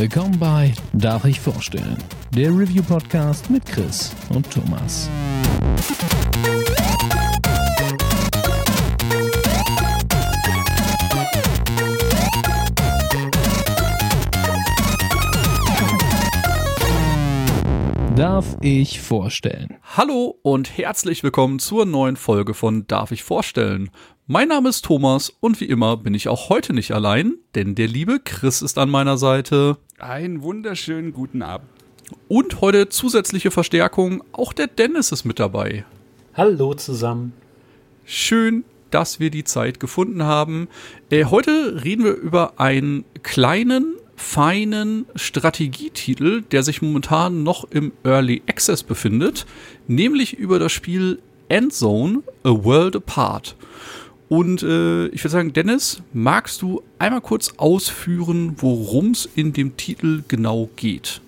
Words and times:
Willkommen 0.00 0.38
bei 0.38 0.72
Darf 0.94 1.26
ich 1.26 1.38
vorstellen? 1.38 1.98
Der 2.34 2.48
Review-Podcast 2.48 3.50
mit 3.50 3.66
Chris 3.66 4.16
und 4.30 4.50
Thomas. 4.50 5.10
Darf 18.16 18.56
ich 18.62 19.02
vorstellen? 19.02 19.76
Hallo 19.82 20.38
und 20.40 20.78
herzlich 20.78 21.22
willkommen 21.22 21.58
zur 21.58 21.84
neuen 21.84 22.16
Folge 22.16 22.54
von 22.54 22.86
Darf 22.86 23.12
ich 23.12 23.22
vorstellen? 23.22 23.90
Mein 24.32 24.46
Name 24.46 24.68
ist 24.68 24.84
Thomas 24.84 25.32
und 25.40 25.60
wie 25.60 25.64
immer 25.64 25.96
bin 25.96 26.14
ich 26.14 26.28
auch 26.28 26.50
heute 26.50 26.72
nicht 26.72 26.92
allein, 26.92 27.38
denn 27.56 27.74
der 27.74 27.88
liebe 27.88 28.20
Chris 28.20 28.62
ist 28.62 28.78
an 28.78 28.88
meiner 28.88 29.18
Seite. 29.18 29.76
Einen 29.98 30.42
wunderschönen 30.42 31.12
guten 31.12 31.42
Abend. 31.42 31.68
Und 32.28 32.60
heute 32.60 32.88
zusätzliche 32.88 33.50
Verstärkung, 33.50 34.22
auch 34.30 34.52
der 34.52 34.68
Dennis 34.68 35.10
ist 35.10 35.24
mit 35.24 35.40
dabei. 35.40 35.84
Hallo 36.34 36.74
zusammen. 36.74 37.32
Schön, 38.04 38.62
dass 38.92 39.18
wir 39.18 39.32
die 39.32 39.42
Zeit 39.42 39.80
gefunden 39.80 40.22
haben. 40.22 40.68
Äh, 41.10 41.24
heute 41.24 41.82
reden 41.82 42.04
wir 42.04 42.14
über 42.14 42.60
einen 42.60 43.04
kleinen, 43.24 43.96
feinen 44.14 45.06
Strategietitel, 45.16 46.42
der 46.42 46.62
sich 46.62 46.82
momentan 46.82 47.42
noch 47.42 47.64
im 47.64 47.90
Early 48.04 48.42
Access 48.48 48.84
befindet, 48.84 49.44
nämlich 49.88 50.34
über 50.34 50.60
das 50.60 50.70
Spiel 50.70 51.18
Endzone, 51.48 52.22
A 52.44 52.50
World 52.50 52.94
Apart. 52.94 53.56
Und 54.30 54.62
äh, 54.62 55.08
ich 55.08 55.22
würde 55.24 55.32
sagen, 55.32 55.52
Dennis, 55.52 56.00
magst 56.12 56.62
du 56.62 56.82
einmal 57.00 57.20
kurz 57.20 57.54
ausführen, 57.56 58.54
worum 58.58 59.10
es 59.10 59.28
in 59.34 59.52
dem 59.52 59.76
Titel 59.76 60.22
genau 60.28 60.70
geht? 60.76 61.20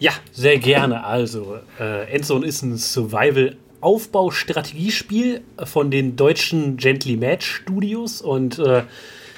Ja, 0.00 0.10
sehr 0.32 0.58
gerne. 0.58 1.04
Also, 1.04 1.58
äh, 1.78 2.12
Endzone 2.12 2.44
ist 2.44 2.62
ein 2.62 2.76
Survival-Aufbau-Strategiespiel 2.76 5.42
von 5.62 5.92
den 5.92 6.16
deutschen 6.16 6.76
Gently 6.76 7.16
Match 7.16 7.46
Studios. 7.46 8.20
Und 8.20 8.58
äh, 8.58 8.82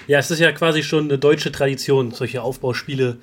ja, 0.06 0.18
es 0.18 0.30
ist 0.30 0.38
ja 0.38 0.50
quasi 0.52 0.82
schon 0.82 1.04
eine 1.04 1.18
deutsche 1.18 1.52
Tradition, 1.52 2.12
solche 2.12 2.40
Aufbauspiele 2.40 3.18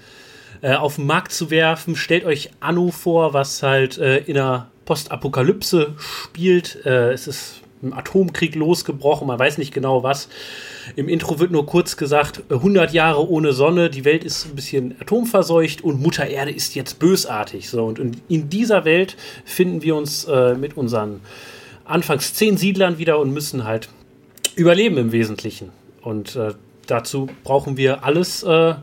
äh, 0.61 0.76
auf 0.76 0.98
den 0.98 1.08
Markt 1.08 1.31
zu 1.31 1.50
werfen. 1.50 1.95
Stellt 1.95 2.26
euch 2.26 2.52
Anno 2.59 2.92
vor, 2.92 3.33
was 3.33 3.64
halt 3.64 3.98
äh, 3.98 4.20
in 4.20 4.38
einer 4.38 4.70
Postapokalypse 4.86 5.95
spielt. 5.98 6.86
Äh, 6.86 7.14
es 7.14 7.26
ist 7.26 7.61
ein 7.84 7.94
Atomkrieg 7.94 8.56
losgebrochen, 8.56 9.28
man 9.28 9.40
weiß 9.40 9.58
nicht 9.58 9.74
genau 9.74 10.04
was. 10.04 10.30
Im 10.96 11.10
Intro 11.10 11.40
wird 11.40 11.52
nur 11.52 11.66
kurz 11.66 11.98
gesagt, 11.98 12.44
100 12.50 12.94
Jahre 12.94 13.30
ohne 13.30 13.54
Sonne, 13.54 13.90
die 13.90 14.06
Welt 14.06 14.23
ist 14.23 14.46
ein 14.46 14.56
bisschen 14.56 14.96
atomverseucht 15.00 15.84
und 15.84 16.02
Mutter 16.02 16.28
Erde 16.28 16.52
ist 16.52 16.76
jetzt 16.76 17.00
bösartig. 17.00 17.70
So, 17.70 17.86
und 17.86 18.18
in 18.28 18.50
dieser 18.50 18.86
Welt 18.86 19.18
finden 19.46 19.82
wir 19.82 19.96
uns 19.96 20.26
äh, 20.26 20.56
mit 20.56 20.78
unseren 20.78 21.22
anfangs 21.86 22.34
zehn 22.34 22.58
Siedlern 22.58 22.98
wieder 22.98 23.20
und 23.20 23.32
müssen 23.32 23.66
halt 23.66 23.90
überleben 24.56 24.98
im 24.98 25.12
Wesentlichen. 25.12 25.70
Und 26.02 26.36
äh, 26.36 26.54
dazu 26.88 27.28
brauchen 27.44 27.78
wir 27.78 28.04
alles, 28.04 28.44
äh, 28.44 28.76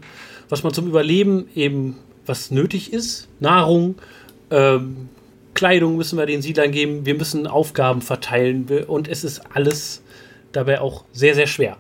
was 0.49 0.62
man 0.62 0.73
zum 0.73 0.87
Überleben 0.87 1.49
eben, 1.55 1.97
was 2.27 2.51
nötig 2.51 2.93
ist. 2.93 3.29
Nahrung, 3.41 3.97
ähm, 4.51 5.09
Kleidung 5.59 5.97
müssen 5.97 6.17
wir 6.17 6.25
den 6.25 6.41
Siedlern 6.41 6.70
geben, 6.70 7.05
wir 7.05 7.17
müssen 7.17 7.48
Aufgaben 7.48 8.01
verteilen 8.01 8.69
und 8.87 9.09
es 9.09 9.25
ist 9.25 9.41
alles 9.55 10.03
dabei 10.53 10.81
auch 10.81 11.03
sehr, 11.12 11.34
sehr 11.34 11.48
schwer. 11.48 11.77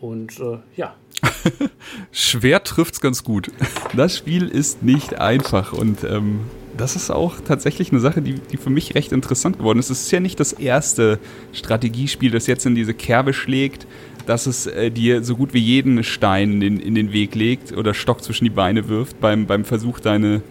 Und 0.00 0.38
äh, 0.38 0.58
ja. 0.76 0.94
Schwer 2.12 2.62
trifft's 2.62 3.00
ganz 3.00 3.24
gut. 3.24 3.50
Das 3.96 4.16
Spiel 4.16 4.46
ist 4.46 4.84
nicht 4.84 5.18
einfach 5.18 5.72
und 5.72 6.04
ähm, 6.04 6.42
das 6.76 6.94
ist 6.94 7.10
auch 7.10 7.40
tatsächlich 7.40 7.90
eine 7.90 7.98
Sache, 7.98 8.22
die, 8.22 8.34
die 8.34 8.56
für 8.56 8.70
mich 8.70 8.94
recht 8.94 9.10
interessant 9.10 9.58
geworden 9.58 9.80
ist. 9.80 9.90
Es 9.90 10.02
ist 10.02 10.12
ja 10.12 10.20
nicht 10.20 10.38
das 10.38 10.52
erste 10.52 11.18
Strategiespiel, 11.52 12.30
das 12.30 12.46
jetzt 12.46 12.64
in 12.64 12.76
diese 12.76 12.94
Kerbe 12.94 13.32
schlägt, 13.32 13.88
dass 14.26 14.46
es 14.46 14.68
äh, 14.68 14.92
dir 14.92 15.24
so 15.24 15.34
gut 15.34 15.52
wie 15.52 15.58
jeden 15.58 16.04
Stein 16.04 16.62
in, 16.62 16.78
in 16.78 16.94
den 16.94 17.12
Weg 17.12 17.34
legt 17.34 17.72
oder 17.72 17.92
Stock 17.92 18.22
zwischen 18.22 18.44
die 18.44 18.50
Beine 18.50 18.88
wirft 18.88 19.20
beim, 19.20 19.46
beim 19.46 19.64
Versuch, 19.64 19.98
deine, 19.98 20.42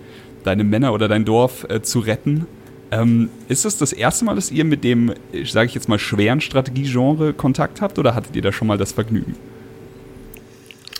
deine 0.44 0.63
Männer 0.63 0.94
oder 0.94 1.07
dein 1.07 1.25
Dorf 1.25 1.66
äh, 1.69 1.81
zu 1.81 2.00
retten. 2.00 2.47
Ähm, 2.91 3.29
ist 3.47 3.66
das 3.66 3.77
das 3.77 3.94
erste 3.94 4.25
Mal, 4.25 4.35
dass 4.35 4.51
ihr 4.51 4.66
mit 4.66 4.83
dem, 4.83 5.13
sage 5.45 5.67
ich 5.67 5.75
jetzt 5.75 5.89
mal, 5.89 6.00
schweren 6.00 6.41
Strategiegenre 6.41 7.33
Kontakt 7.33 7.81
habt 7.81 8.00
oder 8.00 8.16
hattet 8.16 8.35
ihr 8.35 8.41
da 8.41 8.51
schon 8.51 8.67
mal 8.67 8.78
das 8.78 8.94
Vergnügen? 8.94 9.35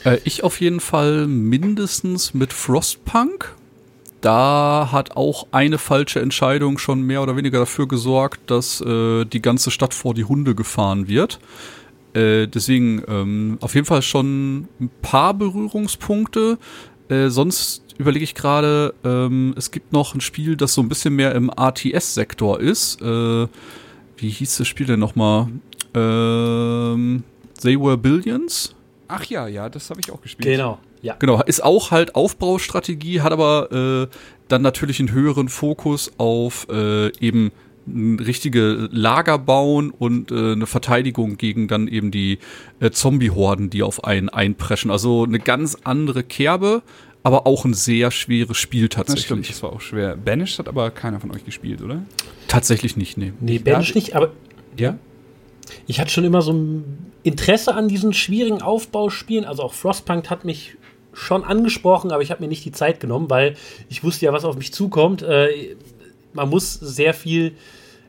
Äh, 0.04 0.20
ich 0.24 0.44
auf 0.44 0.62
jeden 0.62 0.80
Fall 0.80 1.28
mindestens 1.28 2.34
mit 2.34 2.54
Frostpunk. 2.54 3.56
Da 4.22 4.90
hat 4.92 5.16
auch 5.16 5.48
eine 5.52 5.78
falsche 5.78 6.20
Entscheidung 6.20 6.78
schon 6.78 7.02
mehr 7.02 7.24
oder 7.24 7.38
weniger 7.38 7.60
dafür 7.60 7.88
gesorgt, 7.88 8.42
dass 8.48 8.82
äh, 8.82 9.26
die 9.26 9.42
ganze 9.42 9.72
Stadt 9.72 9.94
vor 9.94 10.14
die 10.14 10.26
Hunde 10.26 10.56
gefahren 10.56 11.08
wird. 11.08 11.40
Äh, 12.14 12.48
deswegen 12.48 13.02
ähm, 13.08 13.58
auf 13.62 13.76
jeden 13.76 13.86
Fall 13.86 14.02
schon 14.02 14.68
ein 14.80 14.92
paar 15.02 15.34
Berührungspunkte. 15.34 16.58
Äh, 17.08 17.30
sonst 17.30 17.89
überlege 18.00 18.24
ich 18.24 18.34
gerade, 18.34 18.96
ähm, 19.04 19.54
es 19.58 19.72
gibt 19.72 19.94
noch 19.94 20.16
ein 20.16 20.22
Spiel, 20.22 20.56
das 20.56 20.74
so 20.74 20.82
ein 20.82 20.90
bisschen 20.90 21.16
mehr 21.16 21.36
im 21.36 21.50
RTS-Sektor 21.50 22.60
ist. 22.60 23.02
Äh, 23.02 23.48
wie 24.18 24.30
hieß 24.30 24.58
das 24.58 24.68
Spiel 24.68 24.88
denn 24.88 25.00
nochmal? 25.00 25.48
Ähm, 25.94 27.24
They 27.62 27.80
Were 27.80 27.98
Billions? 27.98 28.74
Ach 29.10 29.26
ja, 29.26 29.48
ja, 29.48 29.70
das 29.70 29.90
habe 29.90 30.00
ich 30.00 30.12
auch 30.12 30.22
gespielt. 30.22 30.48
Genau, 30.48 30.80
ja. 31.02 31.16
Genau, 31.20 31.42
ist 31.44 31.64
auch 31.64 31.92
halt 31.92 32.16
Aufbaustrategie, 32.16 33.22
hat 33.22 33.34
aber 33.34 34.08
äh, 34.10 34.16
dann 34.48 34.62
natürlich 34.62 35.00
einen 35.00 35.12
höheren 35.12 35.50
Fokus 35.50 36.12
auf 36.18 36.68
äh, 36.70 37.10
eben 37.20 37.52
richtige 37.88 38.88
Lager 38.92 39.38
bauen 39.38 39.92
und 39.92 40.32
äh, 40.32 40.54
eine 40.54 40.68
Verteidigung 40.68 41.38
gegen 41.38 41.68
dann 41.68 41.88
eben 41.88 42.12
die 42.12 42.40
äh, 42.80 42.92
Zombie-Horden, 42.92 43.70
die 43.70 43.84
auf 43.84 44.04
einen 44.04 44.30
einpreschen. 44.30 44.92
Also 44.92 45.24
eine 45.24 45.40
ganz 45.40 45.78
andere 45.84 46.24
Kerbe, 46.24 46.82
aber 47.30 47.46
auch 47.46 47.64
ein 47.64 47.76
sehr 47.76 48.10
schweres 48.10 48.58
Spiel 48.58 48.90
tatsächlich. 48.90 49.24
Das 49.24 49.26
stimmt, 49.26 49.50
das 49.50 49.62
war 49.62 49.72
auch 49.72 49.82
schwer. 49.82 50.18
Banished 50.18 50.58
hat 50.58 50.68
aber 50.68 50.90
keiner 50.90 51.20
von 51.20 51.30
euch 51.32 51.46
gespielt, 51.46 51.84
oder? 51.84 52.02
Tatsächlich 52.48 52.98
nicht, 52.98 53.18
nee. 53.18 53.34
Nee, 53.40 53.60
Banished 53.60 53.94
nicht, 53.94 54.16
aber 54.16 54.32
ja. 54.76 54.98
Ich 55.86 56.00
hatte 56.00 56.10
schon 56.10 56.24
immer 56.24 56.42
so 56.42 56.54
ein 56.54 57.12
Interesse 57.22 57.76
an 57.76 57.88
diesen 57.88 58.14
schwierigen 58.14 58.64
Aufbauspielen. 58.64 59.46
Also 59.46 59.62
auch 59.62 59.74
Frostpunk 59.74 60.32
hat 60.32 60.44
mich 60.44 60.76
schon 61.14 61.44
angesprochen, 61.44 62.12
aber 62.12 62.24
ich 62.24 62.32
habe 62.32 62.42
mir 62.42 62.48
nicht 62.48 62.66
die 62.66 62.72
Zeit 62.72 63.00
genommen, 63.00 63.30
weil 63.30 63.56
ich 63.90 64.04
wusste 64.04 64.26
ja, 64.26 64.34
was 64.34 64.44
auf 64.44 64.58
mich 64.58 64.74
zukommt. 64.74 65.22
Äh, 65.22 65.76
man 66.34 66.50
muss 66.50 66.74
sehr 66.74 67.14
viel 67.14 67.54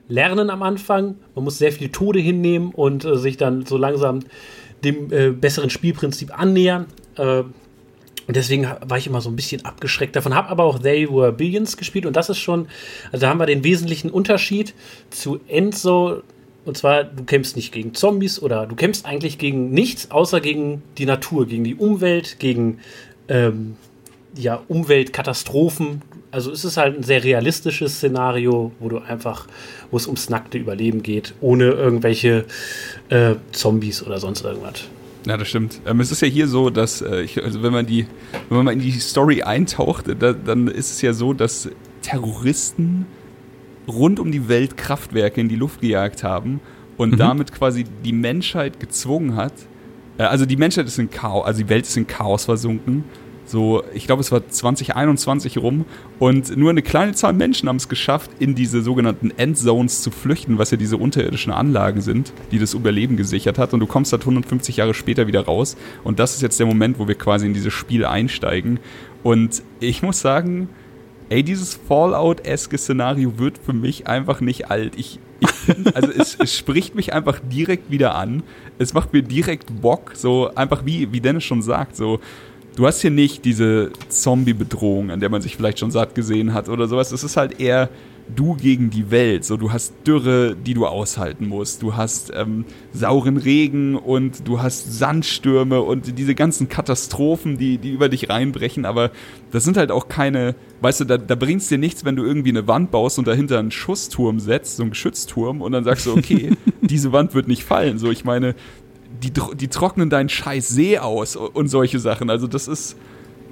lernen 0.08 0.48
am 0.48 0.62
Anfang, 0.62 1.16
man 1.34 1.44
muss 1.44 1.58
sehr 1.58 1.72
viel 1.72 1.91
Tode 1.91 2.20
hinnehmen 2.20 2.70
und 2.72 3.04
äh, 3.04 3.19
sich 3.19 3.37
dann 3.37 3.66
so 3.66 3.76
langsam 3.76 4.20
dem 4.82 5.12
äh, 5.12 5.28
besseren 5.28 5.69
Spielprinzip 5.69 6.38
annähern. 6.38 6.87
Und 8.30 8.36
deswegen 8.36 8.68
war 8.86 8.96
ich 8.96 9.08
immer 9.08 9.20
so 9.20 9.28
ein 9.28 9.34
bisschen 9.34 9.64
abgeschreckt 9.64 10.14
davon, 10.14 10.36
habe 10.36 10.50
aber 10.50 10.62
auch 10.62 10.78
They 10.78 11.10
Were 11.10 11.32
Billions 11.32 11.76
gespielt 11.76 12.06
und 12.06 12.14
das 12.14 12.28
ist 12.28 12.38
schon, 12.38 12.68
also 13.10 13.22
da 13.22 13.28
haben 13.28 13.41
wir 13.41 13.46
den 13.46 13.64
wesentlichen 13.64 14.08
Unterschied 14.08 14.72
zu 15.10 15.41
Enzo. 15.48 16.22
Und 16.64 16.76
zwar, 16.76 17.02
du 17.02 17.24
kämpfst 17.24 17.56
nicht 17.56 17.72
gegen 17.72 17.92
Zombies 17.92 18.40
oder 18.40 18.69
du 18.69 18.76
kämpfst 18.76 19.04
eigentlich 19.04 19.38
gegen 19.38 19.70
nichts, 19.72 20.12
außer 20.12 20.40
gegen 20.40 20.80
die 20.96 21.06
Natur, 21.06 21.48
gegen 21.48 21.64
die 21.64 21.74
Umwelt, 21.74 22.38
gegen 22.38 22.78
ähm, 23.26 23.74
ja, 24.36 24.62
Umweltkatastrophen. 24.69 26.02
Also 26.30 26.52
es 26.52 26.64
ist 26.64 26.76
halt 26.76 26.98
ein 26.98 27.02
sehr 27.02 27.24
realistisches 27.24 27.96
Szenario, 27.96 28.70
wo 28.78 28.88
du 28.88 28.98
einfach, 28.98 29.48
wo 29.90 29.96
es 29.96 30.06
ums 30.06 30.30
nackte 30.30 30.56
Überleben 30.56 31.02
geht, 31.02 31.34
ohne 31.40 31.64
irgendwelche 31.64 32.44
äh, 33.08 33.34
Zombies 33.50 34.05
oder 34.05 34.20
sonst 34.20 34.44
irgendwas. 34.44 34.84
Ja, 35.26 35.37
das 35.37 35.49
stimmt. 35.49 35.81
Ähm, 35.87 36.00
es 36.00 36.11
ist 36.11 36.22
ja 36.22 36.28
hier 36.28 36.49
so, 36.49 36.70
dass, 36.70 37.02
äh, 37.02 37.22
ich, 37.22 37.43
also 37.43 37.62
wenn 37.62 37.72
man 37.72 37.87
die, 37.87 38.06
wenn 38.49 38.56
man 38.56 38.64
mal 38.64 38.72
in 38.72 38.81
die 38.81 38.93
Story 38.93 39.43
eintaucht, 39.43 40.06
da, 40.19 40.32
dann 40.32 40.69
ist 40.69 40.90
es 40.90 41.02
ja 41.02 41.12
so, 41.12 41.34
dass 41.34 41.69
Terroristen 42.02 43.06
rund 43.87 44.19
um 44.19 44.32
die 44.32 44.49
Welt 44.49 44.76
Kraftwerke 44.76 45.40
in 45.40 45.49
die 45.49 45.56
Luft 45.56 45.81
gejagt 45.81 46.22
haben 46.22 46.61
und 46.96 47.12
mhm. 47.12 47.17
damit 47.17 47.52
quasi 47.52 47.84
die 48.05 48.12
Menschheit 48.12 48.81
gezwungen 48.81 49.37
hat. 49.37 49.52
Äh, 50.17 50.25
also 50.25 50.46
die 50.46 50.56
Menschheit 50.56 50.87
ist 50.87 50.99
in 50.99 51.11
Chaos, 51.11 51.44
also 51.44 51.62
die 51.62 51.69
Welt 51.69 51.87
ist 51.87 51.96
in 51.96 52.06
Chaos 52.06 52.46
versunken 52.46 53.05
so, 53.50 53.82
ich 53.93 54.06
glaube, 54.06 54.20
es 54.20 54.31
war 54.31 54.49
2021 54.49 55.58
rum 55.58 55.85
und 56.20 56.56
nur 56.56 56.70
eine 56.70 56.82
kleine 56.82 57.14
Zahl 57.14 57.32
Menschen 57.32 57.69
haben 57.69 57.76
es 57.76 57.88
geschafft, 57.88 58.31
in 58.38 58.55
diese 58.55 58.81
sogenannten 58.81 59.32
Endzones 59.37 60.02
zu 60.02 60.12
flüchten, 60.12 60.58
was 60.58 60.70
ja 60.70 60.76
diese 60.76 60.97
unterirdischen 60.97 61.52
Anlagen 61.52 62.00
sind, 62.00 62.32
die 62.52 62.61
das 62.61 62.75
Überleben 62.75 63.17
gesichert 63.17 63.58
hat. 63.58 63.75
Und 63.75 63.81
du 63.81 63.87
kommst 63.87 64.12
halt 64.12 64.23
150 64.23 64.76
Jahre 64.76 64.94
später 64.94 65.26
wieder 65.26 65.44
raus. 65.44 65.76
Und 66.05 66.20
das 66.20 66.35
ist 66.35 66.43
jetzt 66.43 66.61
der 66.61 66.67
Moment, 66.67 67.00
wo 67.00 67.08
wir 67.08 67.17
quasi 67.17 67.47
in 67.47 67.55
dieses 67.55 67.73
Spiel 67.73 68.05
einsteigen. 68.05 68.79
Und 69.25 69.62
ich 69.81 70.03
muss 70.03 70.20
sagen, 70.20 70.69
ey, 71.29 71.43
dieses 71.43 71.75
Fallout-eske 71.75 72.79
Szenario 72.79 73.38
wird 73.38 73.58
für 73.58 73.73
mich 73.73 74.06
einfach 74.06 74.41
nicht 74.41 74.70
alt. 74.70 74.94
Ich, 74.96 75.19
ich 75.41 75.49
also 75.94 76.11
es, 76.12 76.37
es, 76.38 76.56
spricht 76.56 76.94
mich 76.94 77.12
einfach 77.12 77.41
direkt 77.41 77.91
wieder 77.91 78.14
an. 78.14 78.44
Es 78.79 78.94
macht 78.94 79.12
mir 79.12 79.23
direkt 79.23 79.81
Bock, 79.81 80.12
so 80.14 80.55
einfach 80.55 80.85
wie, 80.85 81.12
wie 81.12 81.20
Dennis 81.20 81.44
schon 81.44 81.62
sagt, 81.62 81.96
so 81.96 82.20
du 82.76 82.87
hast 82.87 83.00
hier 83.00 83.11
nicht 83.11 83.44
diese 83.44 83.90
Zombie-Bedrohung, 84.08 85.11
an 85.11 85.20
der 85.20 85.28
man 85.28 85.43
sich 85.43 85.56
vielleicht 85.56 85.78
schon 85.78 85.90
satt 85.90 86.14
gesehen 86.14 86.55
hat 86.55 86.69
oder 86.69 86.88
sowas. 86.88 87.12
Es 87.12 87.25
ist 87.25 87.37
halt 87.37 87.61
eher 87.61 87.88
du 88.34 88.55
gegen 88.55 88.90
die 88.90 89.11
Welt. 89.11 89.44
So, 89.44 89.56
du 89.56 89.72
hast 89.72 89.94
Dürre, 90.06 90.56
die 90.56 90.75
du 90.75 90.87
aushalten 90.87 91.49
musst. 91.49 91.82
Du 91.82 91.96
hast 91.96 92.32
ähm, 92.34 92.64
sauren 92.93 93.37
Regen 93.37 93.96
und 93.96 94.46
du 94.46 94.62
hast 94.62 94.99
Sandstürme 94.99 95.81
und 95.81 96.19
diese 96.19 96.34
ganzen 96.34 96.69
Katastrophen, 96.69 97.58
die, 97.58 97.78
die 97.78 97.90
über 97.90 98.08
dich 98.08 98.28
reinbrechen. 98.28 98.84
Aber 98.84 99.11
das 99.50 99.64
sind 99.64 99.76
halt 99.76 99.90
auch 99.90 100.08
keine, 100.08 100.55
weißt 100.81 101.00
du, 101.00 101.05
da, 101.05 101.19
da 101.19 101.34
bringt 101.34 101.62
es 101.62 101.69
dir 101.69 101.78
nichts, 101.78 102.05
wenn 102.05 102.17
du 102.17 102.25
irgendwie 102.25 102.50
eine 102.50 102.67
Wand 102.67 102.90
baust 102.90 103.19
und 103.19 103.26
dahinter 103.26 103.58
einen 103.58 103.70
Schussturm 103.70 104.40
setzt, 104.40 104.76
so 104.76 104.82
einen 104.82 104.90
Geschützturm 104.90 105.61
und 105.61 105.72
dann 105.72 105.84
sagst 105.84 106.06
du, 106.06 106.12
okay, 106.12 106.52
diese 106.81 107.12
Wand 107.12 107.34
wird 107.34 107.49
nicht 107.49 107.64
fallen. 107.64 107.99
So, 107.99 108.11
ich 108.11 108.25
meine, 108.25 108.55
die, 109.22 109.32
die 109.55 109.69
trocknen 109.69 110.11
deinen 110.11 110.28
scheiß 110.28 110.69
See 110.69 110.99
aus 110.99 111.37
und 111.37 111.69
solche 111.69 111.99
Sachen. 111.99 112.31
Also 112.31 112.46
das 112.46 112.69
ist 112.69 112.96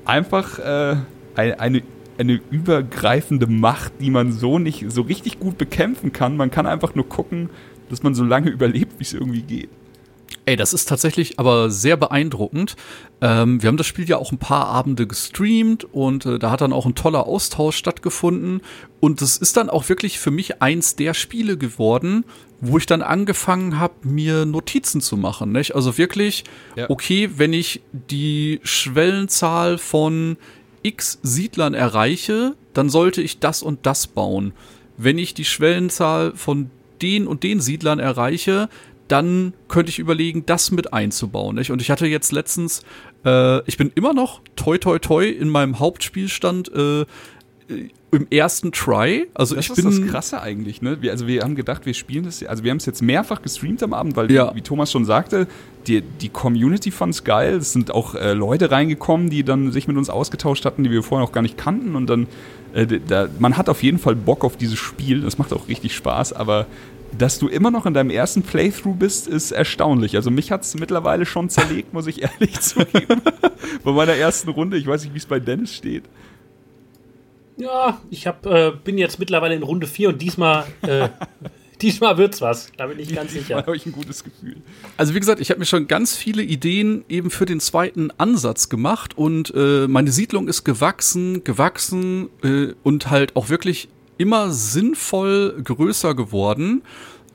einfach 0.05 0.59
äh, 0.59 0.97
eine 1.35 1.83
eine 2.19 2.41
übergreifende 2.51 3.47
Macht, 3.47 3.93
die 4.01 4.11
man 4.11 4.33
so 4.33 4.59
nicht 4.59 4.85
so 4.89 5.03
richtig 5.03 5.39
gut 5.39 5.57
bekämpfen 5.57 6.13
kann. 6.13 6.37
Man 6.37 6.51
kann 6.51 6.67
einfach 6.67 6.95
nur 6.95 7.09
gucken, 7.09 7.49
dass 7.89 8.03
man 8.03 8.15
so 8.15 8.25
lange 8.25 8.51
überlebt, 8.51 8.99
wie 8.99 9.05
es 9.05 9.15
irgendwie 9.15 9.43
geht. 9.43 9.71
Ey, 10.49 10.57
das 10.57 10.73
ist 10.73 10.89
tatsächlich 10.89 11.39
aber 11.39 11.71
sehr 11.71 11.99
beeindruckend. 11.99 12.75
Ähm, 13.21 13.63
wir 13.63 13.69
haben 13.69 13.77
das 13.77 13.87
Spiel 13.87 14.09
ja 14.09 14.17
auch 14.17 14.33
ein 14.33 14.39
paar 14.39 14.65
Abende 14.69 15.07
gestreamt 15.07 15.85
und 15.85 16.25
äh, 16.25 16.39
da 16.39 16.51
hat 16.51 16.63
dann 16.63 16.73
auch 16.73 16.87
ein 16.87 16.95
toller 16.95 17.27
Austausch 17.27 17.77
stattgefunden. 17.77 18.63
Und 18.99 19.21
das 19.21 19.37
ist 19.37 19.59
dann 19.59 19.69
auch 19.69 19.91
wirklich 19.91 20.19
für 20.19 20.31
mich 20.31 20.63
eins 20.63 20.97
der 20.97 21.13
Spiele 21.13 21.59
geworden, 21.59 22.25
wo 22.63 22.79
ich 22.79 22.87
dann 22.87 23.03
angefangen 23.03 23.79
habe, 23.79 24.09
mir 24.09 24.47
Notizen 24.47 25.03
zu 25.03 25.19
machen. 25.19 25.53
Nicht? 25.53 25.75
Also 25.75 25.99
wirklich, 25.99 26.45
ja. 26.77 26.89
okay, 26.89 27.29
wenn 27.37 27.53
ich 27.53 27.83
die 27.93 28.61
Schwellenzahl 28.63 29.77
von 29.77 30.39
x 30.83 31.19
Siedlern 31.23 31.75
erreiche, 31.75 32.55
dann 32.73 32.89
sollte 32.89 33.21
ich 33.21 33.39
das 33.39 33.63
und 33.63 33.85
das 33.85 34.07
bauen. 34.07 34.55
Wenn 34.97 35.19
ich 35.19 35.35
die 35.35 35.45
Schwellenzahl 35.45 36.33
von 36.35 36.71
den 37.03 37.27
und 37.27 37.43
den 37.43 37.61
Siedlern 37.61 37.99
erreiche, 37.99 38.71
dann 39.09 39.55
könnte 39.69 39.91
ich 39.91 39.99
überlegen, 39.99 40.45
das 40.47 40.71
mit 40.71 40.93
einzubauen. 40.93 41.57
Nicht? 41.57 41.71
Und 41.71 41.83
ich 41.83 41.91
hatte 41.91 42.07
jetzt 42.07 42.33
letztens, 42.33 42.83
äh, 43.25 43.63
ich 43.67 43.77
bin 43.77 43.91
immer 43.95 44.15
noch 44.15 44.41
toi 44.57 44.79
toi 44.79 44.99
toi 44.99 45.27
in 45.29 45.49
meinem 45.49 45.79
Hauptspielstand 45.79 46.71
äh, 46.73 47.05
im 48.11 48.27
ersten 48.31 48.73
Try. 48.73 49.27
Also 49.35 49.55
das 49.55 49.67
ich 49.67 49.71
ist 49.71 49.77
bin 49.77 49.85
das 49.85 50.11
Krasse 50.11 50.41
eigentlich, 50.41 50.81
ne? 50.81 51.03
Wir, 51.03 51.11
also 51.11 51.27
wir 51.27 51.43
haben 51.43 51.55
gedacht, 51.55 51.85
wir 51.85 51.93
spielen 51.93 52.25
das, 52.25 52.43
also 52.43 52.65
wir 52.65 52.71
haben 52.71 52.79
es 52.79 52.87
jetzt 52.87 53.03
mehrfach 53.03 53.43
gestreamt 53.43 53.83
am 53.83 53.93
Abend, 53.93 54.17
weil 54.17 54.31
ja. 54.33 54.55
wie, 54.55 54.63
Thomas 54.63 54.91
schon 54.91 55.05
sagte, 55.05 55.47
die, 55.87 56.01
die 56.01 56.31
Community 56.31 56.91
fand's 56.91 57.25
geil. 57.25 57.57
Es 57.57 57.73
sind 57.73 57.91
auch 57.91 58.15
äh, 58.15 58.33
Leute 58.33 58.71
reingekommen, 58.71 59.29
die 59.29 59.45
dann 59.45 59.73
sich 59.73 59.89
mit 59.89 59.97
uns 59.97 60.09
ausgetauscht 60.09 60.65
hatten, 60.65 60.85
die 60.85 60.91
wir 60.91 61.03
vorher 61.03 61.27
noch 61.27 61.33
gar 61.33 61.43
nicht 61.43 61.59
kannten. 61.59 61.97
Und 61.97 62.09
dann, 62.09 62.27
äh, 62.73 62.87
da, 62.87 63.29
man 63.39 63.57
hat 63.59 63.69
auf 63.69 63.83
jeden 63.83 63.99
Fall 63.99 64.17
Bock 64.17 64.45
auf 64.45 64.57
dieses 64.57 64.79
Spiel. 64.79 65.21
Das 65.21 65.37
macht 65.37 65.53
auch 65.53 65.69
richtig 65.69 65.95
Spaß, 65.95 66.33
aber 66.33 66.67
dass 67.17 67.39
du 67.39 67.49
immer 67.49 67.71
noch 67.71 67.87
in 67.87 67.95
deinem 67.95 68.11
ersten 68.11 68.43
Playthrough 68.43 68.97
bist, 68.97 69.29
ist 69.29 69.53
erstaunlich. 69.53 70.17
Also 70.17 70.31
mich 70.31 70.51
hat 70.51 70.63
es 70.63 70.75
mittlerweile 70.75 71.27
schon 71.27 71.49
zerlegt, 71.49 71.93
muss 71.93 72.07
ich 72.07 72.23
ehrlich 72.23 72.61
zugeben. 72.61 73.23
bei 73.85 73.93
meiner 73.93 74.15
ersten 74.15 74.51
Runde. 74.51 74.77
Ich 74.77 74.87
weiß 74.87 75.05
nicht, 75.05 75.15
wie 75.15 75.19
es 75.19 75.27
bei 75.27 75.41
Dennis 75.41 75.75
steht. 75.75 76.05
Ja, 77.57 78.01
ich 78.11 78.27
hab, 78.27 78.47
äh, 78.47 78.73
bin 78.85 78.99
jetzt 78.99 79.19
mittlerweile 79.19 79.55
in 79.55 79.63
Runde 79.63 79.87
4 79.87 80.11
und 80.11 80.23
diesmal, 80.23 80.65
äh, 80.83 81.09
diesmal 81.83 82.17
wird's 82.17 82.41
was. 82.41 82.71
Da 82.77 82.87
bin 82.87 83.01
ich 83.01 83.13
ganz 83.13 83.33
sicher. 83.33 83.57
Da 83.57 83.67
habe 83.67 83.77
ich 83.77 83.85
ein 83.85 83.93
gutes 83.93 84.23
Gefühl. 84.23 84.57
Also 84.97 85.15
wie 85.15 85.21
gesagt, 85.21 85.41
ich 85.41 85.51
habe 85.51 85.59
mir 85.59 85.67
schon 85.67 85.89
ganz 85.89 86.17
viele 86.17 86.43
Ideen 86.43 87.05
eben 87.09 87.31
für 87.31 87.47
den 87.47 87.59
zweiten 87.59 88.13
Ansatz 88.17 88.69
gemacht 88.69 89.19
und 89.19 89.53
äh, 89.57 89.89
meine 89.89 90.13
Siedlung 90.13 90.47
ist 90.47 90.63
gewachsen, 90.63 91.43
gewachsen 91.43 92.29
äh, 92.45 92.75
und 92.85 93.11
halt 93.11 93.35
auch 93.35 93.49
wirklich 93.49 93.89
immer 94.19 94.51
sinnvoll 94.51 95.61
größer 95.63 96.15
geworden. 96.15 96.83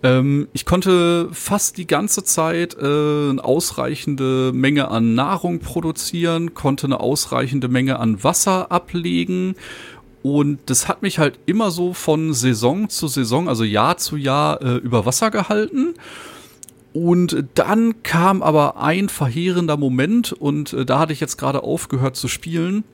Ähm, 0.04 0.48
ich 0.54 0.66
konnte 0.66 1.30
fast 1.32 1.78
die 1.78 1.88
ganze 1.88 2.24
Zeit 2.24 2.76
äh, 2.76 3.30
eine 3.30 3.44
ausreichende 3.44 4.52
Menge 4.54 4.90
an 4.90 5.16
Nahrung 5.16 5.60
produzieren, 5.60 6.54
konnte 6.54 6.88
eine 6.88 7.00
ausreichende 7.00 7.70
Menge 7.70 8.00
an 8.00 8.24
Wasser 8.24 8.72
ablegen 8.72 9.56
und 10.24 10.60
das 10.68 10.88
hat 10.88 11.02
mich 11.02 11.20
halt 11.20 11.38
immer 11.46 11.70
so 11.70 11.94
von 11.94 12.34
Saison 12.34 12.88
zu 12.88 13.10
Saison, 13.10 13.50
also 13.50 13.66
Jahr 13.66 13.98
zu 13.98 14.16
Jahr 14.16 14.62
äh, 14.62 14.78
über 14.78 15.06
Wasser 15.06 15.30
gehalten. 15.30 15.96
Und 16.94 17.44
dann 17.56 18.04
kam 18.04 18.42
aber 18.42 18.78
ein 18.78 19.10
verheerender 19.10 19.76
Moment 19.76 20.32
und 20.32 20.72
äh, 20.74 20.86
da 20.86 21.00
hatte 21.00 21.12
ich 21.12 21.20
jetzt 21.20 21.38
gerade 21.38 21.64
aufgehört 21.64 22.16
zu 22.16 22.30
spielen. 22.30 22.86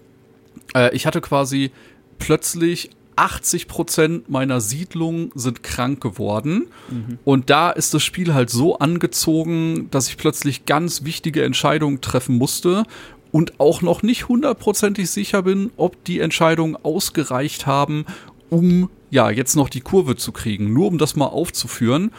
Äh, 0.74 0.96
ich 0.96 1.06
hatte 1.06 1.22
quasi 1.22 1.72
plötzlich 2.18 2.90
80 3.20 3.68
Prozent 3.68 4.30
meiner 4.30 4.62
Siedlung 4.62 5.32
sind 5.36 5.62
krank 5.62 6.00
geworden. 6.00 6.68
Mhm. 6.90 7.20
Und 7.26 7.50
da 7.50 7.70
ist 7.70 7.94
das 7.94 8.02
Spiel 8.02 8.34
halt 8.34 8.50
so 8.50 8.80
angezogen, 8.80 9.90
dass 9.92 10.08
ich 10.08 10.16
plötzlich 10.16 10.66
ganz 10.66 11.04
wichtige 11.04 11.44
Entscheidungen 11.44 12.00
treffen 12.00 12.38
musste 12.38 12.86
und 13.34 13.60
auch 13.60 13.82
noch 13.82 14.04
nicht 14.04 14.30
hundertprozentig 14.30 15.10
sicher 15.12 15.44
bin, 15.44 15.72
ob 15.76 16.02
die 16.06 16.22
Entscheidungen 16.22 16.78
ausgereicht 16.82 17.68
haben, 17.68 18.06
um 18.50 18.90
ja 19.10 19.30
jetzt 19.30 19.58
noch 19.58 19.68
die 19.68 19.82
Kurve 19.82 20.16
zu 20.16 20.32
kriegen. 20.32 20.72
Nur 20.72 20.88
um 20.88 20.98
das 20.98 21.18
mal 21.18 21.28
aufzuführen. 21.28 22.12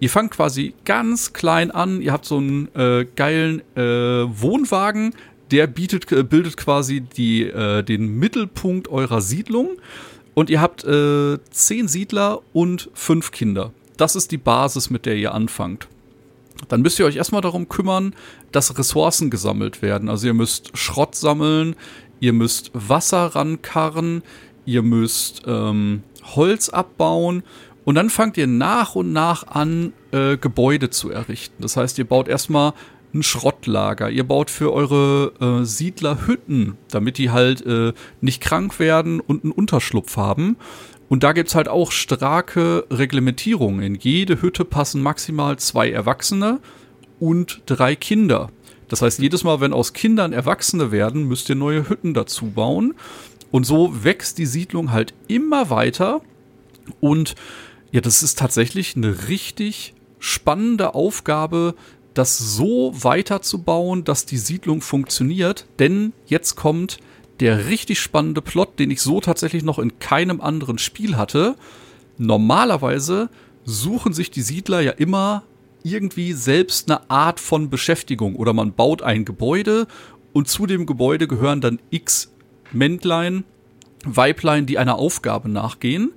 Ihr 0.00 0.10
fangt 0.10 0.32
quasi 0.32 0.74
ganz 0.84 1.32
klein 1.32 1.70
an. 1.70 2.02
Ihr 2.02 2.12
habt 2.12 2.24
so 2.24 2.38
einen 2.38 2.68
äh, 2.74 3.06
geilen 3.14 3.62
äh, 3.76 3.82
Wohnwagen, 3.82 5.14
der 5.52 5.68
bietet, 5.68 6.10
äh, 6.10 6.24
bildet 6.24 6.56
quasi 6.56 7.00
die, 7.00 7.44
äh, 7.44 7.84
den 7.84 8.18
Mittelpunkt 8.18 8.88
eurer 8.88 9.20
Siedlung. 9.20 9.76
Und 10.38 10.50
ihr 10.50 10.60
habt 10.60 10.84
äh, 10.84 11.38
zehn 11.50 11.88
Siedler 11.88 12.42
und 12.52 12.90
fünf 12.94 13.32
Kinder. 13.32 13.72
Das 13.96 14.14
ist 14.14 14.30
die 14.30 14.38
Basis, 14.38 14.88
mit 14.88 15.04
der 15.04 15.16
ihr 15.16 15.34
anfangt 15.34 15.88
dann 16.68 16.82
müsst 16.82 16.98
ihr 16.98 17.06
euch 17.06 17.16
erstmal 17.16 17.40
darum 17.40 17.68
kümmern, 17.68 18.14
dass 18.52 18.76
Ressourcen 18.78 19.30
gesammelt 19.30 19.82
werden. 19.82 20.08
Also 20.08 20.26
ihr 20.26 20.34
müsst 20.34 20.76
Schrott 20.76 21.14
sammeln, 21.14 21.76
ihr 22.20 22.32
müsst 22.32 22.70
Wasser 22.74 23.26
rankarren, 23.26 24.22
ihr 24.64 24.82
müsst 24.82 25.42
ähm, 25.46 26.02
Holz 26.34 26.68
abbauen 26.68 27.42
und 27.84 27.94
dann 27.94 28.10
fangt 28.10 28.36
ihr 28.36 28.46
nach 28.46 28.94
und 28.94 29.12
nach 29.12 29.46
an, 29.46 29.92
äh, 30.10 30.36
Gebäude 30.36 30.90
zu 30.90 31.10
errichten. 31.10 31.62
Das 31.62 31.76
heißt, 31.76 31.96
ihr 31.98 32.06
baut 32.06 32.28
erstmal 32.28 32.74
ein 33.14 33.22
Schrottlager, 33.22 34.10
ihr 34.10 34.24
baut 34.24 34.50
für 34.50 34.72
eure 34.72 35.32
äh, 35.40 35.64
Siedler 35.64 36.26
Hütten, 36.26 36.76
damit 36.90 37.18
die 37.18 37.30
halt 37.30 37.64
äh, 37.64 37.92
nicht 38.20 38.42
krank 38.42 38.78
werden 38.78 39.20
und 39.20 39.44
einen 39.44 39.52
Unterschlupf 39.52 40.16
haben. 40.16 40.56
Und 41.08 41.22
da 41.22 41.32
gibt's 41.32 41.54
halt 41.54 41.68
auch 41.68 41.90
starke 41.90 42.86
Reglementierungen. 42.90 43.82
In 43.82 43.94
jede 43.94 44.42
Hütte 44.42 44.64
passen 44.64 45.02
maximal 45.02 45.58
zwei 45.58 45.90
Erwachsene 45.90 46.60
und 47.18 47.62
drei 47.66 47.96
Kinder. 47.96 48.50
Das 48.88 49.02
heißt, 49.02 49.18
jedes 49.18 49.44
Mal, 49.44 49.60
wenn 49.60 49.72
aus 49.72 49.92
Kindern 49.92 50.32
Erwachsene 50.32 50.92
werden, 50.92 51.24
müsst 51.24 51.48
ihr 51.48 51.54
neue 51.54 51.88
Hütten 51.88 52.14
dazu 52.14 52.46
bauen. 52.46 52.94
Und 53.50 53.64
so 53.64 54.04
wächst 54.04 54.38
die 54.38 54.46
Siedlung 54.46 54.92
halt 54.92 55.14
immer 55.28 55.70
weiter. 55.70 56.20
Und 57.00 57.34
ja, 57.90 58.00
das 58.00 58.22
ist 58.22 58.38
tatsächlich 58.38 58.96
eine 58.96 59.28
richtig 59.28 59.94
spannende 60.18 60.94
Aufgabe, 60.94 61.74
das 62.14 62.38
so 62.38 62.92
weiterzubauen, 62.94 64.04
dass 64.04 64.26
die 64.26 64.38
Siedlung 64.38 64.80
funktioniert. 64.80 65.66
Denn 65.78 66.12
jetzt 66.26 66.56
kommt 66.56 66.98
der 67.40 67.68
richtig 67.68 68.00
spannende 68.00 68.42
Plot, 68.42 68.78
den 68.78 68.90
ich 68.90 69.00
so 69.00 69.20
tatsächlich 69.20 69.62
noch 69.62 69.78
in 69.78 69.98
keinem 69.98 70.40
anderen 70.40 70.78
Spiel 70.78 71.16
hatte. 71.16 71.56
Normalerweise 72.16 73.30
suchen 73.64 74.12
sich 74.12 74.30
die 74.30 74.42
Siedler 74.42 74.80
ja 74.80 74.92
immer 74.92 75.44
irgendwie 75.84 76.32
selbst 76.32 76.90
eine 76.90 77.08
Art 77.08 77.38
von 77.38 77.70
Beschäftigung 77.70 78.34
oder 78.34 78.52
man 78.52 78.72
baut 78.72 79.02
ein 79.02 79.24
Gebäude 79.24 79.86
und 80.32 80.48
zu 80.48 80.66
dem 80.66 80.86
Gebäude 80.86 81.28
gehören 81.28 81.60
dann 81.60 81.78
x 81.90 82.32
Männlein, 82.72 83.44
Weiblein, 84.04 84.66
die 84.66 84.78
einer 84.78 84.96
Aufgabe 84.96 85.48
nachgehen. 85.48 86.12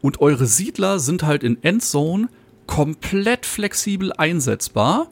Und 0.00 0.20
eure 0.20 0.46
Siedler 0.46 0.98
sind 0.98 1.22
halt 1.22 1.42
in 1.42 1.62
Endzone 1.62 2.28
komplett 2.66 3.46
flexibel 3.46 4.12
einsetzbar. 4.12 5.08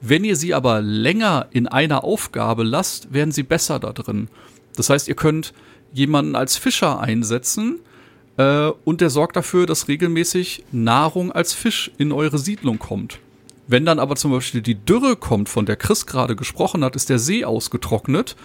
Wenn 0.00 0.24
ihr 0.24 0.36
sie 0.36 0.54
aber 0.54 0.82
länger 0.82 1.46
in 1.50 1.66
einer 1.66 2.04
Aufgabe 2.04 2.62
lasst, 2.62 3.12
werden 3.12 3.32
sie 3.32 3.42
besser 3.42 3.78
da 3.78 3.92
drin. 3.92 4.28
Das 4.76 4.90
heißt, 4.90 5.08
ihr 5.08 5.14
könnt 5.14 5.54
jemanden 5.92 6.34
als 6.34 6.56
Fischer 6.56 7.00
einsetzen 7.00 7.78
äh, 8.36 8.70
und 8.84 9.00
der 9.00 9.10
sorgt 9.10 9.36
dafür, 9.36 9.66
dass 9.66 9.88
regelmäßig 9.88 10.64
Nahrung 10.72 11.32
als 11.32 11.52
Fisch 11.52 11.90
in 11.98 12.12
eure 12.12 12.38
Siedlung 12.38 12.78
kommt. 12.78 13.18
Wenn 13.66 13.86
dann 13.86 13.98
aber 13.98 14.16
zum 14.16 14.32
Beispiel 14.32 14.60
die 14.60 14.74
Dürre 14.74 15.16
kommt, 15.16 15.48
von 15.48 15.64
der 15.64 15.76
Chris 15.76 16.06
gerade 16.06 16.36
gesprochen 16.36 16.84
hat, 16.84 16.96
ist 16.96 17.08
der 17.08 17.18
See 17.18 17.44
ausgetrocknet, 17.44 18.36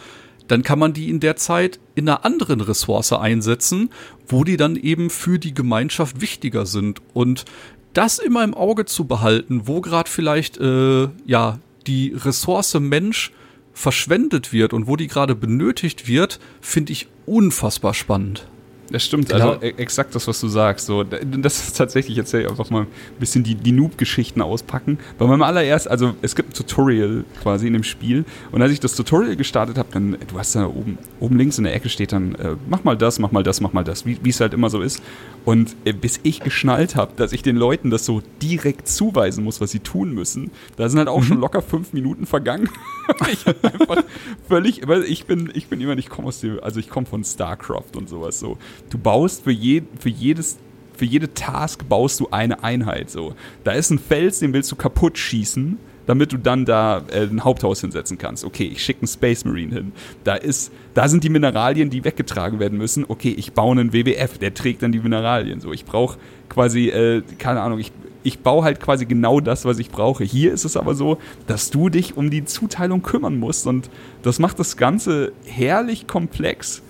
dann 0.48 0.64
kann 0.64 0.80
man 0.80 0.94
die 0.94 1.10
in 1.10 1.20
der 1.20 1.36
Zeit 1.36 1.80
in 1.96 2.08
einer 2.08 2.26
anderen 2.26 2.62
Ressource 2.62 3.14
einsetzen, 3.14 3.90
wo 4.28 4.44
die 4.44 4.58
dann 4.58 4.76
eben 4.76 5.10
für 5.10 5.40
die 5.40 5.54
Gemeinschaft 5.54 6.22
wichtiger 6.22 6.66
sind. 6.66 7.02
Und 7.14 7.46
das 7.94 8.20
immer 8.20 8.44
im 8.44 8.54
Auge 8.54 8.86
zu 8.86 9.06
behalten, 9.06 9.62
wo 9.66 9.82
gerade 9.82 10.10
vielleicht 10.10 10.58
äh, 10.58 11.08
ja 11.26 11.60
die 11.88 12.14
Ressource 12.16 12.74
Mensch 12.80 13.32
verschwendet 13.74 14.52
wird 14.52 14.74
und 14.74 14.88
wo 14.88 14.96
die 14.96 15.08
gerade 15.08 15.36
benötigt 15.36 16.08
wird, 16.08 16.40
finde 16.62 16.92
ich 16.92 17.08
unfassbar 17.26 17.94
spannend. 17.94 18.46
Das 18.92 19.06
stimmt, 19.06 19.30
Genau. 19.30 19.52
also 19.52 19.62
e- 19.64 19.76
exakt 19.78 20.16
das, 20.16 20.28
was 20.28 20.40
du 20.42 20.48
sagst. 20.48 20.88
So, 20.88 21.04
das 21.04 21.60
ist 21.68 21.78
tatsächlich, 21.78 22.18
jetzt 22.18 22.34
einfach 22.34 22.72
mal 22.72 22.82
ein 22.82 22.88
bisschen 23.20 23.44
die, 23.44 23.54
die 23.54 23.72
Noob-Geschichten 23.72 24.42
auspacken. 24.42 24.98
Bei 25.20 25.28
meinem 25.28 25.44
allererst, 25.44 25.88
also 25.88 26.16
es 26.24 26.36
gibt 26.36 26.50
ein 26.50 26.54
Tutorial 26.56 27.24
quasi 27.44 27.68
in 27.68 27.74
dem 27.74 27.84
Spiel 27.84 28.26
und 28.52 28.64
als 28.64 28.72
ich 28.72 28.80
das 28.80 28.96
Tutorial 28.96 29.36
gestartet 29.36 29.78
habe, 29.78 29.90
dann, 29.92 30.18
du 30.28 30.40
hast 30.40 30.56
da 30.56 30.66
oben, 30.66 30.98
oben 31.20 31.38
links 31.38 31.60
in 31.60 31.66
der 31.66 31.76
Ecke 31.76 31.88
steht 31.88 32.12
dann, 32.14 32.34
äh, 32.36 32.56
mach 32.68 32.84
mal 32.84 32.98
das, 32.98 33.20
mach 33.20 33.32
mal 33.32 33.44
das, 33.44 33.62
mach 33.62 33.74
mal 33.74 33.84
das, 33.84 34.08
wie 34.08 34.18
es 34.28 34.40
halt 34.42 34.56
immer 34.56 34.72
so 34.72 34.82
ist. 34.82 35.04
Und 35.46 35.76
äh, 35.86 35.94
bis 35.94 36.20
ich 36.24 36.42
geschnallt 36.42 36.96
habe, 36.96 37.14
dass 37.16 37.32
ich 37.32 37.42
den 37.42 37.56
Leuten 37.56 37.90
das 37.90 38.06
so 38.06 38.22
direkt 38.42 38.88
zuweisen 38.88 39.44
muss, 39.44 39.62
was 39.62 39.72
sie 39.72 39.80
tun 39.80 40.14
müssen, 40.14 40.52
da 40.78 40.90
sind 40.90 41.00
halt 41.00 41.08
auch 41.08 41.24
schon 41.24 41.40
locker 41.40 41.62
fünf 41.62 41.94
Minuten 41.94 42.26
vergangen. 42.26 42.70
ich 43.32 43.48
einfach 43.48 44.04
völlig, 44.48 44.88
weil 44.88 45.04
ich 45.04 45.26
bin, 45.26 45.52
ich 45.54 45.68
bin 45.68 45.82
immer, 45.82 45.98
ich 45.98 46.10
komme 46.10 46.28
aus 46.28 46.42
dem, 46.42 46.60
also 46.62 46.80
ich 46.80 46.90
komme 46.90 47.06
von 47.06 47.24
StarCraft 47.24 47.96
und 47.96 48.10
sowas 48.10 48.40
so. 48.40 48.58
Du 48.90 48.98
baust 48.98 49.44
für, 49.44 49.52
je, 49.52 49.84
für 50.00 50.10
jedes, 50.10 50.58
für 50.96 51.06
jede 51.06 51.34
Task 51.34 51.88
baust 51.88 52.20
du 52.20 52.28
eine 52.32 52.64
Einheit 52.64 53.10
so. 53.10 53.34
Da 53.64 53.72
ist 53.72 53.90
ein 53.90 54.00
Fels, 54.00 54.40
den 54.40 54.54
willst 54.54 54.72
du 54.72 54.76
kaputt 54.76 55.18
schießen, 55.18 55.78
damit 56.10 56.34
du 56.34 56.38
dann 56.38 56.66
da 56.66 57.04
äh, 57.12 57.22
ein 57.22 57.44
Haupthaus 57.44 57.82
hinsetzen 57.82 58.18
kannst. 58.18 58.44
Okay, 58.44 58.64
ich 58.64 58.84
schicke 58.84 59.02
einen 59.02 59.08
Space 59.08 59.46
Marine 59.46 59.76
hin. 59.76 59.92
Da 60.24 60.34
ist, 60.34 60.72
da 60.96 61.08
sind 61.08 61.24
die 61.24 61.30
Mineralien, 61.30 61.92
die 61.92 62.04
weggetragen 62.04 62.60
werden 62.60 62.80
müssen. 62.80 63.06
Okay, 63.08 63.30
ich 63.30 63.54
baue 63.54 63.74
einen 63.74 63.94
WWF, 63.94 64.40
der 64.40 64.56
trägt 64.56 64.82
dann 64.82 64.92
die 64.92 65.02
Mineralien. 65.02 65.62
So, 65.62 65.72
ich 65.72 65.86
brauche 65.86 66.18
quasi, 66.50 66.90
äh, 66.90 67.22
keine 67.38 67.62
Ahnung, 67.62 67.78
ich, 67.78 67.92
ich 68.24 68.40
baue 68.40 68.64
halt 68.64 68.80
quasi 68.80 69.06
genau 69.06 69.40
das, 69.40 69.66
was 69.66 69.78
ich 69.78 69.92
brauche. 69.92 70.24
Hier 70.24 70.52
ist 70.52 70.66
es 70.66 70.78
aber 70.78 70.96
so, 70.96 71.20
dass 71.46 71.70
du 71.70 71.90
dich 71.90 72.18
um 72.18 72.32
die 72.32 72.44
Zuteilung 72.44 73.04
kümmern 73.04 73.38
musst 73.38 73.68
und 73.68 73.92
das 74.24 74.40
macht 74.40 74.58
das 74.58 74.78
Ganze 74.78 75.32
herrlich 75.46 76.08
komplex 76.08 76.82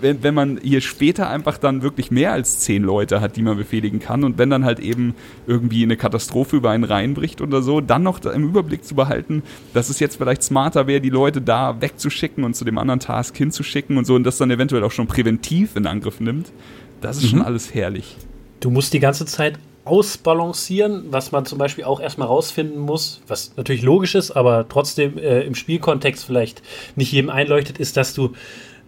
wenn, 0.00 0.22
wenn 0.22 0.34
man 0.34 0.58
hier 0.62 0.80
später 0.80 1.28
einfach 1.28 1.58
dann 1.58 1.82
wirklich 1.82 2.10
mehr 2.10 2.32
als 2.32 2.60
zehn 2.60 2.82
Leute 2.82 3.20
hat, 3.20 3.36
die 3.36 3.42
man 3.42 3.56
befehligen 3.56 4.00
kann 4.00 4.24
und 4.24 4.38
wenn 4.38 4.50
dann 4.50 4.64
halt 4.64 4.80
eben 4.80 5.14
irgendwie 5.46 5.82
eine 5.82 5.96
Katastrophe 5.96 6.56
über 6.56 6.70
einen 6.70 6.84
reinbricht 6.84 7.40
oder 7.40 7.62
so, 7.62 7.80
dann 7.80 8.02
noch 8.02 8.24
im 8.24 8.44
Überblick 8.44 8.84
zu 8.84 8.94
behalten, 8.94 9.42
dass 9.74 9.88
es 9.88 10.00
jetzt 10.00 10.16
vielleicht 10.16 10.42
smarter 10.42 10.86
wäre, 10.86 11.00
die 11.00 11.10
Leute 11.10 11.40
da 11.40 11.80
wegzuschicken 11.80 12.44
und 12.44 12.54
zu 12.54 12.64
dem 12.64 12.78
anderen 12.78 13.00
Task 13.00 13.36
hinzuschicken 13.36 13.98
und 13.98 14.04
so 14.04 14.14
und 14.14 14.24
das 14.24 14.38
dann 14.38 14.50
eventuell 14.50 14.84
auch 14.84 14.92
schon 14.92 15.06
präventiv 15.06 15.76
in 15.76 15.86
Angriff 15.86 16.20
nimmt, 16.20 16.52
das 17.00 17.18
ist 17.18 17.30
schon 17.30 17.42
alles 17.42 17.74
herrlich. 17.74 18.16
Du 18.60 18.70
musst 18.70 18.92
die 18.94 19.00
ganze 19.00 19.26
Zeit 19.26 19.58
ausbalancieren, 19.86 21.04
was 21.10 21.30
man 21.30 21.46
zum 21.46 21.58
Beispiel 21.58 21.84
auch 21.84 22.00
erstmal 22.00 22.26
rausfinden 22.26 22.78
muss, 22.78 23.20
was 23.28 23.52
natürlich 23.56 23.82
logisch 23.82 24.16
ist, 24.16 24.32
aber 24.32 24.68
trotzdem 24.68 25.16
äh, 25.16 25.42
im 25.42 25.54
Spielkontext 25.54 26.24
vielleicht 26.24 26.62
nicht 26.96 27.12
jedem 27.12 27.30
einleuchtet, 27.30 27.78
ist, 27.78 27.96
dass 27.96 28.12
du 28.12 28.32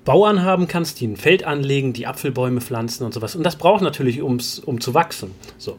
Bauern 0.05 0.43
haben 0.43 0.69
kannst, 0.69 1.01
die 1.01 1.07
ein 1.07 1.17
Feld 1.17 1.45
anlegen, 1.45 1.93
die 1.93 2.07
Apfelbäume 2.07 2.61
pflanzen 2.61 3.05
und 3.05 3.13
sowas. 3.13 3.37
Und 3.37 3.45
das 3.45 3.57
braucht 3.57 3.83
natürlich, 3.83 4.23
um's, 4.23 4.59
um 4.59 4.81
zu 4.81 4.95
wachsen. 4.95 5.33
So. 5.59 5.79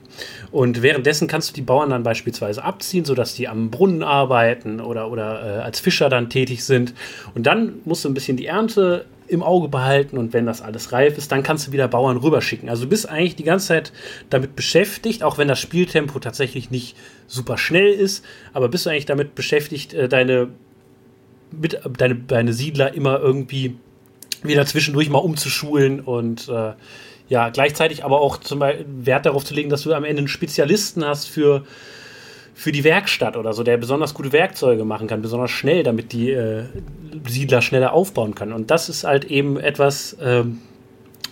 Und 0.51 0.81
währenddessen 0.81 1.27
kannst 1.27 1.49
du 1.49 1.53
die 1.53 1.61
Bauern 1.61 1.89
dann 1.89 2.03
beispielsweise 2.03 2.63
abziehen, 2.63 3.05
sodass 3.05 3.33
die 3.33 3.47
am 3.47 3.71
Brunnen 3.71 4.03
arbeiten 4.03 4.81
oder, 4.81 5.09
oder 5.09 5.57
äh, 5.57 5.61
als 5.61 5.79
Fischer 5.79 6.09
dann 6.09 6.29
tätig 6.29 6.63
sind. 6.63 6.93
Und 7.33 7.47
dann 7.47 7.79
musst 7.85 8.05
du 8.05 8.09
ein 8.09 8.13
bisschen 8.13 8.37
die 8.37 8.45
Ernte 8.45 9.05
im 9.29 9.43
Auge 9.43 9.67
behalten 9.67 10.17
und 10.17 10.33
wenn 10.33 10.45
das 10.45 10.61
alles 10.61 10.91
reif 10.91 11.17
ist, 11.17 11.31
dann 11.31 11.43
kannst 11.43 11.67
du 11.67 11.71
wieder 11.71 11.87
Bauern 11.87 12.17
rüberschicken. 12.17 12.67
Also 12.67 12.83
du 12.83 12.89
bist 12.89 13.07
eigentlich 13.07 13.35
die 13.35 13.43
ganze 13.43 13.67
Zeit 13.67 13.93
damit 14.29 14.55
beschäftigt, 14.55 15.23
auch 15.23 15.37
wenn 15.37 15.47
das 15.47 15.59
Spieltempo 15.59 16.19
tatsächlich 16.19 16.71
nicht 16.71 16.97
super 17.27 17.57
schnell 17.57 17.91
ist, 17.91 18.25
aber 18.53 18.69
bist 18.69 18.85
du 18.85 18.89
eigentlich 18.89 19.05
damit 19.05 19.35
beschäftigt, 19.35 19.93
äh, 19.93 20.09
deine, 20.09 20.49
mit, 21.51 21.79
deine, 21.97 22.15
deine 22.15 22.53
Siedler 22.53 22.93
immer 22.93 23.19
irgendwie 23.19 23.75
wieder 24.43 24.65
zwischendurch 24.65 25.09
mal 25.09 25.19
umzuschulen 25.19 25.99
und 25.99 26.47
äh, 26.49 26.73
ja, 27.29 27.49
gleichzeitig 27.49 28.03
aber 28.03 28.21
auch 28.21 28.37
zum 28.37 28.59
Beispiel 28.59 28.85
Wert 28.87 29.25
darauf 29.25 29.45
zu 29.45 29.53
legen, 29.53 29.69
dass 29.69 29.83
du 29.83 29.93
am 29.93 30.03
Ende 30.03 30.19
einen 30.19 30.27
Spezialisten 30.27 31.05
hast 31.05 31.27
für, 31.27 31.63
für 32.55 32.71
die 32.71 32.83
Werkstatt 32.83 33.37
oder 33.37 33.53
so, 33.53 33.63
der 33.63 33.77
besonders 33.77 34.13
gute 34.13 34.31
Werkzeuge 34.31 34.83
machen 34.83 35.07
kann, 35.07 35.21
besonders 35.21 35.51
schnell, 35.51 35.83
damit 35.83 36.11
die 36.11 36.31
äh, 36.31 36.65
Siedler 37.27 37.61
schneller 37.61 37.93
aufbauen 37.93 38.33
können. 38.33 38.53
Und 38.53 38.71
das 38.71 38.89
ist 38.89 39.03
halt 39.03 39.25
eben 39.25 39.59
etwas, 39.59 40.17
ähm, 40.21 40.59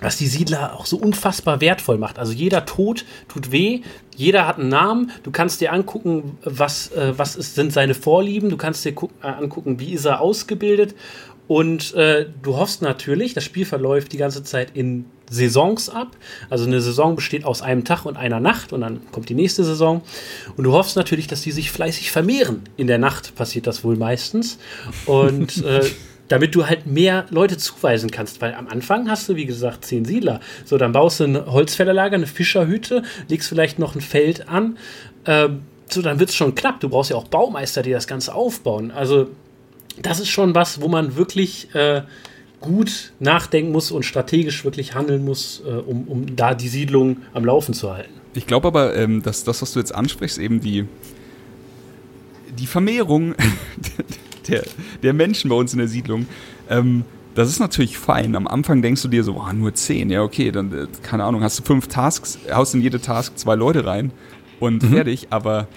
was 0.02 0.18
die 0.18 0.28
Siedler 0.28 0.76
auch 0.76 0.86
so 0.86 0.98
unfassbar 0.98 1.62
wertvoll 1.62 1.98
macht. 1.98 2.20
Also 2.20 2.32
jeder 2.32 2.66
Tod 2.66 3.06
tut 3.28 3.52
weh, 3.52 3.82
jeder 4.16 4.48
hat 4.48 4.60
einen 4.60 4.70
Namen. 4.70 5.12
Du 5.24 5.32
kannst 5.32 5.62
dir 5.62 5.74
angucken, 5.74 6.38
was, 6.44 6.92
äh, 6.92 7.14
was 7.18 7.36
ist, 7.36 7.56
sind 7.56 7.74
seine 7.74 7.94
Vorlieben. 7.94 8.50
Du 8.50 8.58
kannst 8.58 8.86
dir 8.86 8.94
äh, 9.22 9.28
angucken, 9.28 9.80
wie 9.80 9.94
ist 9.94 10.06
er 10.06 10.22
ausgebildet. 10.22 10.96
Und 11.48 11.94
äh, 11.94 12.26
du 12.42 12.58
hoffst 12.58 12.82
natürlich, 12.82 13.34
das 13.34 13.44
Spiel 13.44 13.66
verläuft 13.66 14.12
die 14.12 14.18
ganze 14.18 14.44
Zeit 14.44 14.72
in 14.74 15.06
Saisons 15.30 15.90
ab. 15.90 16.16
Also 16.50 16.66
eine 16.66 16.82
Saison 16.82 17.16
besteht 17.16 17.46
aus 17.46 17.62
einem 17.62 17.86
Tag 17.86 18.06
und 18.06 18.18
einer 18.18 18.40
Nacht 18.40 18.74
und 18.74 18.82
dann 18.82 19.00
kommt 19.12 19.30
die 19.30 19.34
nächste 19.34 19.64
Saison. 19.64 20.02
Und 20.56 20.64
du 20.64 20.74
hoffst 20.74 20.96
natürlich, 20.96 21.28
dass 21.28 21.42
die 21.42 21.52
sich 21.52 21.72
fleißig 21.72 22.12
vermehren. 22.12 22.64
In 22.76 22.88
der 22.88 22.98
Nacht 22.98 23.36
passiert 23.36 23.68
das 23.68 23.84
wohl 23.84 23.96
meistens. 23.96 24.58
Und 25.06 25.64
äh, 25.64 25.82
damit 26.28 26.56
du 26.56 26.68
halt 26.68 26.88
mehr 26.88 27.26
Leute 27.30 27.58
zuweisen 27.58 28.12
kannst, 28.12 28.42
weil 28.42 28.54
am 28.54 28.68
Anfang 28.68 29.10
hast 29.10 29.30
du, 29.30 29.36
wie 29.36 29.46
gesagt, 29.46 29.86
zehn 29.86 30.04
Siedler. 30.06 30.42
So, 30.66 30.78
dann 30.78 30.92
baust 30.92 31.20
du 31.20 31.26
ein 31.26 31.46
Holzfällerlager, 31.46 32.16
eine 32.16 32.28
Fischerhütte, 32.28 33.04
legst 33.30 33.48
vielleicht 33.48 33.80
noch 33.80 33.96
ein 33.96 34.02
Feld 34.02 34.50
an. 34.50 34.78
Ähm, 35.26 35.62
so, 35.90 36.02
dann 36.02 36.20
wird 36.20 36.30
es 36.30 36.36
schon 36.36 36.54
knapp. 36.54 36.82
Du 36.82 36.90
brauchst 36.90 37.12
ja 37.12 37.16
auch 37.16 37.28
Baumeister, 37.28 37.82
die 37.82 37.92
das 37.92 38.08
Ganze 38.08 38.36
aufbauen. 38.36 38.92
Also, 38.92 39.30
das 40.02 40.20
ist 40.20 40.30
schon 40.30 40.56
was, 40.56 40.82
wo 40.82 40.88
man 40.88 41.16
wirklich 41.16 41.74
äh, 41.76 42.02
gut 42.60 43.14
nachdenken 43.20 43.72
muss 43.72 43.92
und 43.92 44.04
strategisch 44.04 44.64
wirklich 44.64 44.96
handeln 44.96 45.24
muss, 45.24 45.62
äh, 45.66 45.70
um, 45.70 46.08
um 46.08 46.36
da 46.36 46.54
die 46.54 46.68
Siedlung 46.68 47.18
am 47.34 47.46
Laufen 47.46 47.74
zu 47.74 47.94
halten. 47.94 48.14
Ich 48.34 48.46
glaube 48.46 48.68
aber, 48.68 48.96
ähm, 48.96 49.24
dass 49.24 49.44
das, 49.44 49.62
was 49.62 49.74
du 49.74 49.80
jetzt 49.80 49.94
ansprichst, 49.94 50.38
eben 50.38 50.62
die, 50.62 50.86
die 52.58 52.68
Vermehrung 52.68 53.36
der, 54.48 54.64
der 55.04 55.14
Menschen 55.14 55.50
bei 55.50 55.56
uns 55.56 55.74
in 55.74 55.80
der 55.80 55.88
Siedlung, 55.88 56.28
ähm, 56.70 57.04
das 57.36 57.50
ist 57.50 57.60
natürlich 57.60 58.00
fein. 58.00 58.36
Am 58.36 58.48
Anfang 58.48 58.82
denkst 58.82 59.04
du 59.04 59.08
dir 59.08 59.24
so, 59.24 59.36
oh, 59.36 59.54
nur 59.54 59.74
zehn, 59.76 60.10
ja 60.10 60.24
okay, 60.24 60.52
dann, 60.52 60.74
äh, 60.74 60.88
keine 61.04 61.24
Ahnung, 61.24 61.44
hast 61.44 61.60
du 61.60 61.64
fünf 61.64 61.88
Tasks, 61.88 62.40
haust 62.52 62.74
in 62.74 62.82
jede 62.82 63.00
Task 63.00 63.38
zwei 63.38 63.56
Leute 63.56 63.86
rein 63.86 64.12
und 64.60 64.84
fertig, 64.84 65.28
aber 65.30 65.68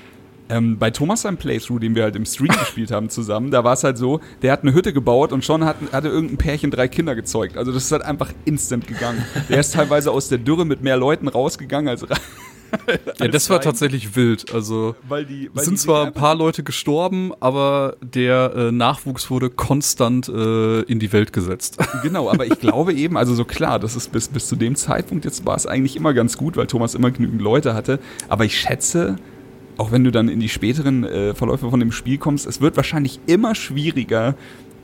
ähm, 0.50 0.78
bei 0.78 0.90
Thomas 0.90 1.22
seinem 1.22 1.36
Playthrough, 1.36 1.80
den 1.80 1.94
wir 1.94 2.02
halt 2.02 2.16
im 2.16 2.26
Stream 2.26 2.48
gespielt 2.58 2.90
haben 2.90 3.08
zusammen, 3.08 3.50
da 3.50 3.64
war 3.64 3.74
es 3.74 3.84
halt 3.84 3.98
so, 3.98 4.20
der 4.42 4.52
hat 4.52 4.62
eine 4.62 4.74
Hütte 4.74 4.92
gebaut 4.92 5.32
und 5.32 5.44
schon 5.44 5.64
hat, 5.64 5.76
hatte 5.92 6.08
irgendein 6.08 6.38
Pärchen 6.38 6.70
drei 6.70 6.88
Kinder 6.88 7.14
gezeugt. 7.14 7.56
Also 7.56 7.72
das 7.72 7.84
ist 7.84 7.92
halt 7.92 8.02
einfach 8.02 8.32
instant 8.44 8.86
gegangen. 8.86 9.24
Der 9.48 9.60
ist 9.60 9.74
teilweise 9.74 10.10
aus 10.10 10.28
der 10.28 10.38
Dürre 10.38 10.64
mit 10.64 10.82
mehr 10.82 10.96
Leuten 10.96 11.28
rausgegangen 11.28 11.88
als 11.88 12.08
rein. 12.08 12.18
Ja, 13.18 13.28
das 13.28 13.50
war 13.50 13.60
tatsächlich 13.60 14.14
wild. 14.16 14.54
Also 14.54 14.94
Weil 15.08 15.26
die, 15.26 15.50
weil 15.52 15.60
es 15.60 15.64
sind 15.64 15.78
zwar 15.78 16.06
ein 16.06 16.12
paar 16.12 16.34
Leute 16.34 16.62
gestorben, 16.62 17.32
aber 17.40 17.96
der 18.00 18.52
äh, 18.54 18.72
Nachwuchs 18.72 19.28
wurde 19.30 19.50
konstant 19.50 20.28
äh, 20.28 20.82
in 20.82 21.00
die 21.00 21.12
Welt 21.12 21.32
gesetzt. 21.32 21.78
Genau, 22.02 22.30
aber 22.30 22.46
ich 22.46 22.58
glaube 22.60 22.94
eben, 22.94 23.16
also 23.16 23.34
so 23.34 23.44
klar, 23.44 23.78
das 23.78 23.96
ist 23.96 24.12
bis, 24.12 24.28
bis 24.28 24.46
zu 24.46 24.56
dem 24.56 24.76
Zeitpunkt 24.76 25.24
jetzt 25.24 25.44
war 25.44 25.56
es 25.56 25.66
eigentlich 25.66 25.96
immer 25.96 26.14
ganz 26.14 26.36
gut, 26.36 26.56
weil 26.56 26.66
Thomas 26.66 26.94
immer 26.94 27.10
genügend 27.10 27.42
Leute 27.42 27.74
hatte. 27.74 27.98
Aber 28.28 28.44
ich 28.44 28.58
schätze, 28.58 29.16
auch 29.80 29.92
wenn 29.92 30.04
du 30.04 30.10
dann 30.10 30.28
in 30.28 30.40
die 30.40 30.50
späteren 30.50 31.04
äh, 31.04 31.34
Verläufe 31.34 31.70
von 31.70 31.80
dem 31.80 31.90
Spiel 31.90 32.18
kommst, 32.18 32.46
es 32.46 32.60
wird 32.60 32.76
wahrscheinlich 32.76 33.18
immer 33.26 33.54
schwieriger, 33.54 34.34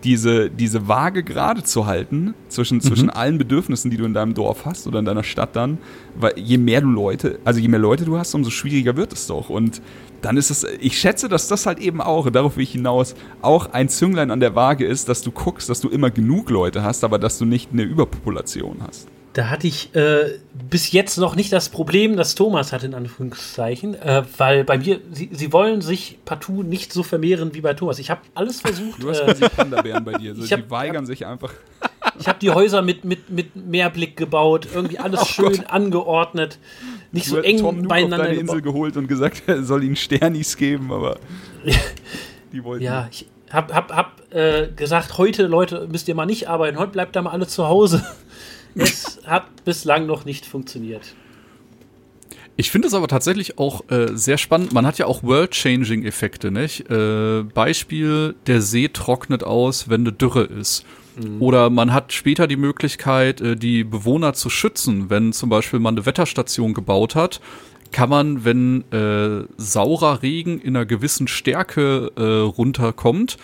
diese, 0.04 0.48
diese 0.48 0.88
Waage 0.88 1.22
gerade 1.22 1.62
zu 1.64 1.84
halten 1.84 2.34
zwischen, 2.48 2.80
zwischen 2.80 3.10
allen 3.10 3.36
Bedürfnissen, 3.36 3.90
die 3.90 3.98
du 3.98 4.04
in 4.04 4.14
deinem 4.14 4.32
Dorf 4.32 4.64
hast 4.64 4.86
oder 4.86 5.00
in 5.00 5.04
deiner 5.04 5.22
Stadt 5.22 5.54
dann. 5.54 5.76
Weil 6.18 6.32
je 6.36 6.56
mehr 6.56 6.80
du 6.80 6.88
Leute, 6.88 7.40
also 7.44 7.60
je 7.60 7.68
mehr 7.68 7.78
Leute 7.78 8.06
du 8.06 8.16
hast, 8.16 8.34
umso 8.34 8.50
schwieriger 8.50 8.96
wird 8.96 9.12
es 9.12 9.26
doch. 9.26 9.50
Und 9.50 9.82
dann 10.22 10.38
ist 10.38 10.48
es, 10.50 10.64
ich 10.80 10.98
schätze, 10.98 11.28
dass 11.28 11.46
das 11.48 11.66
halt 11.66 11.78
eben 11.78 12.00
auch, 12.00 12.30
darauf 12.30 12.56
will 12.56 12.62
ich 12.62 12.72
hinaus, 12.72 13.14
auch 13.42 13.72
ein 13.72 13.90
Zünglein 13.90 14.30
an 14.30 14.40
der 14.40 14.54
Waage 14.54 14.86
ist, 14.86 15.10
dass 15.10 15.20
du 15.20 15.30
guckst, 15.30 15.68
dass 15.68 15.80
du 15.80 15.88
immer 15.88 16.10
genug 16.10 16.48
Leute 16.48 16.82
hast, 16.82 17.04
aber 17.04 17.18
dass 17.18 17.36
du 17.36 17.44
nicht 17.44 17.72
eine 17.72 17.82
Überpopulation 17.82 18.78
hast. 18.86 19.08
Da 19.36 19.50
hatte 19.50 19.66
ich 19.66 19.94
äh, 19.94 20.38
bis 20.54 20.92
jetzt 20.92 21.18
noch 21.18 21.36
nicht 21.36 21.52
das 21.52 21.68
Problem, 21.68 22.16
das 22.16 22.34
Thomas 22.34 22.72
hat, 22.72 22.84
in 22.84 22.94
Anführungszeichen, 22.94 23.94
äh, 23.94 24.22
weil 24.38 24.64
bei 24.64 24.78
mir, 24.78 24.98
sie, 25.12 25.28
sie 25.30 25.52
wollen 25.52 25.82
sich 25.82 26.16
partout 26.24 26.62
nicht 26.62 26.90
so 26.90 27.02
vermehren 27.02 27.52
wie 27.52 27.60
bei 27.60 27.74
Thomas. 27.74 27.98
Ich 27.98 28.08
habe 28.08 28.22
alles 28.34 28.62
versucht. 28.62 29.02
Du 29.02 29.10
hast 29.10 29.20
äh, 29.20 29.24
quasi 29.26 29.46
Panda-Bären 29.54 30.06
bei 30.06 30.14
dir. 30.14 30.34
So, 30.34 30.42
ich 30.42 30.50
hab- 30.54 30.62
die 30.62 30.70
weigern 30.70 31.04
sich 31.04 31.26
einfach. 31.26 31.52
ich 32.18 32.28
habe 32.28 32.38
die 32.38 32.48
Häuser 32.50 32.80
mit, 32.80 33.04
mit, 33.04 33.28
mit 33.28 33.54
Mehrblick 33.54 34.16
gebaut, 34.16 34.68
irgendwie 34.72 34.98
alles 34.98 35.28
schön 35.28 35.66
angeordnet, 35.66 36.58
nicht 37.12 37.26
so 37.26 37.34
Du 37.36 37.42
hast 37.42 37.46
eng 37.46 37.58
Tom 37.58 37.82
beieinander 37.82 38.24
deine 38.28 38.40
Insel 38.40 38.62
gebaut. 38.62 38.72
geholt 38.72 38.96
und 38.96 39.06
gesagt, 39.06 39.42
er 39.48 39.62
soll 39.64 39.84
ihnen 39.84 39.96
Sternis 39.96 40.56
geben, 40.56 40.90
aber 40.90 41.18
die 42.54 42.64
wollten 42.64 42.82
Ja, 42.82 43.06
ich 43.12 43.26
habe 43.50 43.74
hab, 43.74 43.92
hab, 43.94 44.34
äh, 44.34 44.68
gesagt, 44.74 45.18
heute, 45.18 45.46
Leute, 45.46 45.86
müsst 45.90 46.08
ihr 46.08 46.14
mal 46.14 46.24
nicht 46.24 46.48
arbeiten, 46.48 46.78
heute 46.78 46.92
bleibt 46.92 47.14
da 47.16 47.20
mal 47.20 47.32
alle 47.32 47.46
zu 47.46 47.68
Hause. 47.68 48.02
Es 48.76 49.20
hat 49.24 49.64
bislang 49.64 50.06
noch 50.06 50.24
nicht 50.24 50.46
funktioniert. 50.46 51.14
Ich 52.58 52.70
finde 52.70 52.88
es 52.88 52.94
aber 52.94 53.08
tatsächlich 53.08 53.58
auch 53.58 53.82
äh, 53.90 54.08
sehr 54.14 54.38
spannend. 54.38 54.72
Man 54.72 54.86
hat 54.86 54.96
ja 54.98 55.06
auch 55.06 55.22
World-Changing-Effekte, 55.22 56.50
nicht? 56.50 56.90
Äh, 56.90 57.42
Beispiel, 57.42 58.34
der 58.46 58.62
See 58.62 58.88
trocknet 58.88 59.44
aus, 59.44 59.90
wenn 59.90 60.00
eine 60.02 60.12
Dürre 60.12 60.44
ist. 60.44 60.86
Mhm. 61.16 61.42
Oder 61.42 61.68
man 61.68 61.92
hat 61.92 62.14
später 62.14 62.46
die 62.46 62.56
Möglichkeit, 62.56 63.42
äh, 63.42 63.56
die 63.56 63.84
Bewohner 63.84 64.32
zu 64.32 64.48
schützen, 64.48 65.10
wenn 65.10 65.34
zum 65.34 65.50
Beispiel 65.50 65.80
man 65.80 65.96
eine 65.96 66.06
Wetterstation 66.06 66.72
gebaut 66.72 67.14
hat. 67.14 67.40
Kann 67.92 68.08
man, 68.08 68.44
wenn 68.44 68.90
äh, 68.90 69.44
saurer 69.58 70.22
Regen 70.22 70.58
in 70.58 70.76
einer 70.76 70.86
gewissen 70.86 71.28
Stärke 71.28 72.10
äh, 72.16 72.22
runterkommt, 72.22 73.36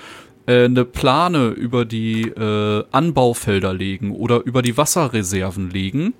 äh, 0.47 0.65
eine 0.65 0.85
Plane 0.85 1.49
über 1.49 1.85
die 1.85 2.23
äh, 2.23 2.85
Anbaufelder 2.91 3.73
legen 3.73 4.13
oder 4.13 4.43
über 4.45 4.63
die 4.63 4.77
Wasserreserven 4.77 5.71
legen. 5.71 6.15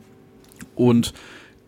Und 0.75 1.13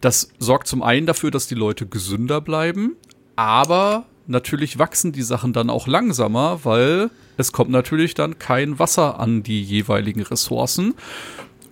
das 0.01 0.31
sorgt 0.39 0.67
zum 0.67 0.83
einen 0.83 1.07
dafür, 1.07 1.31
dass 1.31 1.47
die 1.47 1.55
Leute 1.55 1.87
gesünder 1.87 2.41
bleiben, 2.41 2.97
aber 3.37 4.05
natürlich 4.27 4.79
wachsen 4.79 5.13
die 5.13 5.23
Sachen 5.23 5.53
dann 5.53 5.71
auch 5.71 5.87
langsamer, 5.87 6.61
weil 6.65 7.11
es 7.37 7.53
kommt 7.53 7.71
natürlich 7.71 8.15
dann 8.15 8.39
kein 8.39 8.79
Wasser 8.79 9.19
an 9.19 9.43
die 9.43 9.63
jeweiligen 9.63 10.23
Ressourcen. 10.23 10.95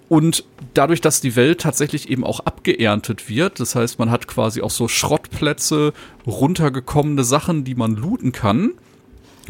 Und 0.08 0.44
dadurch, 0.74 1.00
dass 1.00 1.20
die 1.20 1.36
Welt 1.36 1.60
tatsächlich 1.60 2.10
eben 2.10 2.24
auch 2.24 2.40
abgeerntet 2.40 3.28
wird, 3.30 3.60
das 3.60 3.74
heißt, 3.74 3.98
man 3.98 4.10
hat 4.10 4.26
quasi 4.26 4.60
auch 4.60 4.70
so 4.70 4.88
Schrottplätze, 4.88 5.94
runtergekommene 6.26 7.24
Sachen, 7.24 7.64
die 7.64 7.74
man 7.74 7.96
looten 7.96 8.32
kann. 8.32 8.72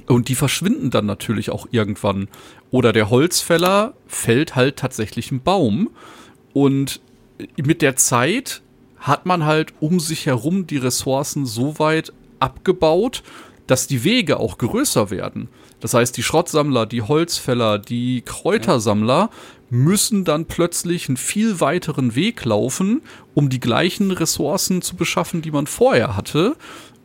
Und 0.07 0.29
die 0.29 0.35
verschwinden 0.35 0.91
dann 0.91 1.07
natürlich 1.07 1.51
auch 1.51 1.67
irgendwann. 1.71 2.29
Oder 2.71 2.93
der 2.93 3.11
Holzfäller 3.11 3.95
fällt 4.07 4.57
halt 4.57 4.77
tatsächlich 4.77 5.31
einen 5.31 5.43
Baum. 5.43 5.91
Und 6.53 7.01
mit 7.57 7.83
der 7.83 7.97
Zeit 7.97 8.63
hat 8.99 9.27
man 9.27 9.45
halt 9.45 9.75
um 9.81 10.01
sich 10.01 10.27
herum 10.27 10.67
die 10.67 10.77
Ressourcen 10.77 11.45
so 11.45 11.79
weit 11.79 12.13
abgebaut, 12.39 13.23
dass 13.67 13.87
die 13.87 14.05
Wege 14.05 14.39
auch 14.39 14.59
größer 14.59 15.11
werden. 15.11 15.49
Das 15.81 15.95
heißt, 15.95 16.17
die 16.17 16.23
Schrottsammler, 16.23 16.87
die 16.87 17.03
Holzfäller, 17.03 17.79
die 17.79 18.23
Kräutersammler 18.23 19.31
müssen 19.71 20.25
dann 20.25 20.47
plötzlich 20.47 21.09
einen 21.09 21.17
viel 21.17 21.61
weiteren 21.61 22.15
Weg 22.15 22.45
laufen, 22.45 23.03
um 23.35 23.49
die 23.49 23.61
gleichen 23.61 24.11
Ressourcen 24.11 24.83
zu 24.83 24.97
beschaffen, 24.97 25.43
die 25.43 25.51
man 25.51 25.67
vorher 25.67 26.15
hatte. 26.15 26.57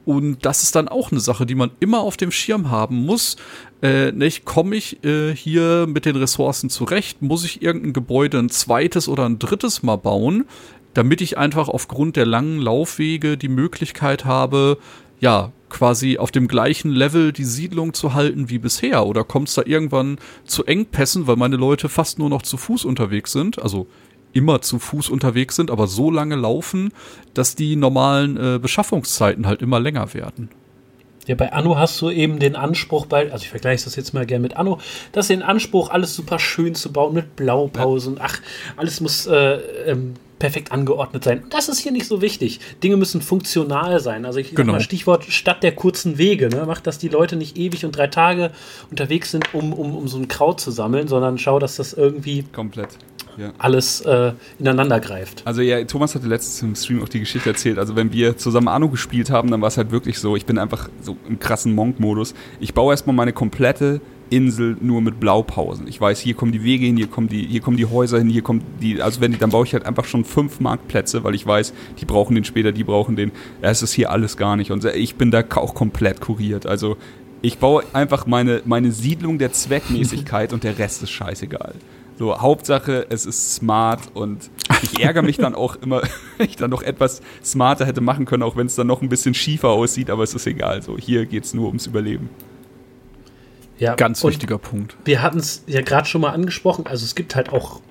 Und 0.07 0.45
das 0.45 0.63
ist 0.63 0.73
dann 0.77 0.87
auch 0.87 1.11
eine 1.11 1.19
Sache, 1.19 1.45
die 1.45 1.53
man 1.53 1.71
immer 1.81 1.99
auf 1.99 2.15
dem 2.15 2.31
Schirm 2.31 2.71
haben 2.71 3.05
muss. 3.05 3.35
Äh, 3.81 4.13
nicht, 4.13 4.45
komme 4.45 4.77
ich 4.77 5.03
äh, 5.03 5.35
hier 5.35 5.85
mit 5.85 6.05
den 6.05 6.15
Ressourcen 6.15 6.69
zurecht? 6.69 7.21
Muss 7.21 7.43
ich 7.43 7.61
irgendein 7.61 7.91
Gebäude 7.91 8.39
ein 8.39 8.47
zweites 8.47 9.09
oder 9.09 9.25
ein 9.25 9.37
drittes 9.37 9.83
Mal 9.83 9.97
bauen, 9.97 10.45
damit 10.93 11.19
ich 11.19 11.37
einfach 11.37 11.67
aufgrund 11.67 12.15
der 12.15 12.25
langen 12.25 12.61
Laufwege 12.61 13.35
die 13.35 13.49
Möglichkeit 13.49 14.23
habe, 14.23 14.77
ja, 15.19 15.51
quasi 15.67 16.17
auf 16.17 16.31
dem 16.31 16.47
gleichen 16.47 16.91
Level 16.91 17.33
die 17.33 17.43
Siedlung 17.43 17.93
zu 17.93 18.13
halten 18.13 18.49
wie 18.49 18.59
bisher? 18.59 19.05
Oder 19.07 19.25
kommt 19.25 19.49
es 19.49 19.55
da 19.55 19.63
irgendwann 19.65 20.19
zu 20.45 20.63
Engpässen, 20.63 21.27
weil 21.27 21.35
meine 21.35 21.57
Leute 21.57 21.89
fast 21.89 22.17
nur 22.17 22.29
noch 22.29 22.43
zu 22.43 22.55
Fuß 22.55 22.85
unterwegs 22.85 23.33
sind? 23.33 23.61
Also 23.61 23.87
immer 24.34 24.62
zu 24.62 24.79
Fuß 24.79 25.10
unterwegs 25.10 25.55
sind, 25.55 25.72
aber 25.72 25.88
so 25.88 26.12
lange 26.12 26.36
laufen, 26.36 26.91
dass 27.34 27.55
die 27.55 27.75
normalen 27.75 28.38
äh, 28.38 28.60
Beschaffungszeiten 28.60 29.48
halt 29.48 29.62
immer 29.62 29.79
länger 29.79 30.13
werden. 30.13 30.50
Ja, 31.27 31.36
bei 31.36 31.51
Anno 31.51 31.77
hast 31.77 32.01
du 32.01 32.10
eben 32.10 32.39
den 32.39 32.55
Anspruch, 32.55 33.05
bei, 33.05 33.31
also 33.31 33.43
ich 33.43 33.50
vergleiche 33.50 33.84
das 33.84 33.98
jetzt 33.98 34.13
mal 34.13 34.25
gerne 34.25 34.43
mit 34.43 34.55
Anno, 34.55 34.79
dass 35.12 35.27
den 35.27 35.43
Anspruch, 35.43 35.89
alles 35.89 36.15
super 36.15 36.39
schön 36.39 36.74
zu 36.74 36.91
bauen 36.93 37.13
mit 37.13 37.36
Blaupausen. 37.36 38.15
Ja. 38.15 38.22
Ach, 38.25 38.39
alles 38.77 39.01
muss 39.01 39.27
äh, 39.27 39.57
ähm, 39.88 40.13
perfekt 40.39 40.72
angeordnet 40.72 41.25
sein. 41.25 41.43
Das 41.50 41.67
ist 41.67 41.79
hier 41.79 41.91
nicht 41.91 42.07
so 42.07 42.22
wichtig. 42.22 42.62
Dinge 42.81 42.96
müssen 42.96 43.22
funktional 43.22 44.00
sein. 44.00 44.25
Also 44.25 44.39
ich 44.39 44.55
genau. 44.55 44.74
mal 44.74 44.81
Stichwort 44.81 45.25
Stadt 45.25 45.63
der 45.63 45.74
kurzen 45.74 46.17
Wege. 46.17 46.48
Ne? 46.48 46.65
Macht, 46.65 46.88
dass 46.88 46.98
die 46.98 47.10
Leute 47.10 47.36
nicht 47.36 47.57
ewig 47.57 47.84
und 47.84 47.96
drei 47.96 48.07
Tage 48.07 48.51
unterwegs 48.89 49.31
sind, 49.31 49.53
um, 49.53 49.74
um, 49.74 49.96
um 49.98 50.07
so 50.07 50.17
ein 50.17 50.30
Kraut 50.30 50.62
zu 50.62 50.71
sammeln, 50.71 51.10
sondern 51.10 51.38
schau, 51.38 51.60
dass 51.60 51.75
das 51.75 51.93
irgendwie 51.93 52.43
komplett 52.43 52.89
ja. 53.38 53.54
alles 53.58 54.02
äh, 54.02 54.34
ineinander 54.60 55.00
greift. 55.00 55.43
Also 55.45 55.62
ja, 55.62 55.84
Thomas 55.84 56.15
hatte 56.15 56.28
letztens 56.28 56.62
im 56.62 56.76
Stream 56.76 57.04
auch 57.04 57.10
die 57.10 57.19
Geschichte 57.19 57.50
erzählt. 57.50 57.78
Also 57.80 57.95
wenn 57.95 58.12
wir 58.12 58.38
zusammen 58.38 58.67
Anno 58.67 58.89
gespielt 58.89 59.30
haben, 59.30 59.52
dann 59.52 59.62
war 59.62 59.67
es 59.67 59.78
halt 59.78 59.91
wirklich 59.91 60.19
so, 60.19 60.36
ich 60.36 60.45
bin 60.45 60.58
einfach 60.58 60.89
so 61.02 61.17
im 61.28 61.39
krassen 61.39 61.73
Monk-Modus. 61.76 62.34
Ich 62.60 62.73
baue 62.73 62.93
erstmal 62.93 63.15
meine 63.15 63.34
komplette 63.34 64.02
Insel 64.30 64.78
nur 64.82 65.02
mit 65.02 65.19
Blaupausen. 65.19 65.88
Ich 65.88 66.00
weiß, 66.02 66.19
hier 66.19 66.34
kommen 66.34 66.52
die 66.52 66.63
Wege 66.63 66.86
hin, 66.86 66.97
hier 66.97 67.08
kommen 67.08 67.30
die, 67.30 67.45
hier 67.45 67.62
kommen 67.62 67.78
die 67.78 67.86
Häuser 67.86 68.17
hin, 68.17 68.30
hier 68.30 68.41
kommen 68.41 68.62
die, 68.82 69.02
also 69.02 69.21
wenn 69.21 69.32
die, 69.32 69.38
dann 69.38 69.52
baue 69.52 69.65
ich 69.65 69.73
halt 69.73 69.86
einfach 69.86 70.06
schon 70.06 70.26
fünf 70.26 70.60
Marktplätze, 70.60 71.23
weil 71.23 71.36
ich 71.36 71.45
weiß, 71.45 71.73
die 72.00 72.06
brauchen 72.06 72.36
den 72.36 72.43
später, 72.43 72.71
die 72.71 72.84
brauchen 72.84 73.15
den. 73.15 73.32
Es 73.62 73.82
ist 73.82 73.93
hier 73.93 74.12
alles 74.12 74.38
gar 74.38 74.56
nicht. 74.58 74.71
Und 74.71 74.84
ich 74.84 75.15
bin 75.15 75.32
da 75.32 75.43
auch 75.56 75.76
komplett 75.76 76.21
kuriert. 76.21 76.65
Also 76.65 76.97
ich 77.41 77.60
baue 77.60 77.84
einfach 77.93 78.26
meine, 78.26 78.62
meine 78.65 78.91
Siedlung 78.91 79.38
der 79.38 79.54
Zweckmäßigkeit 79.54 80.54
und 80.54 80.63
der 80.63 80.78
Rest 80.78 81.04
ist 81.04 81.12
scheißegal. 81.12 81.76
So, 82.17 82.39
Hauptsache, 82.39 83.06
es 83.10 83.27
ist 83.27 83.56
smart 83.56 84.01
und 84.15 84.49
ich 84.82 84.99
ärgere 84.99 85.21
mich 85.21 85.38
dann 85.38 85.53
auch 85.53 85.75
immer, 85.75 86.01
wenn 86.38 86.49
ich 86.49 86.56
dann 86.56 86.71
noch 86.71 86.82
etwas 86.82 87.21
smarter 87.43 87.86
hätte 87.86 88.01
machen 88.01 88.25
können, 88.25 88.41
auch 88.41 88.56
wenn 88.56 88.65
es 88.65 88.75
dann 88.75 88.88
noch 88.88 89.03
ein 89.03 89.10
bisschen 89.10 89.36
schiefer 89.36 89.69
aussieht, 89.69 90.10
aber 90.10 90.23
es 90.23 90.34
ist 90.34 90.47
egal. 90.47 90.82
So, 90.82 90.97
hier 90.97 91.27
geht 91.27 91.45
es 91.45 91.53
nur 91.53 91.67
ums 91.67 91.86
Überleben. 91.86 92.30
Ja, 93.77 93.93
ganz 93.93 94.23
wichtiger 94.23 94.58
Punkt. 94.58 94.97
Wir 95.06 95.21
hatten 95.21 95.38
es 95.38 95.63
ja 95.67 95.82
gerade 95.82 96.08
schon 96.08 96.21
mal 96.21 96.32
angesprochen. 96.32 96.88
Also 96.88 97.06
es 97.06 97.13
gibt 97.13 97.36
halt 97.36 97.53
auch 97.53 97.82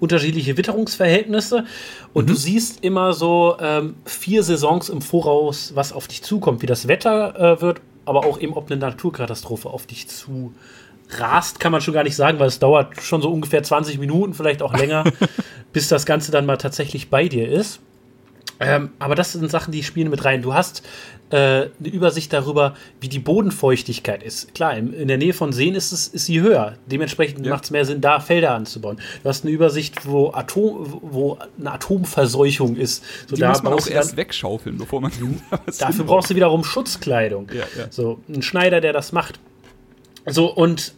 unterschiedliche 0.00 0.56
Witterungsverhältnisse 0.56 1.66
und 2.14 2.24
mhm. 2.24 2.28
du 2.28 2.34
siehst 2.34 2.82
immer 2.82 3.12
so 3.12 3.56
ähm, 3.60 3.96
vier 4.06 4.42
Saisons 4.42 4.88
im 4.88 5.02
Voraus, 5.02 5.72
was 5.74 5.92
auf 5.92 6.08
dich 6.08 6.22
zukommt, 6.22 6.62
wie 6.62 6.66
das 6.66 6.88
Wetter 6.88 7.58
äh, 7.58 7.60
wird, 7.60 7.82
aber 8.06 8.24
auch 8.24 8.40
eben, 8.40 8.54
ob 8.54 8.70
eine 8.70 8.80
Naturkatastrophe 8.80 9.68
auf 9.68 9.86
dich 9.86 10.08
zu 10.08 10.54
rast, 11.10 11.60
kann 11.60 11.72
man 11.72 11.80
schon 11.80 11.94
gar 11.94 12.04
nicht 12.04 12.16
sagen, 12.16 12.38
weil 12.38 12.48
es 12.48 12.58
dauert 12.58 13.00
schon 13.02 13.22
so 13.22 13.30
ungefähr 13.30 13.62
20 13.62 13.98
Minuten, 13.98 14.34
vielleicht 14.34 14.62
auch 14.62 14.74
länger, 14.76 15.04
bis 15.72 15.88
das 15.88 16.06
Ganze 16.06 16.32
dann 16.32 16.46
mal 16.46 16.56
tatsächlich 16.56 17.10
bei 17.10 17.28
dir 17.28 17.48
ist. 17.48 17.80
Ähm, 18.60 18.90
aber 18.98 19.14
das 19.14 19.32
sind 19.32 19.50
Sachen, 19.50 19.72
die 19.72 19.82
spielen 19.82 20.10
mit 20.10 20.24
rein. 20.24 20.42
Du 20.42 20.54
hast 20.54 20.82
äh, 21.30 21.36
eine 21.36 21.88
Übersicht 21.90 22.32
darüber, 22.32 22.76
wie 23.00 23.08
die 23.08 23.18
Bodenfeuchtigkeit 23.18 24.22
ist. 24.22 24.54
Klar, 24.54 24.76
in, 24.76 24.92
in 24.92 25.08
der 25.08 25.18
Nähe 25.18 25.32
von 25.32 25.52
Seen 25.52 25.74
ist, 25.74 25.90
es, 25.92 26.06
ist 26.06 26.26
sie 26.26 26.40
höher. 26.40 26.76
Dementsprechend 26.86 27.44
ja. 27.44 27.52
macht 27.52 27.64
es 27.64 27.70
mehr 27.70 27.84
Sinn, 27.84 28.00
da 28.00 28.20
Felder 28.20 28.54
anzubauen. 28.54 28.98
Du 29.22 29.28
hast 29.28 29.44
eine 29.44 29.52
Übersicht, 29.52 30.06
wo, 30.06 30.30
Atom, 30.32 31.00
wo 31.02 31.38
eine 31.58 31.72
Atomverseuchung 31.72 32.76
ist. 32.76 33.02
So, 33.28 33.34
die 33.34 33.40
da 33.40 33.48
muss 33.48 33.62
man 33.62 33.72
auch 33.72 33.86
erst 33.86 34.16
wegschaufeln, 34.16 34.78
bevor 34.78 35.00
man. 35.00 35.10
dafür 35.78 36.04
brauchst 36.04 36.30
du 36.30 36.36
wiederum 36.36 36.62
Schutzkleidung. 36.62 37.48
Ja, 37.52 37.64
ja. 37.76 37.86
So, 37.90 38.20
ein 38.28 38.42
Schneider, 38.42 38.80
der 38.80 38.92
das 38.92 39.12
macht. 39.12 39.40
So, 40.26 40.52
und 40.52 40.94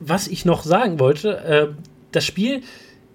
was 0.00 0.26
ich 0.26 0.44
noch 0.44 0.64
sagen 0.64 0.98
wollte, 0.98 1.38
äh, 1.38 1.68
das 2.12 2.24
Spiel 2.24 2.62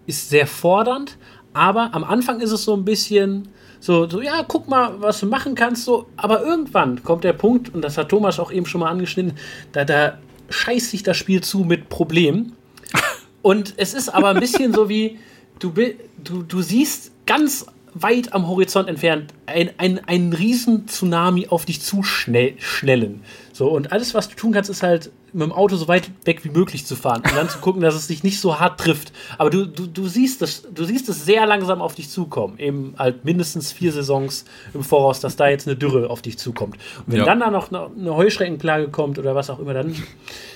ist 0.05 0.29
sehr 0.29 0.47
fordernd, 0.47 1.17
aber 1.53 1.93
am 1.93 2.03
Anfang 2.03 2.39
ist 2.39 2.51
es 2.51 2.63
so 2.63 2.75
ein 2.75 2.85
bisschen 2.85 3.49
so, 3.79 4.09
so, 4.09 4.21
ja, 4.21 4.43
guck 4.47 4.67
mal, 4.67 5.01
was 5.01 5.21
du 5.21 5.25
machen 5.25 5.55
kannst, 5.55 5.85
so, 5.85 6.07
aber 6.17 6.43
irgendwann 6.43 7.01
kommt 7.03 7.23
der 7.23 7.33
Punkt, 7.33 7.73
und 7.73 7.81
das 7.81 7.97
hat 7.97 8.09
Thomas 8.09 8.39
auch 8.39 8.51
eben 8.51 8.65
schon 8.65 8.81
mal 8.81 8.89
angeschnitten, 8.89 9.33
da, 9.71 9.85
da 9.85 10.17
scheißt 10.49 10.91
sich 10.91 11.03
das 11.03 11.17
Spiel 11.17 11.41
zu 11.41 11.59
mit 11.59 11.89
Problemen. 11.89 12.55
Und 13.41 13.75
es 13.77 13.93
ist 13.93 14.09
aber 14.09 14.29
ein 14.29 14.39
bisschen 14.39 14.73
so 14.73 14.89
wie, 14.89 15.19
du, 15.59 15.71
du, 15.71 16.43
du 16.43 16.61
siehst 16.61 17.11
ganz 17.25 17.67
weit 17.93 18.33
am 18.33 18.47
Horizont 18.47 18.89
entfernt 18.89 19.33
ein, 19.45 19.71
ein, 19.77 19.99
einen 20.07 20.33
riesen 20.33 20.87
Tsunami 20.87 21.47
auf 21.47 21.65
dich 21.65 21.81
zuschnellen. 21.81 23.21
So, 23.59 23.67
und 23.67 23.91
alles, 23.91 24.13
was 24.13 24.29
du 24.29 24.37
tun 24.37 24.53
kannst, 24.53 24.69
ist 24.69 24.83
halt 24.83 25.11
mit 25.33 25.43
dem 25.43 25.51
Auto 25.51 25.75
so 25.75 25.89
weit 25.89 26.09
weg 26.23 26.45
wie 26.45 26.49
möglich 26.49 26.85
zu 26.85 26.95
fahren 26.95 27.23
und 27.25 27.35
dann 27.35 27.49
zu 27.49 27.59
gucken, 27.59 27.81
dass 27.81 27.93
es 27.93 28.07
dich 28.07 28.23
nicht 28.23 28.39
so 28.39 28.57
hart 28.57 28.79
trifft. 28.79 29.11
Aber 29.37 29.49
du, 29.49 29.65
du, 29.65 29.85
du 29.85 30.07
siehst 30.07 30.41
es, 30.41 30.65
du 30.73 30.85
siehst 30.85 31.09
es 31.09 31.25
sehr 31.25 31.45
langsam 31.45 31.81
auf 31.81 31.93
dich 31.93 32.09
zukommen. 32.09 32.57
Eben 32.57 32.93
halt 32.97 33.25
mindestens 33.25 33.73
vier 33.73 33.91
Saisons 33.91 34.45
im 34.73 34.81
Voraus, 34.81 35.19
dass 35.19 35.35
da 35.35 35.49
jetzt 35.49 35.67
eine 35.67 35.75
Dürre 35.75 36.09
auf 36.09 36.21
dich 36.21 36.37
zukommt. 36.37 36.77
Und 36.99 37.07
wenn 37.07 37.17
ja. 37.17 37.25
dann 37.25 37.41
da 37.41 37.51
noch 37.51 37.69
eine 37.69 38.15
Heuschreckenplage 38.15 38.87
kommt 38.91 39.19
oder 39.19 39.35
was 39.35 39.49
auch 39.49 39.59
immer, 39.59 39.73
dann 39.73 39.93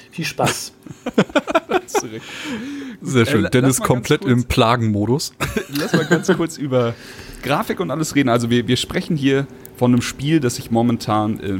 viel 0.10 0.24
Spaß. 0.24 0.72
Sehr 3.02 3.26
schön. 3.26 3.44
Äh, 3.44 3.50
Dennis 3.50 3.82
komplett 3.82 4.24
im 4.24 4.46
Plagenmodus. 4.46 5.34
Lass 5.78 5.92
mal 5.92 6.06
ganz 6.06 6.32
kurz 6.38 6.58
über 6.58 6.94
Grafik 7.44 7.80
und 7.80 7.92
alles 7.92 8.16
reden. 8.16 8.30
Also 8.30 8.50
wir, 8.50 8.68
wir 8.68 8.78
sprechen 8.78 9.16
hier 9.16 9.46
von 9.76 9.92
einem 9.92 10.02
Spiel, 10.02 10.40
das 10.40 10.56
sich 10.56 10.72
momentan 10.72 11.40
äh, 11.40 11.60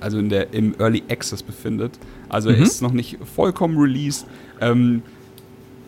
also 0.00 0.18
in 0.18 0.28
der, 0.28 0.54
im 0.54 0.74
Early 0.78 1.02
Access 1.10 1.42
befindet. 1.42 1.98
Also 2.28 2.50
mhm. 2.50 2.62
ist 2.62 2.80
noch 2.80 2.92
nicht 2.92 3.18
vollkommen 3.34 3.78
released. 3.78 4.26
Ähm, 4.60 5.02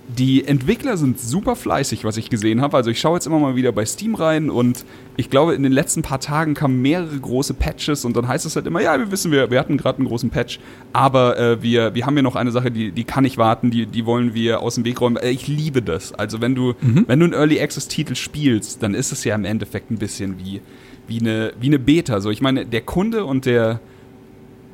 die 0.09 0.45
Entwickler 0.45 0.97
sind 0.97 1.19
super 1.19 1.57
fleißig, 1.57 2.05
was 2.05 2.17
ich 2.17 2.31
gesehen 2.31 2.61
habe. 2.61 2.77
Also 2.77 2.91
ich 2.91 3.01
schaue 3.01 3.17
jetzt 3.17 3.27
immer 3.27 3.39
mal 3.39 3.57
wieder 3.57 3.73
bei 3.73 3.85
Steam 3.85 4.15
rein 4.15 4.51
und 4.51 4.85
ich 5.17 5.31
glaube, 5.31 5.55
in 5.55 5.63
den 5.63 5.73
letzten 5.73 6.03
paar 6.03 6.21
Tagen 6.21 6.55
kamen 6.55 6.81
mehrere 6.81 7.19
große 7.19 7.55
Patches 7.55 8.05
und 8.05 8.17
dann 8.17 8.29
heißt 8.29 8.47
es 8.47 8.55
halt 8.57 8.67
immer, 8.67 8.81
ja, 8.81 8.99
wir 8.99 9.11
wissen, 9.11 9.33
wir, 9.33 9.51
wir 9.51 9.59
hatten 9.59 9.77
gerade 9.77 9.99
einen 9.99 10.09
großen 10.09 10.31
Patch, 10.31 10.61
aber 10.93 11.39
äh, 11.39 11.63
wir, 11.63 11.95
wir 11.95 12.07
haben 12.07 12.15
hier 12.15 12.23
noch 12.23 12.37
eine 12.37 12.53
Sache, 12.53 12.71
die, 12.71 12.93
die 12.93 13.05
kann 13.05 13.25
nicht 13.25 13.39
warten, 13.39 13.71
die, 13.71 13.87
die 13.87 14.07
wollen 14.07 14.35
wir 14.35 14.61
aus 14.61 14.77
dem 14.77 14.85
Weg 14.85 15.01
räumen. 15.01 15.17
Äh, 15.17 15.31
ich 15.31 15.49
liebe 15.49 15.83
das. 15.83 16.13
Also 16.13 16.41
wenn 16.41 16.55
du, 16.55 16.75
mhm. 16.81 17.05
wenn 17.07 17.19
du 17.19 17.25
einen 17.25 17.35
Early 17.35 17.61
Access 17.61 17.89
Titel 17.89 18.15
spielst, 18.15 18.83
dann 18.83 18.95
ist 18.95 19.13
es 19.13 19.25
ja 19.25 19.35
im 19.35 19.45
Endeffekt 19.45 19.91
ein 19.91 19.99
bisschen 19.99 20.39
wie 20.39 20.61
wie 21.07 21.21
eine, 21.21 21.53
wie 21.61 21.67
eine 21.67 21.79
Beta. 21.79 22.21
So, 22.21 22.31
ich 22.31 22.41
meine, 22.41 22.67
der 22.67 22.83
Kunde 22.83 23.25
und 23.25 23.47
der, 23.47 23.81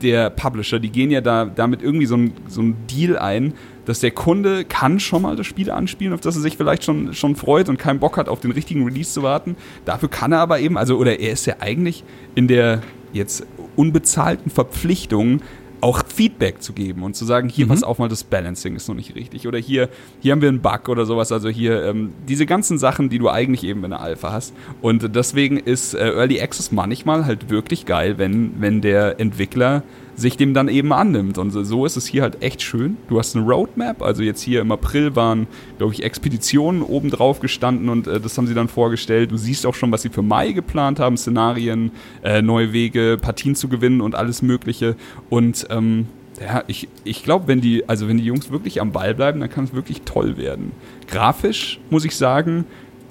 der 0.02 0.30
Publisher, 0.30 0.78
die 0.78 0.90
gehen 0.90 1.10
ja 1.10 1.20
da 1.20 1.44
damit 1.44 1.82
irgendwie 1.82 2.06
so 2.06 2.16
ein, 2.16 2.32
so 2.48 2.62
Deal 2.90 3.18
ein, 3.18 3.54
dass 3.84 4.00
der 4.00 4.10
Kunde 4.10 4.64
kann 4.64 5.00
schon 5.00 5.22
mal 5.22 5.36
das 5.36 5.46
Spiel 5.46 5.70
anspielen, 5.70 6.12
auf 6.12 6.20
das 6.20 6.36
er 6.36 6.42
sich 6.42 6.56
vielleicht 6.56 6.84
schon, 6.84 7.14
schon 7.14 7.36
freut 7.36 7.68
und 7.68 7.78
keinen 7.78 7.98
Bock 7.98 8.16
hat, 8.16 8.28
auf 8.28 8.40
den 8.40 8.52
richtigen 8.52 8.84
Release 8.84 9.12
zu 9.12 9.22
warten. 9.22 9.56
Dafür 9.84 10.08
kann 10.08 10.32
er 10.32 10.40
aber 10.40 10.60
eben, 10.60 10.78
also, 10.78 10.96
oder 10.96 11.18
er 11.18 11.32
ist 11.32 11.46
ja 11.46 11.56
eigentlich 11.60 12.04
in 12.34 12.48
der 12.48 12.82
jetzt 13.12 13.46
unbezahlten 13.76 14.50
Verpflichtung, 14.50 15.40
auch 15.82 16.02
Feedback 16.06 16.62
zu 16.62 16.72
geben 16.72 17.02
und 17.02 17.16
zu 17.16 17.24
sagen, 17.24 17.48
hier, 17.48 17.66
mhm. 17.66 17.70
pass 17.70 17.82
auf 17.82 17.98
mal, 17.98 18.08
das 18.08 18.22
Balancing 18.22 18.76
ist 18.76 18.88
noch 18.88 18.94
nicht 18.94 19.16
richtig. 19.16 19.48
Oder 19.48 19.58
hier, 19.58 19.88
hier 20.20 20.32
haben 20.32 20.40
wir 20.40 20.48
einen 20.48 20.62
Bug 20.62 20.88
oder 20.88 21.06
sowas. 21.06 21.32
Also 21.32 21.48
hier, 21.48 21.82
ähm, 21.84 22.12
diese 22.28 22.46
ganzen 22.46 22.78
Sachen, 22.78 23.08
die 23.08 23.18
du 23.18 23.28
eigentlich 23.28 23.64
eben 23.64 23.82
in 23.82 23.90
der 23.90 24.00
Alpha 24.00 24.30
hast. 24.30 24.54
Und 24.80 25.16
deswegen 25.16 25.56
ist 25.56 25.94
äh, 25.94 26.10
Early 26.10 26.40
Access 26.40 26.70
manchmal 26.70 27.26
halt 27.26 27.50
wirklich 27.50 27.84
geil, 27.84 28.16
wenn, 28.16 28.60
wenn 28.60 28.80
der 28.80 29.18
Entwickler 29.18 29.82
sich 30.14 30.36
dem 30.36 30.54
dann 30.54 30.68
eben 30.68 30.92
annimmt. 30.92 31.38
Und 31.38 31.50
so 31.50 31.86
ist 31.86 31.96
es 31.96 32.06
hier 32.06 32.22
halt 32.22 32.42
echt 32.42 32.62
schön. 32.62 32.96
Du 33.08 33.18
hast 33.18 33.36
eine 33.36 33.44
Roadmap, 33.44 34.02
also 34.02 34.22
jetzt 34.22 34.42
hier 34.42 34.60
im 34.60 34.72
April 34.72 35.16
waren, 35.16 35.46
glaube 35.78 35.94
ich, 35.94 36.02
Expeditionen 36.02 36.82
oben 36.82 37.10
drauf 37.10 37.40
gestanden 37.40 37.88
und 37.88 38.06
äh, 38.06 38.20
das 38.20 38.36
haben 38.36 38.46
sie 38.46 38.54
dann 38.54 38.68
vorgestellt. 38.68 39.30
Du 39.30 39.36
siehst 39.36 39.66
auch 39.66 39.74
schon, 39.74 39.90
was 39.92 40.02
sie 40.02 40.10
für 40.10 40.22
Mai 40.22 40.52
geplant 40.52 41.00
haben, 41.00 41.16
Szenarien, 41.16 41.92
äh, 42.22 42.42
neue 42.42 42.72
Wege, 42.72 43.18
Partien 43.20 43.54
zu 43.54 43.68
gewinnen 43.68 44.00
und 44.00 44.14
alles 44.14 44.42
Mögliche. 44.42 44.96
Und 45.30 45.66
ähm, 45.70 46.06
ja, 46.40 46.64
ich, 46.66 46.88
ich 47.04 47.22
glaube, 47.24 47.48
wenn 47.48 47.60
die, 47.60 47.88
also 47.88 48.08
wenn 48.08 48.18
die 48.18 48.24
Jungs 48.24 48.50
wirklich 48.50 48.80
am 48.80 48.92
Ball 48.92 49.14
bleiben, 49.14 49.40
dann 49.40 49.50
kann 49.50 49.64
es 49.64 49.74
wirklich 49.74 50.02
toll 50.02 50.36
werden. 50.36 50.72
Grafisch 51.08 51.78
muss 51.90 52.04
ich 52.04 52.16
sagen, 52.16 52.64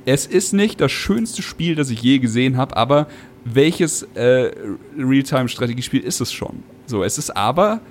es 0.05 0.25
ist 0.25 0.53
nicht 0.53 0.81
das 0.81 0.91
schönste 0.91 1.41
Spiel, 1.41 1.75
das 1.75 1.89
ich 1.89 2.01
je 2.01 2.19
gesehen 2.19 2.57
habe, 2.57 2.75
aber 2.75 3.07
welches 3.45 4.03
äh, 4.15 4.51
Realtime-Strategiespiel 4.97 6.01
ist 6.01 6.21
es 6.21 6.31
schon? 6.31 6.63
So, 6.85 7.03
es 7.03 7.17
ist 7.17 7.31
aber 7.31 7.81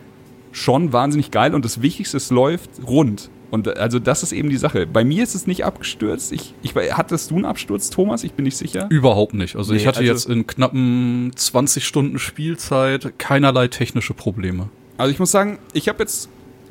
schon 0.52 0.92
wahnsinnig 0.92 1.30
geil 1.30 1.54
und 1.54 1.64
das 1.64 1.82
Wichtigste, 1.82 2.16
es 2.16 2.30
läuft 2.30 2.70
rund. 2.86 3.30
Und 3.50 3.66
äh, 3.66 3.72
also 3.72 3.98
das 3.98 4.22
ist 4.22 4.32
eben 4.32 4.50
die 4.50 4.56
Sache. 4.56 4.86
Bei 4.86 5.04
mir 5.04 5.22
ist 5.22 5.34
es 5.34 5.46
nicht 5.46 5.64
abgestürzt. 5.64 6.32
Ich, 6.32 6.54
ich, 6.62 6.74
hattest 6.74 7.30
du 7.30 7.36
einen 7.36 7.44
Absturz, 7.44 7.90
Thomas? 7.90 8.24
Ich 8.24 8.32
bin 8.32 8.44
nicht 8.44 8.56
sicher. 8.56 8.86
Überhaupt 8.90 9.34
nicht. 9.34 9.56
Also 9.56 9.72
nee, 9.72 9.78
ich 9.78 9.86
hatte 9.86 10.00
also 10.00 10.12
jetzt 10.12 10.28
in 10.28 10.46
knappen 10.46 11.32
20 11.34 11.84
Stunden 11.84 12.18
Spielzeit 12.18 13.18
keinerlei 13.18 13.68
technische 13.68 14.14
Probleme. 14.14 14.68
Also 14.96 15.12
ich 15.12 15.18
muss 15.18 15.30
sagen, 15.30 15.58
ich 15.72 15.88
habe 15.88 16.00
jetzt 16.00 16.28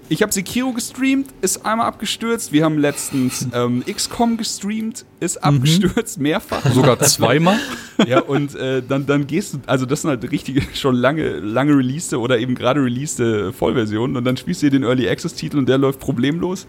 ich 0.09 0.21
habe 0.23 0.33
Sekiro 0.33 0.73
gestreamt, 0.73 1.27
ist 1.41 1.65
einmal 1.65 1.87
abgestürzt. 1.87 2.51
Wir 2.51 2.65
haben 2.65 2.77
letztens 2.77 3.47
ähm, 3.53 3.83
XCOM 3.85 4.37
gestreamt, 4.37 5.05
ist 5.19 5.37
mhm. 5.37 5.43
abgestürzt, 5.43 6.17
mhm. 6.17 6.23
mehrfach. 6.23 6.65
Sogar 6.73 6.99
zweimal. 6.99 7.59
ja, 8.07 8.19
und 8.21 8.55
äh, 8.55 8.81
dann, 8.87 9.05
dann 9.05 9.27
gehst 9.27 9.53
du, 9.53 9.59
also 9.67 9.85
das 9.85 10.01
sind 10.01 10.09
halt 10.09 10.31
richtige, 10.31 10.61
schon 10.73 10.95
lange, 10.95 11.39
lange 11.39 11.73
released 11.73 12.13
oder 12.13 12.39
eben 12.39 12.55
gerade 12.55 12.83
released 12.83 13.21
Vollversionen 13.53 14.17
und 14.17 14.25
dann 14.25 14.35
spielst 14.35 14.63
du 14.63 14.69
dir 14.69 14.79
den 14.79 14.83
Early 14.83 15.07
Access-Titel 15.07 15.57
und 15.57 15.69
der 15.69 15.77
läuft 15.77 15.99
problemlos. 15.99 16.67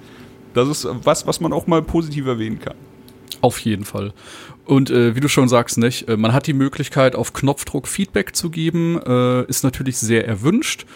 Das 0.53 0.68
ist 0.68 0.87
was, 1.05 1.26
was 1.26 1.40
man 1.40 1.53
auch 1.53 1.66
mal 1.66 1.83
positiv 1.83 2.26
erwähnen 2.26 2.59
kann. 2.59 2.74
Auf 3.40 3.59
jeden 3.61 3.85
Fall. 3.85 4.12
Und 4.66 4.90
äh, 4.90 5.16
wie 5.16 5.20
du 5.20 5.29
schon 5.29 5.48
sagst, 5.48 5.79
nicht, 5.79 6.09
äh, 6.09 6.16
man 6.16 6.33
hat 6.33 6.46
die 6.46 6.53
Möglichkeit, 6.53 7.16
auf 7.16 7.33
Knopfdruck 7.33 7.88
Feedback 7.88 8.37
zu 8.37 8.50
geben, 8.50 9.00
äh, 9.05 9.44
ist 9.46 9.64
natürlich 9.64 9.96
sehr 9.96 10.29
erwünscht. 10.29 10.87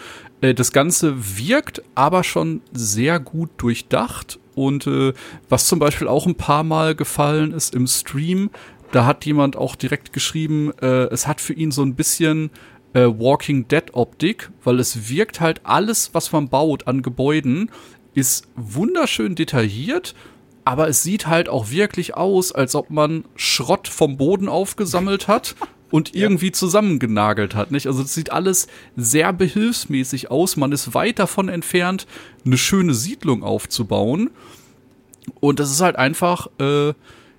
Äh, 0.44 0.54
das 0.54 0.72
Ganze 0.72 1.38
wirkt 1.38 1.82
aber 1.94 2.22
schon 2.22 2.60
sehr 2.72 3.18
gut 3.18 3.50
durchdacht. 3.56 4.38
Und 4.54 4.86
äh, 4.86 5.14
was 5.48 5.66
zum 5.66 5.78
Beispiel 5.78 6.06
auch 6.06 6.26
ein 6.26 6.36
paar 6.36 6.62
Mal 6.62 6.94
gefallen 6.94 7.52
ist 7.52 7.74
im 7.74 7.86
Stream, 7.86 8.50
da 8.92 9.06
hat 9.06 9.24
jemand 9.24 9.56
auch 9.56 9.74
direkt 9.74 10.12
geschrieben, 10.12 10.72
äh, 10.80 11.06
es 11.06 11.26
hat 11.26 11.40
für 11.40 11.54
ihn 11.54 11.72
so 11.72 11.82
ein 11.82 11.96
bisschen 11.96 12.50
äh, 12.92 13.06
Walking 13.06 13.66
Dead 13.66 13.82
Optik, 13.94 14.50
weil 14.62 14.78
es 14.78 15.08
wirkt 15.08 15.40
halt 15.40 15.62
alles, 15.64 16.10
was 16.12 16.30
man 16.30 16.48
baut 16.48 16.86
an 16.86 17.02
Gebäuden, 17.02 17.70
ist 18.12 18.46
wunderschön 18.54 19.34
detailliert, 19.34 20.14
aber 20.64 20.88
es 20.88 21.02
sieht 21.02 21.26
halt 21.26 21.48
auch 21.48 21.70
wirklich 21.70 22.16
aus, 22.16 22.52
als 22.52 22.76
ob 22.76 22.90
man 22.90 23.24
Schrott 23.34 23.88
vom 23.88 24.16
Boden 24.16 24.48
aufgesammelt 24.48 25.26
hat 25.26 25.56
und 25.94 26.12
irgendwie 26.12 26.48
ja. 26.48 26.52
zusammengenagelt 26.52 27.54
hat. 27.54 27.70
Nicht? 27.70 27.86
Also 27.86 28.02
es 28.02 28.12
sieht 28.12 28.32
alles 28.32 28.66
sehr 28.96 29.32
behilfsmäßig 29.32 30.28
aus. 30.28 30.56
Man 30.56 30.72
ist 30.72 30.92
weit 30.92 31.20
davon 31.20 31.48
entfernt, 31.48 32.08
eine 32.44 32.58
schöne 32.58 32.94
Siedlung 32.94 33.44
aufzubauen. 33.44 34.30
Und 35.38 35.60
das 35.60 35.70
ist 35.70 35.80
halt 35.80 35.94
einfach, 35.94 36.48
äh, 36.58 36.94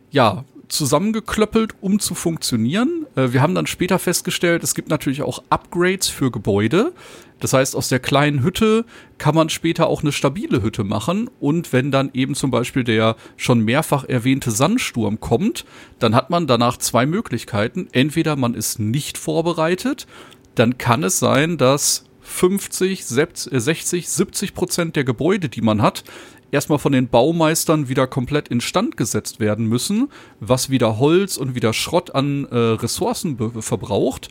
ja, 0.10 0.46
zusammengeklöppelt, 0.70 1.74
um 1.82 2.00
zu 2.00 2.15
funktionieren. 2.15 3.06
Äh, 3.18 3.34
wir 3.34 3.41
haben 3.41 3.56
dann 3.56 3.68
später 3.68 4.00
festgestellt, 4.00 4.63
es 4.63 4.74
gibt 4.74 4.88
natürlich 4.88 5.22
auch 5.22 5.44
Upgrades 5.50 6.08
für 6.08 6.32
Gebäude. 6.32 6.94
Das 7.39 7.54
heißt, 7.54 7.76
aus 7.76 7.89
der 7.89 8.00
kleinen 8.00 8.43
Hütte 8.43 8.86
kann 9.17 9.36
man 9.36 9.50
später 9.50 9.88
auch 9.88 10.02
eine 10.02 10.12
stabile 10.12 10.62
Hütte 10.62 10.84
machen. 10.84 11.30
Und 11.39 11.74
wenn 11.74 11.91
dann 11.91 12.12
eben 12.13 12.36
zum 12.36 12.52
Beispiel 12.52 12.84
der 12.84 13.15
schon 13.36 13.60
mehrfach 13.60 14.06
erwähnte 14.06 14.52
Sandsturm 14.52 15.19
kommt, 15.19 15.65
dann 16.00 16.15
hat 16.15 16.30
man 16.30 16.48
danach 16.48 16.78
zwei 16.78 17.06
Möglichkeiten. 17.06 17.88
Entweder 17.91 18.36
man 18.36 18.54
ist 18.54 18.80
nicht 18.80 19.17
vorbereitet, 19.17 20.08
dann 20.56 20.78
kann 20.78 21.04
es 21.04 21.19
sein, 21.19 21.58
dass 21.58 22.06
50, 22.21 23.06
60, 23.06 24.10
70 24.10 24.54
Prozent 24.54 24.95
der 24.95 25.04
Gebäude, 25.04 25.50
die 25.50 25.62
man 25.62 25.82
hat, 25.82 26.04
erstmal 26.52 26.80
von 26.80 26.93
den 26.93 27.10
Baumeistern 27.10 27.89
wieder 27.89 28.08
komplett 28.08 28.48
instand 28.48 28.98
gesetzt 28.98 29.39
werden 29.39 29.67
müssen, 29.67 30.10
was 30.39 30.69
wieder 30.69 30.98
Holz 30.98 31.38
und 31.38 31.54
wieder 31.54 31.74
Schrott 31.74 32.15
an 32.15 32.45
äh, 32.45 32.56
Ressourcen 32.56 33.38
verbraucht. 33.62 34.30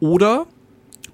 Oder 0.00 0.46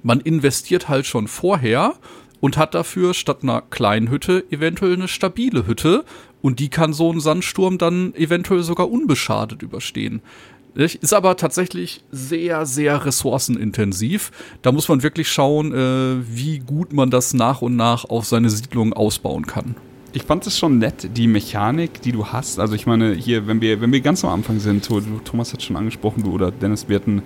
man 0.02 0.20
investiert 0.20 0.88
halt 0.88 1.06
schon 1.06 1.28
vorher 1.28 1.94
und 2.40 2.56
hat 2.56 2.74
dafür 2.74 3.14
statt 3.14 3.38
einer 3.42 3.62
kleinen 3.62 4.10
Hütte 4.10 4.44
eventuell 4.50 4.94
eine 4.94 5.08
stabile 5.08 5.66
Hütte 5.66 6.04
und 6.42 6.60
die 6.60 6.68
kann 6.68 6.92
so 6.92 7.10
einen 7.10 7.20
Sandsturm 7.20 7.78
dann 7.78 8.14
eventuell 8.14 8.62
sogar 8.62 8.90
unbeschadet 8.90 9.62
überstehen. 9.62 10.22
Ist 10.74 11.14
aber 11.14 11.38
tatsächlich 11.38 12.04
sehr, 12.12 12.66
sehr 12.66 13.06
ressourcenintensiv. 13.06 14.30
Da 14.60 14.72
muss 14.72 14.88
man 14.88 15.02
wirklich 15.02 15.30
schauen, 15.30 15.72
äh, 15.72 16.16
wie 16.28 16.58
gut 16.58 16.92
man 16.92 17.10
das 17.10 17.32
nach 17.32 17.62
und 17.62 17.76
nach 17.76 18.04
auf 18.04 18.26
seine 18.26 18.50
Siedlung 18.50 18.92
ausbauen 18.92 19.46
kann 19.46 19.74
ich 20.16 20.22
fand 20.22 20.46
es 20.46 20.58
schon 20.58 20.78
nett, 20.78 21.10
die 21.14 21.26
Mechanik, 21.26 22.00
die 22.00 22.10
du 22.10 22.28
hast. 22.28 22.58
Also 22.58 22.74
ich 22.74 22.86
meine, 22.86 23.12
hier, 23.12 23.46
wenn 23.46 23.60
wir, 23.60 23.82
wenn 23.82 23.92
wir 23.92 24.00
ganz 24.00 24.24
am 24.24 24.30
Anfang 24.30 24.60
sind, 24.60 24.88
Thomas 25.26 25.52
hat 25.52 25.62
schon 25.62 25.76
angesprochen, 25.76 26.22
du 26.22 26.32
oder 26.32 26.50
Dennis, 26.50 26.88
wir 26.88 26.96
hatten 26.96 27.22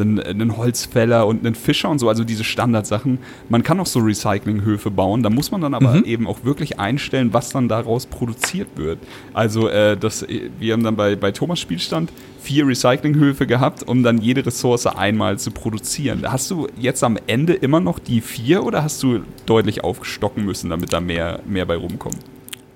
einen, 0.00 0.20
einen 0.20 0.56
Holzfäller 0.56 1.26
und 1.26 1.44
einen 1.44 1.54
Fischer 1.54 1.88
und 1.90 1.98
so, 1.98 2.08
also 2.08 2.24
diese 2.24 2.44
Standardsachen. 2.44 3.18
Man 3.48 3.62
kann 3.62 3.80
auch 3.80 3.86
so 3.86 4.00
Recyclinghöfe 4.00 4.90
bauen, 4.90 5.22
da 5.22 5.30
muss 5.30 5.50
man 5.50 5.60
dann 5.60 5.74
aber 5.74 5.94
mhm. 5.94 6.04
eben 6.04 6.26
auch 6.26 6.44
wirklich 6.44 6.78
einstellen, 6.78 7.32
was 7.32 7.50
dann 7.50 7.68
daraus 7.68 8.06
produziert 8.06 8.68
wird. 8.76 8.98
Also 9.34 9.68
äh, 9.68 9.96
das, 9.96 10.26
wir 10.58 10.72
haben 10.72 10.84
dann 10.84 10.96
bei, 10.96 11.16
bei 11.16 11.32
Thomas 11.32 11.60
Spielstand 11.60 12.12
vier 12.42 12.66
Recyclinghöfe 12.66 13.46
gehabt, 13.46 13.84
um 13.84 14.02
dann 14.02 14.18
jede 14.18 14.44
Ressource 14.44 14.86
einmal 14.86 15.38
zu 15.38 15.50
produzieren. 15.50 16.22
Hast 16.30 16.50
du 16.50 16.66
jetzt 16.76 17.04
am 17.04 17.18
Ende 17.26 17.54
immer 17.54 17.80
noch 17.80 17.98
die 17.98 18.20
vier 18.20 18.64
oder 18.64 18.82
hast 18.82 19.02
du 19.02 19.20
deutlich 19.46 19.84
aufstocken 19.84 20.44
müssen, 20.44 20.70
damit 20.70 20.92
da 20.92 21.00
mehr, 21.00 21.40
mehr 21.46 21.66
bei 21.66 21.76
rumkommt? 21.76 22.18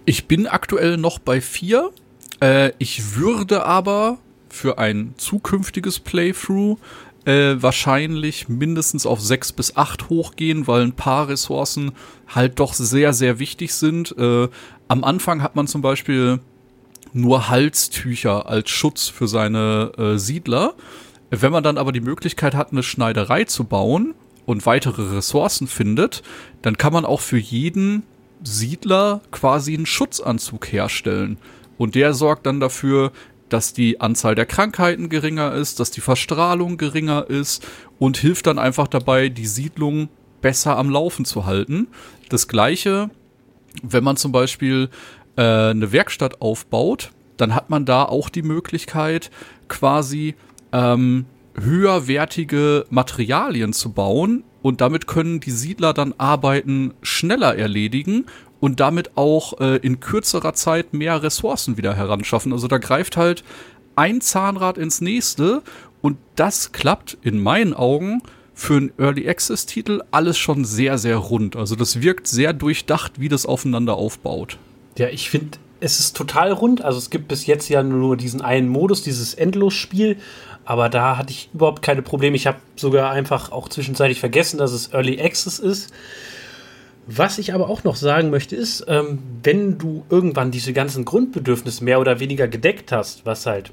Ich 0.04 0.28
bin 0.28 0.46
aktuell 0.46 0.96
noch 0.96 1.18
bei 1.18 1.40
vier. 1.40 1.90
Äh, 2.40 2.72
ich 2.78 3.16
würde 3.16 3.64
aber 3.64 4.18
für 4.48 4.78
ein 4.78 5.14
zukünftiges 5.16 6.00
Playthrough 6.00 6.78
äh, 7.26 7.60
wahrscheinlich 7.60 8.48
mindestens 8.48 9.04
auf 9.04 9.20
sechs 9.20 9.52
bis 9.52 9.76
acht 9.76 10.08
hochgehen, 10.08 10.66
weil 10.66 10.82
ein 10.82 10.92
paar 10.92 11.28
Ressourcen 11.28 11.92
halt 12.28 12.58
doch 12.60 12.72
sehr, 12.72 13.12
sehr 13.12 13.38
wichtig 13.38 13.74
sind. 13.74 14.16
Äh, 14.16 14.48
am 14.88 15.04
Anfang 15.04 15.42
hat 15.42 15.56
man 15.56 15.66
zum 15.66 15.82
Beispiel 15.82 16.40
nur 17.12 17.48
Halstücher 17.48 18.48
als 18.48 18.70
Schutz 18.70 19.08
für 19.08 19.26
seine 19.26 19.92
äh, 19.98 20.18
Siedler. 20.18 20.74
Wenn 21.30 21.52
man 21.52 21.64
dann 21.64 21.78
aber 21.78 21.90
die 21.90 22.00
Möglichkeit 22.00 22.54
hat, 22.54 22.70
eine 22.70 22.84
Schneiderei 22.84 23.44
zu 23.44 23.64
bauen 23.64 24.14
und 24.44 24.64
weitere 24.64 25.02
Ressourcen 25.16 25.66
findet, 25.66 26.22
dann 26.62 26.78
kann 26.78 26.92
man 26.92 27.04
auch 27.04 27.20
für 27.20 27.38
jeden 27.38 28.04
Siedler 28.44 29.20
quasi 29.32 29.74
einen 29.74 29.86
Schutzanzug 29.86 30.70
herstellen. 30.70 31.38
Und 31.78 31.96
der 31.96 32.14
sorgt 32.14 32.46
dann 32.46 32.60
dafür, 32.60 33.10
dass 33.48 33.72
die 33.72 34.00
Anzahl 34.00 34.34
der 34.34 34.46
Krankheiten 34.46 35.08
geringer 35.08 35.52
ist, 35.52 35.80
dass 35.80 35.90
die 35.90 36.00
Verstrahlung 36.00 36.76
geringer 36.76 37.28
ist 37.28 37.66
und 37.98 38.16
hilft 38.16 38.46
dann 38.46 38.58
einfach 38.58 38.88
dabei, 38.88 39.28
die 39.28 39.46
Siedlung 39.46 40.08
besser 40.40 40.76
am 40.76 40.90
Laufen 40.90 41.24
zu 41.24 41.46
halten. 41.46 41.88
Das 42.28 42.48
gleiche, 42.48 43.10
wenn 43.82 44.04
man 44.04 44.16
zum 44.16 44.32
Beispiel 44.32 44.88
äh, 45.36 45.42
eine 45.42 45.92
Werkstatt 45.92 46.40
aufbaut, 46.40 47.12
dann 47.36 47.54
hat 47.54 47.70
man 47.70 47.84
da 47.84 48.04
auch 48.04 48.28
die 48.28 48.42
Möglichkeit, 48.42 49.30
quasi 49.68 50.34
ähm, 50.72 51.26
höherwertige 51.58 52.86
Materialien 52.90 53.72
zu 53.72 53.92
bauen 53.92 54.44
und 54.62 54.80
damit 54.80 55.06
können 55.06 55.40
die 55.40 55.50
Siedler 55.50 55.94
dann 55.94 56.14
Arbeiten 56.18 56.94
schneller 57.02 57.56
erledigen 57.56 58.26
und 58.60 58.80
damit 58.80 59.16
auch 59.16 59.60
äh, 59.60 59.76
in 59.76 60.00
kürzerer 60.00 60.54
Zeit 60.54 60.94
mehr 60.94 61.22
Ressourcen 61.22 61.76
wieder 61.76 61.94
heranschaffen. 61.94 62.52
Also 62.52 62.68
da 62.68 62.78
greift 62.78 63.16
halt 63.16 63.44
ein 63.96 64.20
Zahnrad 64.20 64.78
ins 64.78 65.00
nächste 65.00 65.62
Und 66.02 66.18
das 66.36 66.72
klappt 66.72 67.18
in 67.22 67.42
meinen 67.42 67.74
Augen 67.74 68.22
für 68.54 68.76
einen 68.76 68.92
Early 68.98 69.28
Access 69.28 69.66
Titel 69.66 70.02
alles 70.12 70.38
schon 70.38 70.64
sehr, 70.64 70.98
sehr 70.98 71.16
rund. 71.16 71.56
Also 71.56 71.74
das 71.74 72.00
wirkt 72.00 72.26
sehr 72.26 72.52
durchdacht, 72.52 73.18
wie 73.18 73.28
das 73.28 73.44
aufeinander 73.44 73.96
aufbaut. 73.96 74.58
Ja, 74.96 75.08
ich 75.08 75.28
finde, 75.30 75.58
es 75.80 76.00
ist 76.00 76.16
total 76.16 76.52
rund. 76.52 76.82
Also 76.82 76.98
es 76.98 77.10
gibt 77.10 77.28
bis 77.28 77.46
jetzt 77.46 77.68
ja 77.68 77.82
nur 77.82 78.16
diesen 78.16 78.40
einen 78.40 78.68
Modus, 78.68 79.02
dieses 79.02 79.34
Endlosspiel. 79.34 80.16
Aber 80.64 80.88
da 80.88 81.16
hatte 81.16 81.32
ich 81.32 81.50
überhaupt 81.52 81.82
keine 81.82 82.02
Probleme. 82.02 82.36
Ich 82.36 82.46
habe 82.46 82.58
sogar 82.76 83.10
einfach 83.10 83.52
auch 83.52 83.68
zwischenzeitlich 83.68 84.20
vergessen, 84.20 84.58
dass 84.58 84.72
es 84.72 84.92
Early 84.92 85.20
Access 85.20 85.58
ist. 85.58 85.92
Was 87.06 87.38
ich 87.38 87.54
aber 87.54 87.68
auch 87.68 87.84
noch 87.84 87.94
sagen 87.94 88.30
möchte, 88.30 88.56
ist, 88.56 88.84
ähm, 88.88 89.18
wenn 89.42 89.78
du 89.78 90.04
irgendwann 90.10 90.50
diese 90.50 90.72
ganzen 90.72 91.04
Grundbedürfnisse 91.04 91.84
mehr 91.84 92.00
oder 92.00 92.18
weniger 92.18 92.48
gedeckt 92.48 92.90
hast, 92.90 93.24
was 93.24 93.46
halt 93.46 93.70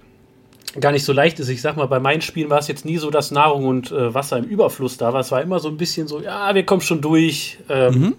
gar 0.79 0.91
nicht 0.91 1.03
so 1.03 1.13
leicht 1.13 1.39
ist. 1.39 1.49
Ich 1.49 1.61
sag 1.61 1.75
mal, 1.75 1.87
bei 1.87 1.99
meinen 1.99 2.21
Spielen 2.21 2.49
war 2.49 2.59
es 2.59 2.67
jetzt 2.67 2.85
nie 2.85 2.97
so, 2.97 3.09
dass 3.09 3.31
Nahrung 3.31 3.65
und 3.65 3.91
äh, 3.91 4.13
Wasser 4.13 4.37
im 4.37 4.45
Überfluss 4.45 4.97
da 4.97 5.13
war. 5.13 5.21
Es 5.21 5.31
war 5.31 5.41
immer 5.41 5.59
so 5.59 5.69
ein 5.69 5.77
bisschen 5.77 6.07
so, 6.07 6.21
ja, 6.21 6.53
wir 6.53 6.63
kommen 6.63 6.81
schon 6.81 7.01
durch. 7.01 7.57
Ähm, 7.69 7.93
mhm. 7.93 8.15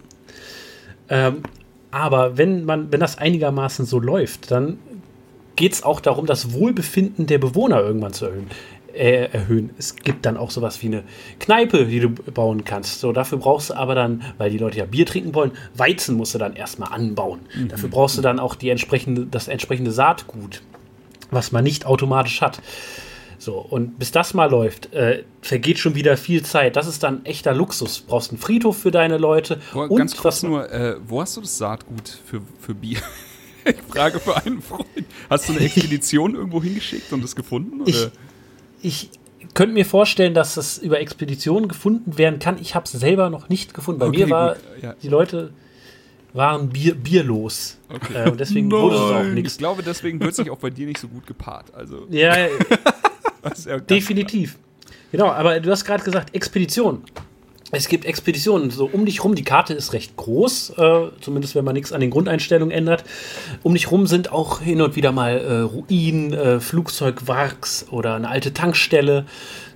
ähm, 1.09 1.37
aber 1.90 2.37
wenn 2.37 2.64
man, 2.64 2.90
wenn 2.90 3.00
das 3.00 3.18
einigermaßen 3.18 3.87
so 3.87 4.00
läuft, 4.00 4.50
dann 4.50 4.79
geht 5.55 5.74
es 5.74 5.85
auch 5.85 6.00
darum, 6.00 6.27
das 6.27 6.53
Wohlbefinden 6.53 7.27
der 7.27 7.38
Bewohner 7.38 7.81
irgendwann 7.81 8.12
zu 8.12 8.27
erhöhen 8.27 8.50
äh, 8.94 9.30
erhöhen. 9.33 9.70
Es 9.78 9.96
gibt 9.96 10.26
dann 10.26 10.37
auch 10.37 10.50
sowas 10.50 10.83
wie 10.83 10.87
eine 10.87 11.04
Kneipe, 11.38 11.87
die 11.87 12.00
du 12.00 12.11
bauen 12.11 12.64
kannst. 12.64 13.00
So, 13.00 13.12
dafür 13.12 13.38
brauchst 13.38 13.70
du 13.70 13.74
aber 13.74 13.94
dann, 13.94 14.22
weil 14.38 14.50
die 14.50 14.59
Leute 14.59 14.78
ja 14.78 14.85
Bier 14.85 15.07
trinken 15.07 15.35
wollen, 15.35 15.52
Weizen 15.74 16.16
musst 16.16 16.35
du 16.35 16.38
dann 16.38 16.57
erstmal 16.57 16.92
anbauen. 16.92 17.40
Mhm. 17.57 17.68
Dafür 17.68 17.88
brauchst 17.88 18.16
du 18.18 18.22
dann 18.22 18.38
auch 18.38 18.54
die 18.54 18.70
entsprechende, 18.70 19.26
das 19.26 19.48
entsprechende 19.48 19.92
Saatgut, 19.92 20.62
was 21.30 21.52
man 21.52 21.64
nicht 21.64 21.87
automatisch 21.87 22.40
hat. 22.40 22.61
So, 23.38 23.59
und 23.59 23.98
bis 23.98 24.11
das 24.11 24.33
mal 24.33 24.50
läuft, 24.50 24.94
äh, 24.94 25.24
vergeht 25.42 25.78
schon 25.78 25.94
wieder 25.94 26.16
viel 26.16 26.42
Zeit. 26.42 26.76
Das 26.76 26.87
ist 26.87 27.02
dann 27.02 27.26
echter 27.26 27.52
Luxus. 27.52 28.00
Du 28.00 28.07
brauchst 28.07 28.30
einen 28.30 28.38
Friedhof 28.38 28.78
für 28.78 28.90
deine 28.90 29.18
Leute. 29.18 29.61
Wo, 29.72 29.83
und 29.83 29.96
ganz 29.96 30.16
kurz 30.16 30.42
nur, 30.42 30.70
äh, 30.72 30.96
wo 31.07 31.20
hast 31.20 31.37
du 31.37 31.42
das 31.42 31.59
Saatgut 31.59 32.09
für, 32.24 32.40
für 32.59 32.74
Bier? 32.74 33.00
ich 33.66 33.76
frage 33.88 34.18
für 34.18 34.37
einen 34.37 34.62
Freund. 34.62 34.87
Hast 35.28 35.48
du 35.48 35.52
eine 35.52 35.61
Expedition 35.64 36.35
irgendwo 36.35 36.62
hingeschickt 36.62 37.12
und 37.12 37.22
es 37.22 37.37
gefunden? 37.37 37.83
Oder? 37.83 37.90
Ich, 37.90 38.09
ich 38.85 39.11
könnte 39.55 39.75
mir 39.75 39.87
vorstellen, 39.87 40.35
dass 40.35 40.55
das 40.55 40.79
über 40.79 41.01
Expeditionen 41.01 41.68
gefunden 41.68 42.18
werden 42.18 42.38
kann. 42.38 42.59
Ich 42.61 42.75
habe 42.75 42.85
es 42.87 42.92
selber 42.92 43.31
noch 43.31 43.49
nicht 43.49 43.75
gefunden. 43.75 44.01
Bei 44.01 44.07
okay, 44.07 44.25
mir 44.25 44.31
war 44.31 44.57
ja. 44.81 44.94
die 45.03 45.09
Leute 45.09 45.53
waren 46.33 46.68
Bier, 46.68 46.94
bierlos. 46.97 47.79
Okay. 47.88 48.25
Äh, 48.25 48.31
und 48.31 48.40
deswegen 48.40 48.68
Nein. 48.68 48.83
wurde 48.83 48.97
es 48.97 49.03
auch 49.03 49.23
nichts. 49.23 49.53
Ich 49.53 49.59
glaube, 49.59 49.83
deswegen 49.83 50.20
wird 50.20 50.35
sich 50.35 50.51
auch 50.51 50.59
bei 50.59 50.70
dir 50.70 50.87
nicht 50.87 50.99
so 50.99 51.09
gut 51.09 51.27
gepaart. 51.27 51.73
Also. 51.75 52.07
Ja, 52.11 52.35
ja 53.66 53.79
definitiv. 53.79 54.59
Genau, 55.12 55.27
aber 55.27 55.61
du 55.61 55.70
hast 55.70 55.85
gerade 55.85 56.03
gesagt, 56.03 56.35
Expedition. 56.35 57.03
Es 57.74 57.88
gibt 57.88 58.04
Expeditionen 58.04 58.70
so 58.70 58.88
um 58.90 59.04
dich 59.04 59.24
rum. 59.24 59.34
Die 59.34 59.44
Karte 59.44 59.74
ist 59.74 59.92
recht 59.92 60.16
groß, 60.16 60.74
äh, 60.76 61.00
zumindest 61.20 61.54
wenn 61.54 61.64
man 61.64 61.74
nichts 61.74 61.92
an 61.92 62.00
den 62.00 62.10
Grundeinstellungen 62.10 62.74
ändert. 62.74 63.04
Um 63.62 63.74
dich 63.74 63.90
rum 63.90 64.06
sind 64.06 64.32
auch 64.32 64.60
hin 64.60 64.80
und 64.80 64.96
wieder 64.96 65.12
mal 65.12 65.38
äh, 65.38 65.60
Ruinen, 65.60 66.32
äh, 66.32 66.60
Flugzeugwarks 66.60 67.87
oder 67.90 68.14
eine 68.14 68.28
alte 68.28 68.52
Tankstelle. 68.54 69.26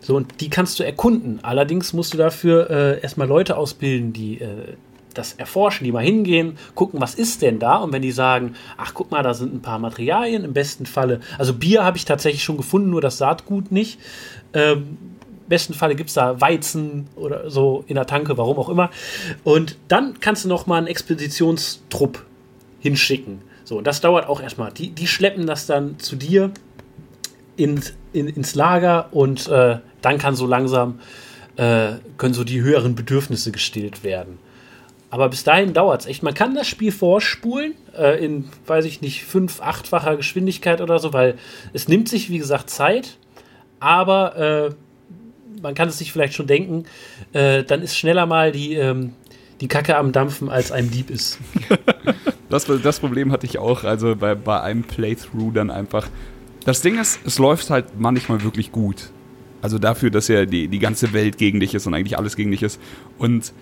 So, 0.01 0.17
und 0.17 0.41
die 0.41 0.51
kannst 0.51 0.79
du 0.79 0.85
erkunden. 0.85 1.41
Allerdings 1.43 1.93
musst 1.93 2.15
du 2.15 2.19
dafür 2.19 2.71
äh, 2.71 3.01
erstmal 3.01 3.29
Leute 3.29 3.57
ausbilden, 3.57 4.13
die 4.13 4.41
äh, 4.41 4.75
das 5.15 5.33
erforschen, 5.33 5.85
die 5.85 5.93
mal 5.93 6.05
hingehen, 6.05 6.57
gucken, 6.75 7.01
was 7.01 7.15
ist 7.15 7.43
denn 7.43 7.59
da? 7.59 7.77
Und 7.77 7.93
wenn 7.93 8.03
die 8.03 8.13
sagen, 8.13 8.55
ach 8.77 8.95
guck 8.95 9.11
mal, 9.11 9.23
da 9.23 9.35
sind 9.35 9.53
ein 9.53 9.63
paar 9.63 9.79
Materialien, 9.79 10.45
im 10.45 10.53
besten 10.53 10.87
Falle, 10.87 11.21
also 11.39 11.55
Bier 11.55 11.85
habe 11.85 11.97
ich 11.97 12.05
tatsächlich 12.05 12.45
schon 12.45 12.57
gefunden, 12.57 12.91
nur 12.91 13.01
das 13.01 13.19
Saatgut 13.19 13.73
nicht. 13.73 13.99
Ähm, 14.53 14.99
besten 15.49 15.75
Falle 15.75 15.95
gibt 15.95 16.11
es 16.11 16.15
da 16.15 16.41
Weizen 16.41 17.09
oder 17.17 17.51
so 17.51 17.85
in 17.87 17.95
der 17.95 18.07
Tanke, 18.07 18.37
warum 18.37 18.59
auch 18.59 18.69
immer. 18.69 18.91
Und 19.45 19.77
dann 19.89 20.21
kannst 20.21 20.45
du 20.45 20.49
noch 20.49 20.67
mal 20.67 20.79
einen 20.79 20.87
Expeditionstrupp 20.87 22.25
hinschicken. 22.81 23.41
So, 23.65 23.79
und 23.79 23.87
das 23.87 24.01
dauert 24.01 24.29
auch 24.29 24.41
erstmal. 24.41 24.73
Die, 24.73 24.91
die 24.91 25.07
schleppen 25.07 25.47
das 25.47 25.67
dann 25.67 25.99
zu 25.99 26.17
dir 26.17 26.53
ins, 27.57 27.95
in, 28.13 28.29
ins 28.29 28.55
Lager 28.55 29.09
und 29.11 29.49
äh, 29.49 29.79
dann 30.01 30.19
kann 30.19 30.37
so 30.37 30.47
langsam 30.47 31.01
äh, 31.57 31.95
können 32.17 32.35
so 32.35 32.45
die 32.45 32.63
höheren 32.63 32.95
Bedürfnisse 32.95 33.53
gestillt 33.53 34.05
werden. 34.05 34.39
Aber 35.11 35.29
bis 35.29 35.43
dahin 35.43 35.73
dauert 35.73 36.03
es 36.03 36.07
echt. 36.07 36.23
Man 36.23 36.35
kann 36.35 36.55
das 36.55 36.67
Spiel 36.67 36.93
vorspulen 36.93 37.75
äh, 37.97 38.25
in, 38.25 38.49
weiß 38.67 38.85
ich 38.85 39.01
nicht, 39.01 39.25
fünf, 39.25 39.61
achtfacher 39.61 40.17
Geschwindigkeit 40.17 40.81
oder 40.81 40.99
so, 40.99 41.13
weil 41.13 41.37
es 41.73 41.89
nimmt 41.89 42.09
sich, 42.09 42.31
wie 42.31 42.39
gesagt, 42.39 42.71
Zeit. 42.71 43.17
Aber 43.81 44.37
äh, 44.37 44.75
man 45.63 45.75
kann 45.75 45.89
es 45.89 45.99
sich 45.99 46.13
vielleicht 46.13 46.35
schon 46.35 46.47
denken, 46.47 46.85
äh, 47.33 47.65
dann 47.65 47.83
ist 47.83 47.97
schneller 47.97 48.27
mal 48.27 48.53
die, 48.53 48.75
ähm, 48.75 49.13
die 49.61 49.69
Kacke 49.69 49.97
am 49.97 50.13
Dampfen, 50.13 50.49
als 50.49 50.73
einem 50.73 50.91
Dieb 50.91 51.11
ist. 51.11 51.39
das, 52.49 52.67
das 52.67 53.01
Problem 53.01 53.33
hatte 53.33 53.47
ich 53.47 53.59
auch, 53.59 53.85
also 53.85 54.17
bei, 54.17 54.35
bei 54.35 54.61
einem 54.61 54.85
Playthrough 54.85 55.53
dann 55.53 55.71
einfach. 55.71 56.09
Das 56.65 56.81
Ding 56.81 56.99
ist, 56.99 57.21
es 57.25 57.39
läuft 57.39 57.71
halt 57.71 57.99
manchmal 57.99 58.43
wirklich 58.43 58.73
gut. 58.73 59.11
Also 59.61 59.79
dafür, 59.79 60.11
dass 60.11 60.29
ja 60.29 60.45
die, 60.47 60.69
die 60.69 60.79
ganze 60.79 61.13
Welt 61.13 61.39
gegen 61.39 61.61
dich 61.61 61.75
ist 61.75 61.87
und 61.87 61.95
eigentlich 61.95 62.17
alles 62.17 62.37
gegen 62.37 62.51
dich 62.51 62.63
ist. 62.63 62.81
Und 63.19 63.53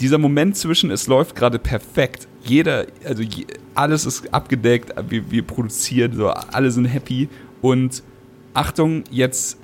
dieser 0.00 0.18
Moment 0.18 0.56
zwischen, 0.56 0.90
es 0.90 1.06
läuft 1.06 1.36
gerade 1.36 1.58
perfekt. 1.58 2.26
Jeder, 2.42 2.86
also 3.04 3.22
je, 3.22 3.46
alles 3.74 4.06
ist 4.06 4.32
abgedeckt, 4.34 4.92
wir, 5.08 5.30
wir 5.30 5.42
produzieren, 5.42 6.14
so, 6.16 6.28
alle 6.28 6.70
sind 6.70 6.86
happy. 6.86 7.28
Und 7.62 8.02
Achtung, 8.54 9.04
jetzt 9.10 9.58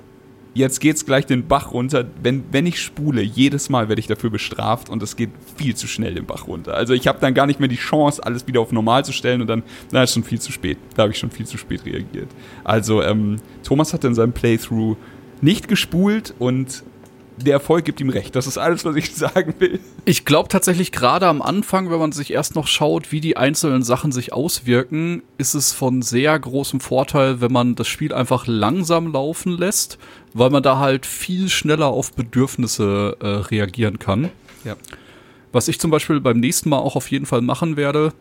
jetzt 0.53 0.81
geht's 0.81 1.05
gleich 1.05 1.25
den 1.25 1.47
Bach 1.47 1.71
runter. 1.71 2.05
Wenn, 2.21 2.43
wenn 2.51 2.65
ich 2.65 2.81
spule, 2.81 3.21
jedes 3.21 3.69
Mal 3.69 3.87
werde 3.87 3.99
ich 3.99 4.07
dafür 4.07 4.29
bestraft 4.29 4.89
und 4.89 5.01
es 5.01 5.15
geht 5.15 5.29
viel 5.55 5.75
zu 5.75 5.87
schnell 5.87 6.13
den 6.13 6.25
Bach 6.25 6.47
runter. 6.47 6.73
Also 6.73 6.93
ich 6.93 7.07
habe 7.07 7.19
dann 7.21 7.33
gar 7.33 7.45
nicht 7.45 7.59
mehr 7.59 7.69
die 7.69 7.77
Chance, 7.77 8.23
alles 8.23 8.47
wieder 8.47 8.59
auf 8.59 8.71
normal 8.71 9.05
zu 9.05 9.13
stellen 9.13 9.41
und 9.41 9.47
dann, 9.47 9.63
na, 9.91 10.03
ist 10.03 10.13
schon 10.13 10.23
viel 10.23 10.41
zu 10.41 10.51
spät. 10.51 10.77
Da 10.95 11.03
habe 11.03 11.13
ich 11.13 11.19
schon 11.19 11.31
viel 11.31 11.45
zu 11.45 11.57
spät 11.57 11.85
reagiert. 11.85 12.29
Also 12.63 13.01
ähm, 13.01 13.37
Thomas 13.63 13.93
hat 13.93 14.03
in 14.03 14.13
seinem 14.13 14.33
Playthrough 14.33 14.97
nicht 15.41 15.67
gespult 15.67 16.33
und 16.37 16.83
der 17.43 17.53
Erfolg 17.53 17.85
gibt 17.85 17.99
ihm 18.01 18.09
recht. 18.09 18.35
Das 18.35 18.47
ist 18.47 18.57
alles, 18.57 18.85
was 18.85 18.95
ich 18.95 19.13
sagen 19.15 19.55
will. 19.59 19.79
Ich 20.05 20.25
glaube 20.25 20.49
tatsächlich 20.49 20.91
gerade 20.91 21.27
am 21.27 21.41
Anfang, 21.41 21.91
wenn 21.91 21.99
man 21.99 22.11
sich 22.11 22.31
erst 22.31 22.55
noch 22.55 22.67
schaut, 22.67 23.11
wie 23.11 23.21
die 23.21 23.37
einzelnen 23.37 23.83
Sachen 23.83 24.11
sich 24.11 24.33
auswirken, 24.33 25.23
ist 25.37 25.53
es 25.53 25.73
von 25.73 26.01
sehr 26.01 26.37
großem 26.37 26.79
Vorteil, 26.79 27.41
wenn 27.41 27.51
man 27.51 27.75
das 27.75 27.87
Spiel 27.87 28.13
einfach 28.13 28.47
langsam 28.47 29.11
laufen 29.11 29.57
lässt, 29.57 29.97
weil 30.33 30.49
man 30.49 30.63
da 30.63 30.79
halt 30.79 31.05
viel 31.05 31.49
schneller 31.49 31.87
auf 31.87 32.13
Bedürfnisse 32.13 33.17
äh, 33.19 33.27
reagieren 33.27 33.99
kann. 33.99 34.29
Ja. 34.63 34.75
Was 35.51 35.67
ich 35.67 35.79
zum 35.79 35.91
Beispiel 35.91 36.21
beim 36.21 36.39
nächsten 36.39 36.69
Mal 36.69 36.79
auch 36.79 36.95
auf 36.95 37.11
jeden 37.11 37.25
Fall 37.25 37.41
machen 37.41 37.75
werde, 37.75 38.13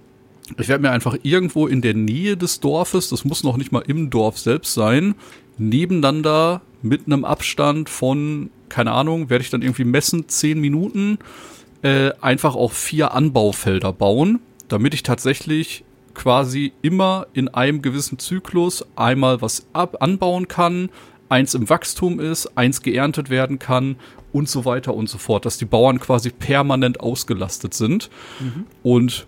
ich 0.58 0.68
werde 0.68 0.82
mir 0.82 0.90
einfach 0.90 1.16
irgendwo 1.22 1.66
in 1.66 1.80
der 1.80 1.94
Nähe 1.94 2.36
des 2.36 2.60
Dorfes, 2.60 3.08
das 3.08 3.24
muss 3.24 3.44
noch 3.44 3.56
nicht 3.56 3.70
mal 3.70 3.84
im 3.86 4.10
Dorf 4.10 4.38
selbst 4.38 4.74
sein, 4.74 5.14
nebeneinander 5.58 6.62
mit 6.82 7.06
einem 7.06 7.24
Abstand 7.24 7.88
von 7.88 8.50
keine 8.70 8.92
Ahnung, 8.92 9.28
werde 9.28 9.44
ich 9.44 9.50
dann 9.50 9.60
irgendwie 9.60 9.84
messen, 9.84 10.28
zehn 10.28 10.58
Minuten, 10.58 11.18
äh, 11.82 12.12
einfach 12.22 12.54
auch 12.54 12.72
vier 12.72 13.12
Anbaufelder 13.12 13.92
bauen, 13.92 14.40
damit 14.68 14.94
ich 14.94 15.02
tatsächlich 15.02 15.84
quasi 16.14 16.72
immer 16.80 17.26
in 17.34 17.48
einem 17.48 17.82
gewissen 17.82 18.18
Zyklus 18.18 18.84
einmal 18.96 19.42
was 19.42 19.66
ab 19.72 19.98
anbauen 20.00 20.48
kann, 20.48 20.88
eins 21.28 21.54
im 21.54 21.68
Wachstum 21.68 22.18
ist, 22.18 22.56
eins 22.56 22.82
geerntet 22.82 23.30
werden 23.30 23.58
kann 23.58 23.96
und 24.32 24.48
so 24.48 24.64
weiter 24.64 24.94
und 24.94 25.08
so 25.08 25.18
fort, 25.18 25.44
dass 25.44 25.58
die 25.58 25.64
Bauern 25.64 26.00
quasi 26.00 26.30
permanent 26.30 27.00
ausgelastet 27.00 27.74
sind. 27.74 28.10
Mhm. 28.40 28.66
Und 28.82 29.26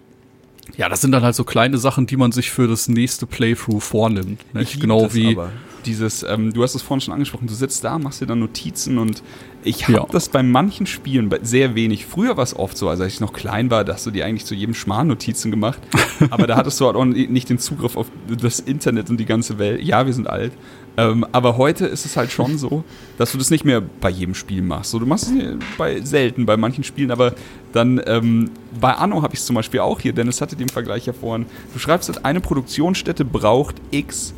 ja, 0.76 0.88
das 0.88 1.00
sind 1.00 1.12
dann 1.12 1.22
halt 1.22 1.34
so 1.34 1.44
kleine 1.44 1.78
Sachen, 1.78 2.06
die 2.06 2.16
man 2.16 2.32
sich 2.32 2.50
für 2.50 2.68
das 2.68 2.88
nächste 2.88 3.26
Playthrough 3.26 3.82
vornimmt. 3.82 4.40
Ich 4.54 4.78
genau 4.78 5.12
wie 5.12 5.32
aber 5.32 5.50
dieses, 5.86 6.22
ähm, 6.22 6.52
du 6.52 6.62
hast 6.62 6.74
es 6.74 6.82
vorhin 6.82 7.00
schon 7.00 7.14
angesprochen, 7.14 7.46
du 7.46 7.54
sitzt 7.54 7.84
da, 7.84 7.98
machst 7.98 8.20
dir 8.20 8.26
dann 8.26 8.38
Notizen 8.38 8.98
und 8.98 9.22
ich 9.64 9.84
habe 9.84 9.92
ja. 9.92 10.06
das 10.10 10.28
bei 10.28 10.42
manchen 10.42 10.86
Spielen 10.86 11.32
sehr 11.42 11.74
wenig. 11.74 12.06
Früher 12.06 12.36
war 12.36 12.44
es 12.44 12.56
oft 12.56 12.76
so, 12.76 12.88
also 12.88 13.04
als 13.04 13.14
ich 13.14 13.20
noch 13.20 13.32
klein 13.32 13.70
war, 13.70 13.84
da 13.84 13.94
hast 13.94 14.06
du 14.06 14.10
dir 14.10 14.26
eigentlich 14.26 14.44
zu 14.44 14.54
jedem 14.54 14.74
Schmarrn 14.74 15.06
Notizen 15.06 15.50
gemacht, 15.50 15.80
aber 16.30 16.46
da 16.46 16.56
hattest 16.56 16.80
du 16.80 16.86
halt 16.86 16.96
auch 16.96 17.04
nicht 17.04 17.48
den 17.48 17.58
Zugriff 17.58 17.96
auf 17.96 18.08
das 18.28 18.60
Internet 18.60 19.10
und 19.10 19.18
die 19.18 19.26
ganze 19.26 19.58
Welt. 19.58 19.82
Ja, 19.82 20.06
wir 20.06 20.12
sind 20.12 20.28
alt. 20.28 20.52
Ähm, 20.96 21.24
aber 21.32 21.56
heute 21.56 21.86
ist 21.86 22.04
es 22.04 22.16
halt 22.16 22.30
schon 22.30 22.58
so, 22.58 22.84
dass 23.16 23.32
du 23.32 23.38
das 23.38 23.50
nicht 23.50 23.64
mehr 23.64 23.80
bei 23.80 24.10
jedem 24.10 24.34
Spiel 24.34 24.60
machst. 24.60 24.90
So, 24.90 24.98
du 24.98 25.06
machst 25.06 25.30
es 25.30 25.56
bei 25.78 26.00
selten, 26.02 26.44
bei 26.44 26.58
manchen 26.58 26.84
Spielen, 26.84 27.10
aber 27.10 27.34
dann 27.72 28.00
ähm, 28.06 28.50
bei 28.78 28.92
Anno 28.92 29.22
habe 29.22 29.32
ich 29.32 29.40
es 29.40 29.46
zum 29.46 29.56
Beispiel 29.56 29.80
auch 29.80 30.00
hier, 30.00 30.12
Dennis 30.12 30.42
hatte 30.42 30.54
den 30.54 30.68
Vergleich 30.68 31.06
ja 31.06 31.14
vorhin. 31.14 31.46
Du 31.72 31.78
schreibst 31.78 32.10
halt, 32.10 32.24
eine 32.26 32.40
Produktionsstätte 32.40 33.24
braucht 33.24 33.76
X 33.90 34.34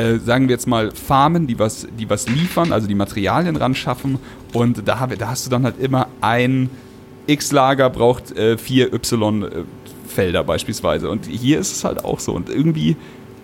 äh, 0.00 0.18
sagen 0.18 0.48
wir 0.48 0.54
jetzt 0.54 0.66
mal, 0.66 0.92
Farmen, 0.92 1.46
die 1.46 1.58
was, 1.58 1.86
die 1.98 2.08
was 2.08 2.28
liefern, 2.28 2.72
also 2.72 2.86
die 2.86 2.94
Materialien 2.94 3.56
ran 3.56 3.74
schaffen. 3.74 4.18
Und 4.52 4.88
da, 4.88 5.06
da 5.06 5.28
hast 5.28 5.46
du 5.46 5.50
dann 5.50 5.64
halt 5.64 5.78
immer 5.78 6.08
ein 6.20 6.70
X-Lager 7.26 7.90
braucht 7.90 8.36
äh, 8.36 8.56
vier 8.56 8.92
Y-Felder 8.92 10.42
beispielsweise. 10.44 11.10
Und 11.10 11.26
hier 11.26 11.60
ist 11.60 11.72
es 11.72 11.84
halt 11.84 12.04
auch 12.04 12.18
so. 12.18 12.32
Und 12.32 12.48
irgendwie 12.48 12.96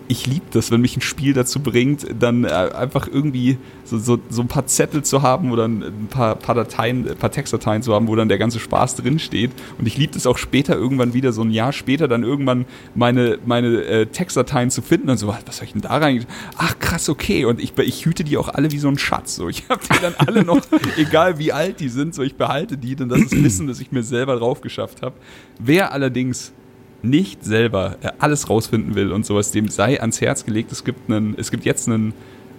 ich 0.09 0.27
liebe 0.27 0.47
das, 0.51 0.71
wenn 0.71 0.81
mich 0.81 0.97
ein 0.97 1.01
Spiel 1.01 1.33
dazu 1.33 1.61
bringt, 1.61 2.07
dann 2.19 2.45
äh, 2.45 2.49
einfach 2.49 3.09
irgendwie 3.09 3.59
so, 3.85 3.99
so, 3.99 4.19
so 4.29 4.42
ein 4.42 4.49
paar 4.49 4.66
Zettel 4.66 5.03
zu 5.03 5.23
haben 5.23 5.51
oder 5.51 5.66
ein 5.66 6.09
paar, 6.11 6.37
paar 6.37 6.55
Dateien, 6.55 7.09
ein 7.09 7.16
paar 7.16 7.31
Textdateien 7.31 7.83
zu 7.83 7.95
haben, 7.95 8.09
wo 8.09 8.16
dann 8.16 8.29
der 8.29 8.38
ganze 8.38 8.59
Spaß 8.59 8.97
drin 8.97 9.19
steht. 9.19 9.53
Und 9.79 9.87
ich 9.87 9.97
liebe 9.97 10.16
es 10.16 10.27
auch 10.27 10.38
später 10.38 10.75
irgendwann 10.75 11.14
wieder, 11.14 11.33
so 11.33 11.42
ein 11.42 11.51
Jahr 11.51 11.73
später, 11.73 12.09
dann 12.09 12.23
irgendwann 12.23 12.66
meine, 12.95 13.38
meine 13.45 13.83
äh, 13.85 14.07
Textdateien 14.07 14.71
zu 14.71 14.83
finden 14.83 15.11
und 15.11 15.19
so, 15.19 15.29
was 15.29 15.57
soll 15.57 15.66
ich 15.66 15.73
denn 15.73 15.83
da 15.83 15.97
rein? 15.97 16.25
Ach 16.57 16.79
krass, 16.79 17.09
okay. 17.09 17.45
Und 17.45 17.61
ich, 17.61 17.77
ich 17.79 18.05
hüte 18.05 18.25
die 18.25 18.37
auch 18.37 18.49
alle 18.49 18.71
wie 18.73 18.79
so 18.79 18.88
ein 18.88 18.99
Schatz. 18.99 19.37
So. 19.37 19.49
Ich 19.49 19.64
habe 19.69 19.81
die 19.92 20.01
dann 20.01 20.14
alle 20.16 20.45
noch, 20.45 20.62
egal 20.97 21.38
wie 21.38 21.53
alt 21.53 21.81
die 21.81 21.88
sind, 21.88 22.14
so 22.14 22.23
ich 22.23 22.37
behalte 22.37 22.77
die, 22.79 22.97
denn 22.97 23.09
das 23.09 23.21
ist 23.21 23.42
Wissen, 23.42 23.66
das 23.66 23.81
ich 23.81 23.92
mir 23.92 24.03
selber 24.03 24.37
drauf 24.37 24.61
geschafft 24.61 25.03
habe. 25.03 25.16
Wer 25.59 25.92
allerdings 25.92 26.53
nicht 27.02 27.44
selber 27.44 27.96
äh, 28.02 28.11
alles 28.18 28.48
rausfinden 28.48 28.94
will 28.94 29.12
und 29.12 29.26
sowas, 29.26 29.50
dem 29.50 29.68
sei 29.68 30.00
ans 30.00 30.20
Herz 30.20 30.44
gelegt. 30.44 30.72
Es 30.72 30.85
gibt, 30.85 31.11
einen, 31.11 31.35
es 31.38 31.50
gibt 31.50 31.64
jetzt 31.64 31.88
einen 31.88 32.14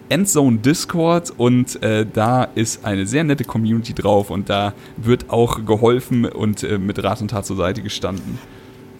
Endzone 0.09 0.59
Discord 0.59 1.33
und 1.37 1.81
äh, 1.83 2.05
da 2.11 2.45
ist 2.45 2.85
eine 2.85 3.05
sehr 3.05 3.23
nette 3.23 3.43
Community 3.43 3.93
drauf 3.93 4.29
und 4.29 4.49
da 4.49 4.73
wird 4.95 5.29
auch 5.29 5.65
geholfen 5.65 6.25
und 6.25 6.63
äh, 6.63 6.77
mit 6.77 7.03
Rat 7.03 7.21
und 7.21 7.29
Tat 7.29 7.45
zur 7.45 7.57
Seite 7.57 7.81
gestanden. 7.81 8.37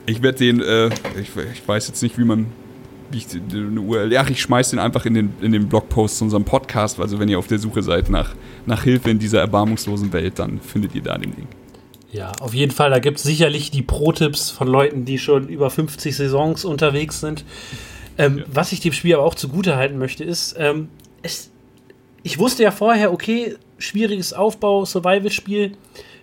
Ich 0.06 0.22
werde 0.22 0.38
den, 0.40 0.62
äh, 0.62 0.88
ich, 1.20 1.32
ich, 1.54 1.68
weiß 1.68 1.88
jetzt 1.88 2.02
nicht, 2.04 2.18
wie 2.18 2.24
man, 2.24 2.48
wie 3.12 3.18
ich 3.20 3.28
eine 3.52 3.80
URL, 3.80 4.12
ja, 4.12 4.26
ich 4.28 4.42
schmeiß 4.42 4.72
den 4.72 4.80
einfach 4.80 5.06
in 5.06 5.14
den, 5.14 5.34
in 5.42 5.52
den 5.52 5.70
Blogpost 5.70 6.18
zu 6.18 6.26
unserem 6.26 6.44
Podcast, 6.44 7.00
also 7.00 7.20
wenn 7.20 7.30
ihr 7.30 7.40
auf 7.40 7.48
der 7.48 7.60
Suche 7.60 7.82
seid 7.84 8.10
nach, 8.10 8.36
nach 8.66 8.84
Hilfe 8.84 9.10
in 9.10 9.20
dieser 9.20 9.40
erbarmungslosen 9.40 10.12
Welt, 10.12 10.40
dann 10.40 10.60
findet 10.60 10.94
ihr 10.96 11.02
da 11.02 11.18
den 11.18 11.34
Link. 11.36 11.48
Ja, 12.18 12.32
auf 12.40 12.56
jeden 12.56 12.72
Fall. 12.72 12.90
Da 12.90 12.98
gibt 12.98 13.18
es 13.18 13.24
sicherlich 13.24 13.70
die 13.70 13.84
Pro-Tipps 13.84 14.50
von 14.50 14.68
Leuten, 14.68 15.06
die 15.06 15.20
schon 15.20 15.48
über 15.50 15.70
50 15.70 16.16
Saisons 16.16 16.66
unterwegs 16.66 17.20
sind. 17.20 17.46
Ähm, 18.18 18.40
ja. 18.40 18.46
Was 18.48 18.72
ich 18.72 18.80
dem 18.80 18.92
Spiel 18.92 19.14
aber 19.14 19.24
auch 19.24 19.36
zugute 19.36 19.76
halten 19.76 20.00
möchte, 20.00 20.24
ist, 20.24 20.56
ähm, 20.58 20.90
es, 21.22 21.52
ich 22.24 22.40
wusste 22.40 22.64
ja 22.64 22.72
vorher, 22.72 23.14
okay, 23.14 23.56
schwieriges 23.78 24.34
Aufbau, 24.34 24.84
Survival-Spiel, 24.84 25.74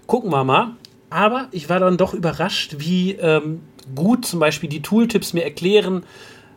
gucken 0.09 0.33
wir 0.33 0.43
mal. 0.43 0.73
Aber 1.11 1.47
ich 1.53 1.69
war 1.69 1.79
dann 1.79 1.97
doch 1.97 2.13
überrascht, 2.13 2.75
wie 2.79 3.13
ähm, 3.13 3.61
gut 3.95 4.27
zum 4.27 4.41
Beispiel 4.41 4.69
die 4.69 4.83
Tooltips 4.83 5.33
mir 5.33 5.45
erklären, 5.45 6.03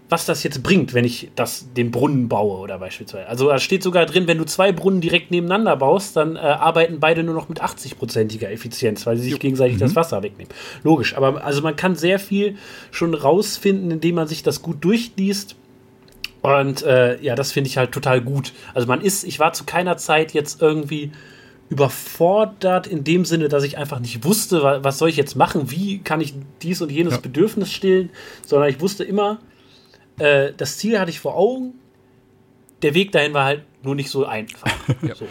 was 0.10 0.26
das 0.26 0.44
jetzt 0.44 0.64
bringt, 0.64 0.94
wenn 0.94 1.04
ich 1.04 1.30
das, 1.36 1.68
den 1.74 1.92
Brunnen 1.92 2.30
baue 2.30 2.60
oder 2.60 2.80
beispielsweise. 2.80 3.28
Also 3.28 3.50
da 3.50 3.60
steht 3.60 3.84
sogar 3.84 4.06
drin, 4.06 4.26
wenn 4.28 4.38
du 4.38 4.46
zwei 4.46 4.72
Brunnen 4.72 5.02
direkt 5.02 5.32
nebeneinander 5.32 5.76
baust, 5.76 6.16
dann 6.16 6.38
äh, 6.38 6.40
arbeiten 6.40 7.00
beide 7.00 7.24
nur 7.24 7.36
noch 7.36 7.50
mit 7.50 7.62
80-prozentiger 7.62 8.50
Effizienz, 8.50 9.06
weil 9.06 9.18
sie 9.18 9.30
sich 9.30 9.40
gegenseitig 9.40 9.76
mhm. 9.76 9.82
das 9.82 9.96
Wasser 9.96 10.24
wegnehmen. 10.24 10.52
Logisch, 10.84 11.18
aber 11.18 11.44
also 11.44 11.62
man 11.62 11.76
kann 11.76 11.96
sehr 11.96 12.20
viel 12.20 12.56
schon 12.92 13.14
rausfinden, 13.14 13.92
indem 13.92 14.16
man 14.16 14.28
sich 14.28 14.44
das 14.44 14.62
gut 14.62 14.84
durchliest. 14.84 15.56
Und 16.42 16.84
äh, 16.84 17.22
ja, 17.22 17.36
das 17.36 17.52
finde 17.52 17.70
ich 17.70 17.78
halt 17.78 17.92
total 17.92 18.22
gut. 18.22 18.54
Also 18.74 18.88
man 18.88 19.02
ist, 19.02 19.26
ich 19.26 19.40
war 19.40 19.52
zu 19.52 19.66
keiner 19.66 19.98
Zeit 19.98 20.34
jetzt 20.34 20.62
irgendwie 20.62 21.12
überfordert 21.70 22.88
in 22.88 23.04
dem 23.04 23.26
Sinne, 23.26 23.50
dass 23.50 23.66
ich 23.66 23.78
einfach 23.78 24.00
nicht 24.00 24.24
wusste, 24.24 24.64
was 24.64 24.98
soll 25.00 25.10
ich 25.10 25.18
jetzt 25.18 25.36
machen, 25.36 25.70
wie 25.70 26.00
kann 26.00 26.22
ich 26.22 26.34
dies 26.62 26.82
und 26.82 26.92
jenes 26.92 27.16
ja. 27.16 27.20
Bedürfnis 27.20 27.74
stillen, 27.74 28.10
sondern 28.46 28.70
ich 28.70 28.80
wusste 28.80 29.04
immer, 29.04 29.40
äh, 30.20 30.52
das 30.56 30.78
Ziel 30.78 31.00
hatte 31.00 31.12
ich 31.12 31.20
vor 31.20 31.36
Augen. 31.36 31.74
Der 32.82 32.94
Weg 32.94 33.12
dahin 33.12 33.34
war 33.34 33.46
halt 33.46 33.64
nur 33.84 33.96
nicht 33.96 34.10
so 34.10 34.26
einfach. 34.26 34.72
ja. 35.02 35.16
so. 35.16 35.28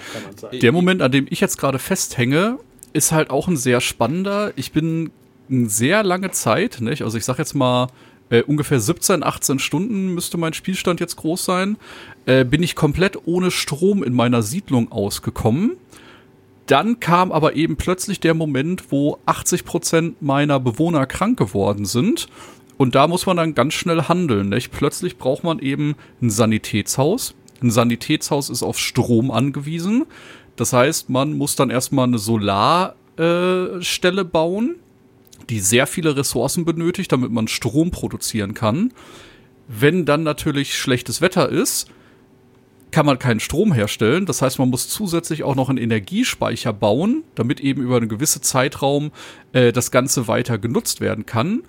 Der 0.49 0.73
Moment, 0.73 1.03
an 1.03 1.13
dem 1.13 1.27
ich 1.31 1.41
jetzt 1.41 1.59
gerade 1.59 1.79
festhänge, 1.79 2.59
ist 2.93 3.13
halt 3.13 3.31
auch 3.31 3.49
ein 3.49 3.57
sehr 3.57 3.81
spannender. 3.81 4.53
Ich 4.57 4.73
bin 4.73 5.11
eine 5.51 5.69
sehr 5.69 6.03
lange 6.03 6.31
Zeit, 6.33 6.81
nicht? 6.81 7.03
also 7.03 7.17
ich 7.19 7.25
sag 7.25 7.39
jetzt 7.39 7.55
mal 7.55 7.89
äh, 8.31 8.43
ungefähr 8.43 8.81
17, 8.81 9.23
18 9.23 9.59
Stunden 9.59 10.15
müsste 10.15 10.39
mein 10.39 10.53
Spielstand 10.53 10.99
jetzt 10.99 11.17
groß 11.17 11.45
sein, 11.45 11.77
äh, 12.25 12.45
bin 12.45 12.63
ich 12.63 12.75
komplett 12.75 13.27
ohne 13.27 13.53
Strom 13.53 14.03
in 14.03 14.13
meiner 14.13 14.43
Siedlung 14.43 14.91
ausgekommen. 14.91 15.77
Dann 16.67 16.99
kam 16.99 17.31
aber 17.31 17.55
eben 17.55 17.77
plötzlich 17.77 18.19
der 18.19 18.35
Moment, 18.35 18.91
wo 18.91 19.19
80 19.27 19.65
Prozent 19.65 20.23
meiner 20.23 20.59
Bewohner 20.59 21.07
krank 21.07 21.39
geworden 21.39 21.85
sind 21.85 22.29
und 22.77 22.95
da 22.95 23.09
muss 23.09 23.27
man 23.27 23.37
dann 23.37 23.55
ganz 23.55 23.75
schnell 23.75 24.03
handeln. 24.03 24.49
Nicht? 24.51 24.71
Plötzlich 24.71 25.19
braucht 25.19 25.45
man 25.45 25.59
eben 25.59 25.95
ein 26.21 26.31
Sanitätshaus. 26.31 27.35
Ein 27.63 27.71
Sanitätshaus 27.71 28.51
ist 28.51 28.63
auf 28.63 28.79
Strom 28.79 29.31
angewiesen. 29.31 30.05
Das 30.57 30.73
heißt, 30.73 31.09
man 31.11 31.35
muss 31.35 31.57
dann 31.57 31.71
erstmal 31.71 32.07
eine 32.07 32.19
Solarstelle 32.19 32.95
äh, 34.21 34.25
bauen, 34.25 34.77
die 35.49 35.61
sehr 35.61 35.87
viele 35.87 36.17
Ressourcen 36.17 36.65
benötigt, 36.65 37.13
damit 37.13 37.31
man 37.31 37.49
Strom 37.49 37.91
produzieren 37.91 38.55
kann. 38.55 38.93
Wenn 39.69 40.05
dann 40.05 40.23
natürlich 40.23 40.77
schlechtes 40.77 41.21
Wetter 41.21 41.49
ist, 41.49 41.89
kann 42.91 43.07
man 43.07 43.19
keinen 43.19 43.41
Strom 43.41 43.73
herstellen. 43.73 44.27
Das 44.27 44.43
heißt, 44.43 44.59
man 44.59 44.71
muss 44.71 44.89
zusätzlich 44.89 45.43
auch 45.43 45.55
noch 45.55 45.69
einen 45.69 45.79
Energiespeicher 45.79 46.73
bauen, 46.73 47.25
damit 47.35 47.61
eben 47.61 47.83
über 47.83 47.97
einen 47.97 48.09
gewissen 48.09 48.43
Zeitraum 48.43 49.11
äh, 49.53 49.73
das 49.73 49.91
Ganze 49.91 50.29
weiter 50.29 50.59
genutzt 50.59 51.01
werden 51.01 51.27
kann. 51.27 51.63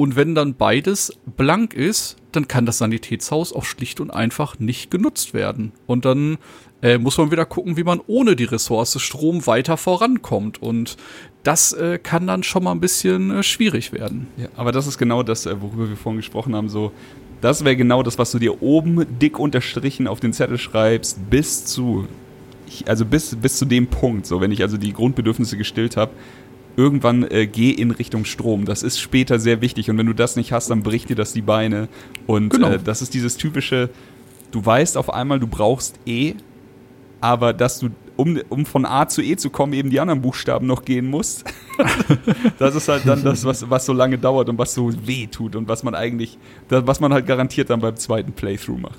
Und 0.00 0.16
wenn 0.16 0.34
dann 0.34 0.54
beides 0.54 1.12
blank 1.36 1.74
ist, 1.74 2.16
dann 2.32 2.48
kann 2.48 2.64
das 2.64 2.78
Sanitätshaus 2.78 3.52
auch 3.52 3.66
schlicht 3.66 4.00
und 4.00 4.10
einfach 4.10 4.58
nicht 4.58 4.90
genutzt 4.90 5.34
werden. 5.34 5.72
Und 5.86 6.06
dann 6.06 6.38
äh, 6.80 6.96
muss 6.96 7.18
man 7.18 7.30
wieder 7.30 7.44
gucken, 7.44 7.76
wie 7.76 7.84
man 7.84 8.00
ohne 8.06 8.34
die 8.34 8.44
Ressource 8.44 8.98
Strom 8.98 9.46
weiter 9.46 9.76
vorankommt. 9.76 10.62
Und 10.62 10.96
das 11.42 11.74
äh, 11.74 11.98
kann 11.98 12.26
dann 12.26 12.42
schon 12.44 12.64
mal 12.64 12.72
ein 12.72 12.80
bisschen 12.80 13.30
äh, 13.30 13.42
schwierig 13.42 13.92
werden. 13.92 14.28
Ja, 14.38 14.48
aber 14.56 14.72
das 14.72 14.86
ist 14.86 14.96
genau 14.96 15.22
das, 15.22 15.44
äh, 15.44 15.60
worüber 15.60 15.90
wir 15.90 15.98
vorhin 15.98 16.20
gesprochen 16.20 16.56
haben. 16.56 16.70
So, 16.70 16.92
das 17.42 17.62
wäre 17.66 17.76
genau 17.76 18.02
das, 18.02 18.16
was 18.18 18.30
du 18.30 18.38
dir 18.38 18.62
oben 18.62 19.04
dick 19.18 19.38
unterstrichen 19.38 20.08
auf 20.08 20.18
den 20.18 20.32
Zettel 20.32 20.56
schreibst, 20.56 21.28
bis 21.28 21.66
zu, 21.66 22.08
also 22.86 23.04
bis, 23.04 23.36
bis 23.36 23.58
zu 23.58 23.66
dem 23.66 23.86
Punkt. 23.88 24.24
So, 24.24 24.40
wenn 24.40 24.50
ich 24.50 24.62
also 24.62 24.78
die 24.78 24.94
Grundbedürfnisse 24.94 25.58
gestillt 25.58 25.98
habe, 25.98 26.12
irgendwann 26.76 27.28
äh, 27.30 27.46
geh 27.46 27.70
in 27.70 27.90
Richtung 27.90 28.24
Strom. 28.24 28.64
Das 28.64 28.82
ist 28.82 29.00
später 29.00 29.38
sehr 29.38 29.60
wichtig 29.60 29.90
und 29.90 29.98
wenn 29.98 30.06
du 30.06 30.12
das 30.12 30.36
nicht 30.36 30.52
hast, 30.52 30.70
dann 30.70 30.82
bricht 30.82 31.08
dir 31.08 31.16
das 31.16 31.32
die 31.32 31.42
Beine. 31.42 31.88
Und 32.26 32.50
genau. 32.50 32.72
äh, 32.72 32.78
das 32.82 33.02
ist 33.02 33.14
dieses 33.14 33.36
typische, 33.36 33.90
du 34.50 34.64
weißt 34.64 34.96
auf 34.96 35.12
einmal, 35.12 35.40
du 35.40 35.46
brauchst 35.46 35.98
E, 36.06 36.34
aber 37.20 37.52
dass 37.52 37.80
du, 37.80 37.90
um, 38.16 38.38
um 38.48 38.66
von 38.66 38.86
A 38.86 39.08
zu 39.08 39.22
E 39.22 39.36
zu 39.36 39.50
kommen, 39.50 39.72
eben 39.72 39.90
die 39.90 40.00
anderen 40.00 40.22
Buchstaben 40.22 40.66
noch 40.66 40.84
gehen 40.84 41.06
musst. 41.06 41.44
das 42.58 42.74
ist 42.74 42.88
halt 42.88 43.06
dann 43.06 43.22
das, 43.22 43.44
was, 43.44 43.68
was 43.68 43.86
so 43.86 43.92
lange 43.92 44.18
dauert 44.18 44.48
und 44.48 44.58
was 44.58 44.74
so 44.74 44.90
weh 45.06 45.26
tut 45.26 45.56
und 45.56 45.68
was 45.68 45.82
man 45.82 45.94
eigentlich, 45.94 46.38
was 46.68 47.00
man 47.00 47.12
halt 47.12 47.26
garantiert 47.26 47.70
dann 47.70 47.80
beim 47.80 47.96
zweiten 47.96 48.32
Playthrough 48.32 48.78
macht. 48.78 48.98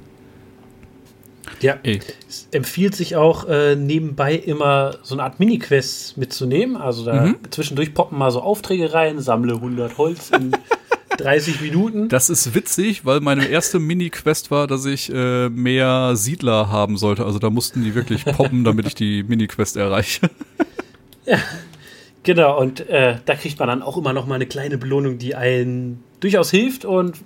Ja, 1.61 1.77
Ey. 1.83 1.99
es 2.27 2.47
empfiehlt 2.51 2.95
sich 2.95 3.15
auch 3.15 3.47
äh, 3.47 3.75
nebenbei 3.75 4.35
immer 4.35 4.95
so 5.03 5.15
eine 5.15 5.23
Art 5.23 5.39
Mini-Quest 5.39 6.17
mitzunehmen. 6.17 6.75
Also 6.75 7.05
da 7.05 7.25
mhm. 7.25 7.37
zwischendurch 7.51 7.93
poppen 7.93 8.17
mal 8.17 8.31
so 8.31 8.41
Aufträge 8.41 8.93
rein, 8.93 9.19
sammle 9.19 9.55
100 9.55 9.97
Holz 9.97 10.31
in 10.31 10.51
30 11.17 11.61
Minuten. 11.61 12.09
Das 12.09 12.29
ist 12.29 12.55
witzig, 12.55 13.05
weil 13.05 13.19
meine 13.19 13.45
erste 13.45 13.79
Mini-Quest 13.79 14.49
war, 14.49 14.67
dass 14.67 14.85
ich 14.85 15.11
äh, 15.13 15.49
mehr 15.49 16.15
Siedler 16.15 16.69
haben 16.69 16.97
sollte. 16.97 17.25
Also 17.25 17.39
da 17.39 17.49
mussten 17.49 17.83
die 17.83 17.95
wirklich 17.95 18.25
poppen, 18.25 18.63
damit 18.63 18.87
ich 18.87 18.95
die 18.95 19.23
Mini-Quest 19.23 19.77
erreiche. 19.77 20.29
Ja, 21.25 21.37
genau. 22.23 22.59
Und 22.59 22.89
äh, 22.89 23.17
da 23.25 23.35
kriegt 23.35 23.59
man 23.59 23.67
dann 23.67 23.81
auch 23.83 23.97
immer 23.97 24.13
noch 24.13 24.25
mal 24.25 24.35
eine 24.35 24.47
kleine 24.47 24.77
Belohnung, 24.77 25.19
die 25.19 25.35
einen 25.35 26.03
durchaus 26.19 26.49
hilft 26.49 26.85
und 26.85 27.17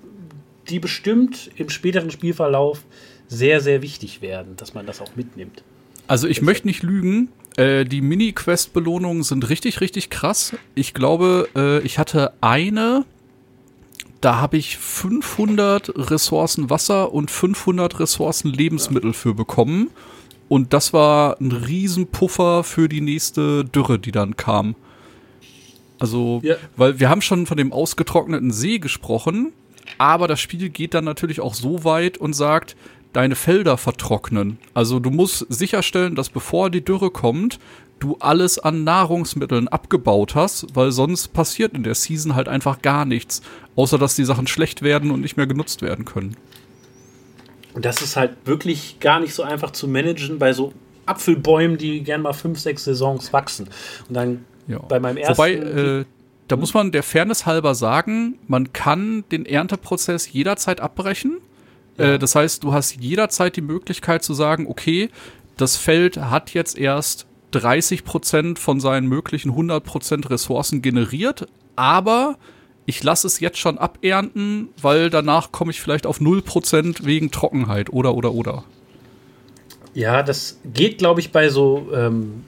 die 0.70 0.80
bestimmt 0.80 1.52
im 1.56 1.70
späteren 1.70 2.12
Spielverlauf 2.12 2.84
sehr, 3.28 3.62
sehr 3.62 3.82
wichtig 3.82 4.22
werden, 4.22 4.56
dass 4.58 4.74
man 4.74 4.86
das 4.86 5.02
auch 5.02 5.16
mitnimmt. 5.16 5.64
Also 6.08 6.28
ich 6.28 6.42
möchte 6.42 6.68
nicht 6.68 6.84
lügen, 6.84 7.30
äh, 7.58 7.86
die 7.86 8.02
Mini-Quest-Belohnungen 8.02 9.24
sind 9.24 9.50
richtig, 9.50 9.82
richtig 9.82 10.10
krass. 10.10 10.56
Ich 10.76 10.94
glaube, 10.94 11.50
äh, 11.56 11.80
ich 11.80 11.98
hatte 11.98 12.34
eine, 12.42 13.06
da 14.22 14.38
habe 14.38 14.58
ich 14.58 14.78
500 14.78 15.94
Ressourcen 16.12 16.70
Wasser 16.70 17.14
und 17.14 17.32
500 17.32 18.00
Ressourcen 18.00 18.52
Lebensmittel 18.52 19.14
für 19.14 19.34
bekommen. 19.34 19.90
Und 20.48 20.74
das 20.74 20.94
war 20.94 21.40
ein 21.40 21.52
Riesenpuffer 21.52 22.64
für 22.64 22.88
die 22.88 23.02
nächste 23.02 23.66
Dürre, 23.66 23.98
die 23.98 24.12
dann 24.12 24.38
kam. 24.38 24.76
Also, 25.98 26.42
ja. 26.44 26.56
weil 26.76 27.00
wir 27.00 27.10
haben 27.10 27.22
schon 27.22 27.46
von 27.46 27.58
dem 27.58 27.72
ausgetrockneten 27.72 28.52
See 28.52 28.80
gesprochen, 28.80 29.54
aber 29.98 30.28
das 30.28 30.42
Spiel 30.42 30.70
geht 30.70 30.94
dann 30.94 31.06
natürlich 31.06 31.40
auch 31.40 31.54
so 31.54 31.84
weit 31.84 32.18
und 32.18 32.34
sagt, 32.34 32.76
deine 33.16 33.36
Felder 33.36 33.78
vertrocknen. 33.78 34.58
Also 34.74 35.00
du 35.00 35.10
musst 35.10 35.46
sicherstellen, 35.50 36.16
dass 36.16 36.30
bevor 36.30 36.70
die 36.70 36.84
Dürre 36.84 37.12
kommt, 37.12 37.60
du 38.00 38.18
alles 38.20 38.60
an 38.60 38.84
Nahrungsmitteln 38.84 39.70
abgebaut 39.70 40.36
hast, 40.36 40.68
weil 40.76 40.92
sonst 40.92 41.30
passiert 41.30 41.74
in 41.74 41.84
der 41.84 41.96
Season 41.96 42.36
halt 42.36 42.50
einfach 42.50 42.82
gar 42.82 43.06
nichts, 43.06 43.42
außer 43.76 43.98
dass 43.98 44.16
die 44.16 44.26
Sachen 44.26 44.48
schlecht 44.48 44.82
werden 44.82 45.12
und 45.12 45.22
nicht 45.22 45.38
mehr 45.38 45.48
genutzt 45.48 45.82
werden 45.82 46.04
können. 46.04 46.36
Und 47.74 47.86
das 47.86 48.02
ist 48.02 48.18
halt 48.18 48.36
wirklich 48.46 49.00
gar 49.00 49.20
nicht 49.20 49.34
so 49.34 49.44
einfach 49.44 49.72
zu 49.72 49.88
managen 49.88 50.38
bei 50.38 50.52
so 50.52 50.74
Apfelbäumen, 51.06 51.78
die 51.78 52.02
gern 52.02 52.22
mal 52.22 52.34
fünf, 52.34 52.60
sechs 52.60 52.84
Saisons 52.84 53.32
wachsen. 53.32 53.70
Und 54.10 54.16
dann 54.16 54.46
ja. 54.68 54.80
bei 54.80 55.00
meinem 55.00 55.18
ersten. 55.18 55.38
Wobei, 55.38 55.54
äh, 55.54 56.06
da 56.48 56.58
muss 56.58 56.74
man 56.74 56.92
der 56.92 57.04
Fairness 57.04 57.46
halber 57.46 57.76
sagen, 57.76 58.40
man 58.48 58.74
kann 58.74 59.24
den 59.32 59.46
Ernteprozess 59.46 60.32
jederzeit 60.32 60.82
abbrechen 60.82 61.38
Äh, 61.98 62.20
das 62.20 62.36
heißt, 62.36 62.64
du 62.64 62.74
hast 62.74 62.96
jederzeit 62.96 63.56
die 63.56 63.62
Möglichkeit 63.62 64.24
zu 64.24 64.34
sagen, 64.34 64.68
okay, 64.68 65.10
das 65.58 65.78
Feld 65.78 66.18
hat 66.18 66.54
jetzt 66.54 66.78
erst 66.78 67.26
30% 67.54 68.58
von 68.58 68.80
seinen 68.80 69.08
möglichen 69.08 69.52
100% 69.52 70.30
Ressourcen 70.30 70.82
generiert, 70.82 71.48
aber 71.76 72.38
ich 72.86 73.04
lasse 73.04 73.28
es 73.28 73.40
jetzt 73.40 73.58
schon 73.58 73.78
abernten, 73.78 74.70
weil 74.82 75.10
danach 75.10 75.52
komme 75.52 75.72
ich 75.72 75.82
vielleicht 75.82 76.06
auf 76.06 76.20
0% 76.20 77.06
wegen 77.06 77.32
Trockenheit 77.32 77.92
oder 77.92 78.14
oder 78.14 78.34
oder. 78.34 78.64
Ja, 79.94 80.24
das 80.24 80.60
geht, 80.66 80.98
glaube 80.98 81.22
ich, 81.22 81.32
bei 81.32 81.50
so 81.50 81.88
ähm, 81.94 82.44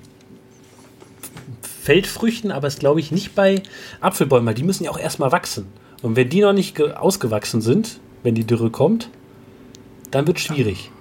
Feldfrüchten, 1.61 2.51
aber 2.51 2.67
ist, 2.67 2.79
glaube 2.79 2.99
ich, 2.99 3.11
nicht 3.11 3.33
bei 3.33 3.63
Apfelbäumen, 4.01 4.45
weil 4.45 4.53
die 4.53 4.63
müssen 4.63 4.83
ja 4.83 4.91
auch 4.91 4.99
erstmal 4.99 5.31
wachsen. 5.31 5.67
Und 6.01 6.15
wenn 6.15 6.29
die 6.29 6.41
noch 6.41 6.53
nicht 6.53 6.79
ausgewachsen 6.81 7.61
sind, 7.61 7.99
wenn 8.21 8.35
die 8.35 8.45
Dürre 8.45 8.69
kommt, 8.69 9.09
dann 10.11 10.27
wird 10.27 10.37
es 10.37 10.43
schwierig. 10.43 10.91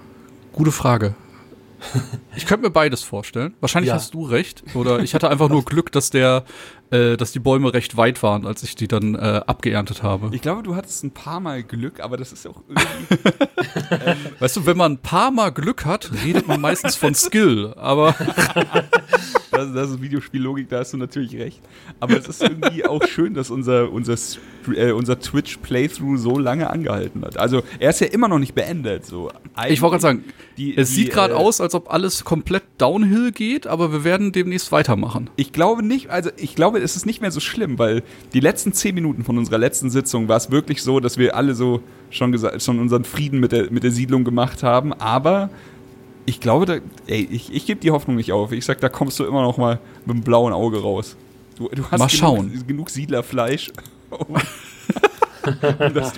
Gute 0.52 0.72
Frage. 0.72 1.14
Ich 2.34 2.46
könnte 2.46 2.64
mir 2.66 2.70
beides 2.70 3.02
vorstellen. 3.02 3.54
Wahrscheinlich 3.60 3.88
Ja. 3.90 3.94
hast 3.96 4.14
du 4.14 4.24
recht. 4.24 4.64
Oder 4.74 5.00
ich 5.00 5.14
hatte 5.14 5.28
einfach 5.28 5.48
nur 5.50 5.62
Glück, 5.64 5.92
dass 5.92 6.08
der, 6.10 6.44
äh, 6.90 7.16
dass 7.18 7.32
die 7.32 7.38
Bäume 7.38 7.74
recht 7.74 7.96
weit 7.98 8.22
waren, 8.22 8.46
als 8.46 8.62
ich 8.62 8.74
die 8.76 8.88
dann 8.88 9.14
äh, 9.14 9.42
abgeerntet 9.46 10.02
habe. 10.02 10.30
Ich 10.34 10.40
glaube, 10.40 10.62
du 10.62 10.74
hattest 10.74 11.04
ein 11.04 11.10
paar 11.12 11.38
Mal 11.38 11.62
Glück, 11.62 12.00
aber 12.00 12.16
das 12.16 12.32
ist 12.32 12.46
auch 12.46 12.62
irgendwie. 12.66 13.30
Weißt 14.40 14.56
du, 14.56 14.64
wenn 14.66 14.76
man 14.78 14.92
ein 14.92 14.98
paar 14.98 15.30
Mal 15.30 15.50
Glück 15.50 15.84
hat, 15.84 16.10
redet 16.24 16.48
man 16.48 16.60
meistens 16.62 16.96
von 16.96 17.14
Skill. 17.14 17.74
Aber 17.76 18.14
Das, 19.56 19.72
das 19.72 19.90
ist 19.90 20.02
Videospiellogik, 20.02 20.68
da 20.68 20.78
hast 20.80 20.92
du 20.92 20.96
natürlich 20.96 21.36
recht. 21.36 21.60
Aber 22.00 22.16
es 22.16 22.28
ist 22.28 22.42
irgendwie 22.42 22.84
auch 22.86 23.02
schön, 23.06 23.34
dass 23.34 23.50
unser, 23.50 23.90
unser, 23.92 24.14
äh, 24.74 24.92
unser 24.92 25.18
Twitch-Playthrough 25.18 26.18
so 26.18 26.38
lange 26.38 26.68
angehalten 26.70 27.22
hat. 27.24 27.36
Also, 27.38 27.62
er 27.78 27.90
ist 27.90 28.00
ja 28.00 28.06
immer 28.08 28.28
noch 28.28 28.38
nicht 28.38 28.54
beendet. 28.54 29.04
So. 29.06 29.30
ich 29.68 29.80
wollte 29.82 29.92
gerade 29.94 30.02
sagen, 30.02 30.24
Die- 30.58 30.76
es 30.76 30.88
die, 30.90 30.94
sieht 30.96 31.12
gerade 31.12 31.34
äh, 31.34 31.36
aus, 31.36 31.60
als 31.60 31.74
ob 31.74 31.90
alles 31.92 32.24
komplett 32.24 32.62
downhill 32.78 33.32
geht, 33.32 33.66
aber 33.66 33.92
wir 33.92 34.04
werden 34.04 34.32
demnächst 34.32 34.72
weitermachen. 34.72 35.30
Ich 35.36 35.52
glaube 35.52 35.82
nicht, 35.82 36.10
also 36.10 36.30
ich 36.36 36.54
glaube, 36.54 36.78
es 36.78 36.96
ist 36.96 37.06
nicht 37.06 37.20
mehr 37.20 37.30
so 37.30 37.40
schlimm, 37.40 37.78
weil 37.78 38.02
die 38.32 38.40
letzten 38.40 38.72
zehn 38.72 38.94
Minuten 38.94 39.24
von 39.24 39.38
unserer 39.38 39.58
letzten 39.58 39.90
Sitzung 39.90 40.28
war 40.28 40.36
es 40.36 40.50
wirklich 40.50 40.82
so, 40.82 41.00
dass 41.00 41.18
wir 41.18 41.36
alle 41.36 41.54
so 41.54 41.80
schon, 42.10 42.36
schon 42.60 42.78
unseren 42.78 43.04
Frieden 43.04 43.40
mit 43.40 43.52
der, 43.52 43.70
mit 43.70 43.82
der 43.82 43.90
Siedlung 43.90 44.24
gemacht 44.24 44.62
haben. 44.62 44.92
Aber 44.92 45.50
ich 46.26 46.40
glaube, 46.40 46.66
da, 46.66 46.74
ey, 47.06 47.26
ich, 47.30 47.52
ich 47.54 47.66
gebe 47.66 47.80
die 47.80 47.90
Hoffnung 47.90 48.16
nicht 48.16 48.32
auf. 48.32 48.52
Ich 48.52 48.64
sag, 48.64 48.80
da 48.80 48.88
kommst 48.88 49.18
du 49.18 49.24
immer 49.24 49.42
noch 49.42 49.56
mal 49.58 49.78
mit 50.04 50.16
dem 50.16 50.22
blauen 50.22 50.52
Auge 50.52 50.80
raus. 50.82 51.16
Du, 51.56 51.68
du 51.68 51.82
hast 51.84 51.98
Mal 51.98 52.06
genug, 52.06 52.10
schauen. 52.10 52.64
genug 52.66 52.90
Siedlerfleisch. 52.90 53.70
um- 54.10 54.26
um 54.28 54.34
das 55.94 56.12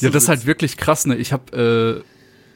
Ja, 0.00 0.10
das 0.10 0.24
ist 0.24 0.28
halt 0.28 0.46
wirklich 0.46 0.76
krass, 0.76 1.06
ne? 1.06 1.16
Ich 1.16 1.32
habe 1.32 2.04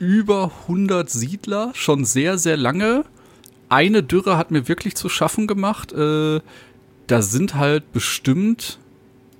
äh, 0.00 0.04
über 0.04 0.50
100 0.62 1.08
Siedler 1.08 1.70
schon 1.74 2.04
sehr, 2.04 2.38
sehr 2.38 2.56
lange. 2.56 3.04
Eine 3.68 4.02
Dürre 4.02 4.36
hat 4.36 4.50
mir 4.50 4.68
wirklich 4.68 4.96
zu 4.96 5.08
schaffen 5.08 5.46
gemacht. 5.46 5.92
Äh, 5.92 6.40
da 7.06 7.22
sind 7.22 7.54
halt 7.54 7.92
bestimmt 7.92 8.78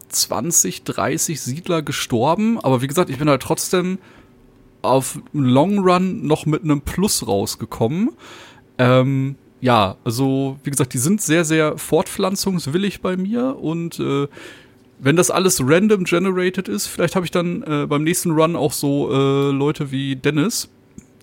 20, 0.08 0.84
30 0.84 1.40
Siedler 1.40 1.82
gestorben. 1.82 2.58
Aber 2.60 2.80
wie 2.82 2.86
gesagt, 2.86 3.10
ich 3.10 3.18
bin 3.18 3.28
halt 3.28 3.42
trotzdem 3.42 3.98
auf 4.86 5.18
Long 5.32 5.78
Run 5.78 6.26
noch 6.26 6.46
mit 6.46 6.62
einem 6.62 6.80
Plus 6.80 7.26
rausgekommen. 7.26 8.10
Ähm, 8.78 9.36
ja, 9.60 9.96
also 10.04 10.58
wie 10.64 10.70
gesagt, 10.70 10.94
die 10.94 10.98
sind 10.98 11.20
sehr, 11.22 11.44
sehr 11.44 11.78
fortpflanzungswillig 11.78 13.00
bei 13.00 13.16
mir 13.16 13.56
und 13.58 13.98
äh, 13.98 14.28
wenn 14.98 15.16
das 15.16 15.30
alles 15.30 15.60
random 15.62 16.04
generated 16.04 16.68
ist, 16.68 16.86
vielleicht 16.86 17.16
habe 17.16 17.26
ich 17.26 17.30
dann 17.30 17.62
äh, 17.62 17.86
beim 17.86 18.02
nächsten 18.02 18.30
Run 18.30 18.56
auch 18.56 18.72
so 18.72 19.10
äh, 19.10 19.50
Leute 19.50 19.90
wie 19.90 20.16
Dennis, 20.16 20.68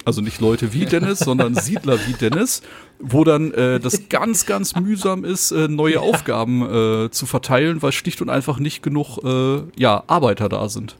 also 0.05 0.22
nicht 0.22 0.41
Leute 0.41 0.74
wie 0.74 0.86
Dennis, 0.86 1.20
sondern 1.20 1.55
Siedler 1.55 1.97
wie 2.07 2.14
Dennis, 2.14 2.61
wo 2.99 3.24
dann 3.24 3.51
äh, 3.53 3.80
das 3.80 4.09
ganz, 4.09 4.45
ganz 4.45 4.76
mühsam 4.76 5.24
ist, 5.24 5.51
äh, 5.51 5.68
neue 5.68 6.01
Aufgaben 6.01 6.61
äh, 6.61 7.11
zu 7.11 7.26
verteilen, 7.26 7.82
weil 7.82 7.91
schlicht 7.91 8.22
und 8.22 8.30
einfach 8.30 8.59
nicht 8.59 8.84
genug 8.84 9.20
äh, 9.24 9.64
ja, 9.76 10.03
Arbeiter 10.07 10.49
da 10.49 10.70
sind. 10.70 10.95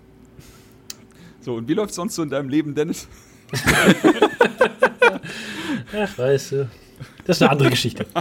So, 1.44 1.56
und 1.56 1.68
wie 1.68 1.74
läuft 1.74 1.94
sonst 1.94 2.16
so 2.16 2.24
in 2.24 2.30
deinem 2.30 2.48
Leben, 2.48 2.74
Dennis? 2.74 3.08
Ach, 5.94 6.18
weißt 6.18 6.52
du. 6.54 6.70
Das 7.26 7.38
ist 7.38 7.42
eine 7.42 7.52
andere 7.52 7.70
Geschichte. 7.70 8.06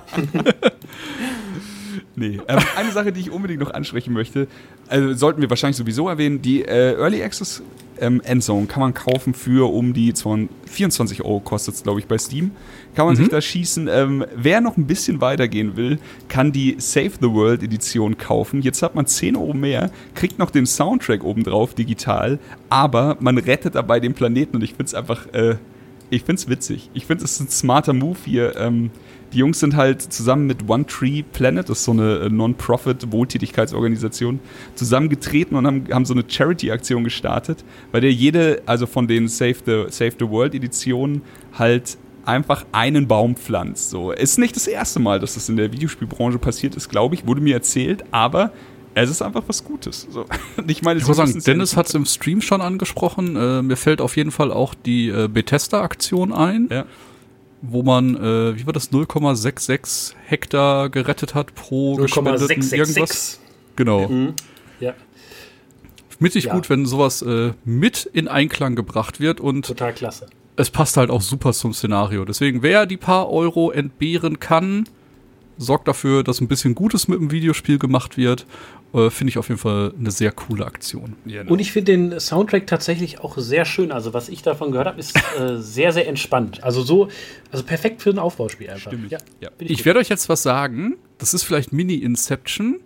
Nee. 2.14 2.40
Ähm, 2.46 2.58
eine 2.76 2.92
Sache, 2.92 3.10
die 3.10 3.20
ich 3.20 3.30
unbedingt 3.30 3.60
noch 3.60 3.72
ansprechen 3.72 4.12
möchte, 4.12 4.46
also 4.86 5.14
sollten 5.14 5.40
wir 5.40 5.48
wahrscheinlich 5.48 5.78
sowieso 5.78 6.10
erwähnen, 6.10 6.42
die 6.42 6.62
äh, 6.62 6.92
Early 6.94 7.22
Access 7.22 7.62
ähm, 8.02 8.20
Endzone 8.20 8.66
kann 8.66 8.80
man 8.80 8.92
kaufen 8.92 9.32
für 9.32 9.72
um 9.72 9.94
die 9.94 10.12
20 10.12 10.50
24 10.72 11.22
Euro 11.22 11.40
kostet 11.40 11.74
es, 11.74 11.82
glaube 11.82 12.00
ich, 12.00 12.06
bei 12.06 12.18
Steam. 12.18 12.50
Kann 12.94 13.06
man 13.06 13.16
sich 13.16 13.28
da 13.28 13.40
schießen. 13.40 13.88
Ähm, 13.88 14.24
wer 14.34 14.60
noch 14.60 14.76
ein 14.76 14.86
bisschen 14.86 15.20
weitergehen 15.20 15.76
will, 15.76 15.98
kann 16.28 16.52
die 16.52 16.76
Save 16.78 17.12
the 17.20 17.30
World 17.30 17.62
Edition 17.62 18.18
kaufen. 18.18 18.62
Jetzt 18.62 18.82
hat 18.82 18.94
man 18.94 19.06
10 19.06 19.36
Euro 19.36 19.54
mehr, 19.54 19.90
kriegt 20.14 20.38
noch 20.38 20.50
den 20.50 20.66
Soundtrack 20.66 21.24
obendrauf 21.24 21.74
digital, 21.74 22.38
aber 22.68 23.16
man 23.20 23.38
rettet 23.38 23.74
dabei 23.74 24.00
den 24.00 24.14
Planeten 24.14 24.56
und 24.56 24.62
ich 24.62 24.70
finde 24.70 24.84
es 24.84 24.94
einfach, 24.94 25.26
äh, 25.32 25.56
ich 26.10 26.24
finde 26.24 26.40
es 26.40 26.48
witzig. 26.48 26.90
Ich 26.94 27.06
finde 27.06 27.24
es 27.24 27.40
ein 27.40 27.48
smarter 27.48 27.92
Move 27.92 28.18
hier. 28.24 28.56
Ähm, 28.56 28.90
die 29.32 29.38
Jungs 29.38 29.60
sind 29.60 29.76
halt 29.76 30.02
zusammen 30.02 30.46
mit 30.46 30.68
One 30.68 30.86
Tree 30.86 31.22
Planet, 31.22 31.68
das 31.68 31.78
ist 31.78 31.84
so 31.84 31.92
eine 31.92 32.18
äh, 32.18 32.28
Non-Profit-Wohltätigkeitsorganisation, 32.28 34.40
zusammengetreten 34.74 35.56
und 35.56 35.66
haben, 35.66 35.86
haben 35.90 36.04
so 36.04 36.14
eine 36.14 36.24
Charity-Aktion 36.26 37.04
gestartet, 37.04 37.64
bei 37.90 38.00
der 38.00 38.12
jede, 38.12 38.62
also 38.66 38.86
von 38.86 39.08
den 39.08 39.28
Save 39.28 39.56
the, 39.64 39.84
Save 39.88 40.12
the 40.18 40.28
World 40.28 40.54
Editionen, 40.54 41.22
halt 41.54 41.96
einfach 42.24 42.64
einen 42.72 43.08
Baum 43.08 43.36
pflanzt. 43.36 43.90
So. 43.90 44.12
Ist 44.12 44.38
nicht 44.38 44.54
das 44.54 44.66
erste 44.66 45.00
Mal, 45.00 45.18
dass 45.18 45.34
das 45.34 45.48
in 45.48 45.56
der 45.56 45.72
Videospielbranche 45.72 46.38
passiert 46.38 46.76
ist, 46.76 46.88
glaube 46.88 47.14
ich, 47.14 47.26
wurde 47.26 47.40
mir 47.40 47.54
erzählt, 47.54 48.04
aber 48.10 48.52
es 48.94 49.10
ist 49.10 49.22
einfach 49.22 49.42
was 49.46 49.64
Gutes. 49.64 50.06
So. 50.10 50.26
Ich 50.66 50.82
meine, 50.82 51.00
Ich 51.00 51.06
muss 51.06 51.16
sagen, 51.16 51.40
Dennis 51.44 51.76
hat 51.76 51.88
es 51.88 51.94
im 51.94 52.04
Stream 52.04 52.42
schon 52.42 52.60
angesprochen. 52.60 53.36
Äh, 53.36 53.62
mir 53.62 53.76
fällt 53.76 54.00
auf 54.00 54.16
jeden 54.16 54.30
Fall 54.30 54.52
auch 54.52 54.74
die 54.74 55.08
äh, 55.08 55.28
Bethesda-Aktion 55.28 56.32
ein, 56.32 56.68
Ja. 56.70 56.84
Wo 57.62 57.82
man, 57.82 58.16
äh, 58.16 58.58
wie 58.58 58.66
war 58.66 58.72
das, 58.72 58.92
0,66 58.92 60.14
Hektar 60.26 60.90
gerettet 60.90 61.34
hat 61.34 61.54
pro 61.54 61.96
gespendeten 61.96 62.42
irgendwas. 62.42 62.68
0,666. 62.68 63.38
Genau. 63.76 64.08
Mhm. 64.08 64.34
Ja, 64.80 64.94
Mittig 66.18 66.44
Ja. 66.44 66.54
gut, 66.54 66.70
wenn 66.70 66.86
sowas 66.86 67.22
äh, 67.22 67.52
mit 67.64 68.04
in 68.12 68.28
Einklang 68.28 68.76
gebracht 68.76 69.18
wird 69.20 69.40
und 69.40 69.66
total 69.66 69.92
klasse. 69.92 70.26
es 70.56 70.70
passt 70.70 70.96
halt 70.96 71.10
auch 71.10 71.20
super 71.20 71.52
zum 71.52 71.72
Szenario. 71.72 72.24
Deswegen, 72.24 72.62
wer 72.62 72.86
die 72.86 72.96
paar 72.96 73.28
Euro 73.30 73.70
entbehren 73.72 74.38
kann, 74.38 74.84
sorgt 75.58 75.88
dafür, 75.88 76.22
dass 76.24 76.40
ein 76.40 76.48
bisschen 76.48 76.74
Gutes 76.74 77.08
mit 77.08 77.18
dem 77.20 77.30
Videospiel 77.30 77.78
gemacht 77.78 78.16
wird. 78.16 78.46
Äh, 78.94 79.10
Finde 79.10 79.30
ich 79.30 79.38
auf 79.38 79.48
jeden 79.48 79.60
Fall 79.60 79.92
eine 79.98 80.10
sehr 80.10 80.32
coole 80.32 80.66
Aktion. 80.66 81.16
Ne? 81.24 81.44
Und 81.46 81.58
ich 81.60 81.72
finde 81.72 81.92
den 81.92 82.20
Soundtrack 82.20 82.66
tatsächlich 82.66 83.20
auch 83.20 83.38
sehr 83.38 83.64
schön. 83.64 83.92
Also, 83.92 84.12
was 84.12 84.28
ich 84.28 84.42
davon 84.42 84.70
gehört 84.70 84.88
habe, 84.88 85.00
ist 85.00 85.16
äh, 85.38 85.56
sehr, 85.58 85.92
sehr 85.92 86.08
entspannt. 86.08 86.62
Also, 86.62 86.82
so, 86.82 87.08
also 87.50 87.64
perfekt 87.64 88.02
für 88.02 88.10
ein 88.10 88.18
Aufbauspiel 88.18 88.68
einfach. 88.70 88.90
Stimmig. 88.90 89.12
Ja, 89.12 89.18
Ja. 89.40 89.50
Ich 89.58 89.78
gut. 89.78 89.86
werde 89.86 90.00
euch 90.00 90.08
jetzt 90.08 90.28
was 90.28 90.42
sagen. 90.42 90.96
Das 91.18 91.34
ist 91.34 91.42
vielleicht 91.42 91.72
Mini-Inception. 91.72 92.80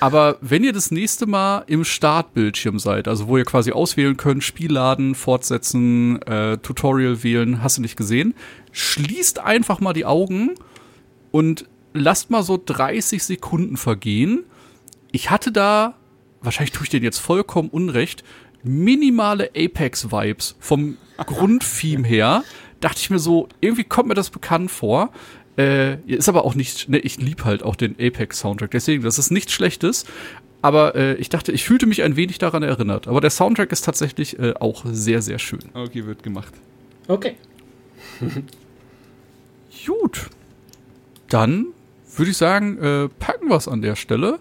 Aber 0.00 0.38
wenn 0.40 0.64
ihr 0.64 0.72
das 0.72 0.90
nächste 0.90 1.26
Mal 1.26 1.64
im 1.66 1.84
Startbildschirm 1.84 2.78
seid, 2.78 3.06
also 3.06 3.28
wo 3.28 3.36
ihr 3.36 3.44
quasi 3.44 3.72
auswählen 3.72 4.16
könnt, 4.16 4.42
Spielladen, 4.42 5.14
fortsetzen, 5.14 6.22
äh, 6.22 6.56
Tutorial 6.58 7.22
wählen, 7.22 7.62
hast 7.62 7.76
du 7.76 7.82
nicht 7.82 7.96
gesehen, 7.96 8.34
schließt 8.72 9.40
einfach 9.40 9.80
mal 9.80 9.92
die 9.92 10.06
Augen 10.06 10.54
und 11.32 11.66
lasst 11.94 12.30
mal 12.30 12.42
so 12.42 12.60
30 12.62 13.22
Sekunden 13.24 13.78
vergehen. 13.78 14.44
Ich 15.12 15.30
hatte 15.30 15.50
da, 15.52 15.94
wahrscheinlich 16.42 16.72
tue 16.72 16.84
ich 16.84 16.90
den 16.90 17.02
jetzt 17.02 17.18
vollkommen 17.18 17.70
unrecht, 17.70 18.24
minimale 18.62 19.50
Apex-Vibes 19.56 20.56
vom 20.58 20.98
Grundtheme 21.16 22.06
her. 22.06 22.44
Dachte 22.80 22.98
ich 23.00 23.08
mir 23.08 23.18
so, 23.18 23.48
irgendwie 23.60 23.84
kommt 23.84 24.08
mir 24.08 24.14
das 24.14 24.28
bekannt 24.28 24.70
vor. 24.70 25.10
Äh, 25.56 26.00
ist 26.06 26.28
aber 26.28 26.44
auch 26.44 26.56
nicht, 26.56 26.88
ne, 26.88 26.98
ich 26.98 27.18
lieb 27.18 27.44
halt 27.44 27.62
auch 27.62 27.76
den 27.76 27.92
Apex-Soundtrack, 27.92 28.72
deswegen, 28.72 29.04
das 29.04 29.18
ist 29.18 29.30
nichts 29.30 29.52
Schlechtes. 29.52 30.04
Aber 30.62 30.96
äh, 30.96 31.14
ich 31.16 31.28
dachte, 31.28 31.52
ich 31.52 31.62
fühlte 31.62 31.86
mich 31.86 32.02
ein 32.02 32.16
wenig 32.16 32.38
daran 32.38 32.62
erinnert. 32.62 33.06
Aber 33.06 33.20
der 33.20 33.30
Soundtrack 33.30 33.70
ist 33.70 33.84
tatsächlich 33.84 34.38
äh, 34.38 34.54
auch 34.58 34.84
sehr, 34.86 35.22
sehr 35.22 35.38
schön. 35.38 35.60
Okay, 35.74 36.06
wird 36.06 36.22
gemacht. 36.22 36.52
Okay. 37.06 37.36
Gut. 39.86 40.30
Dann 41.28 41.73
würde 42.18 42.30
ich 42.30 42.36
sagen, 42.36 42.78
äh, 42.78 43.08
packen 43.18 43.48
wir 43.48 43.56
es 43.56 43.68
an 43.68 43.82
der 43.82 43.96
Stelle. 43.96 44.38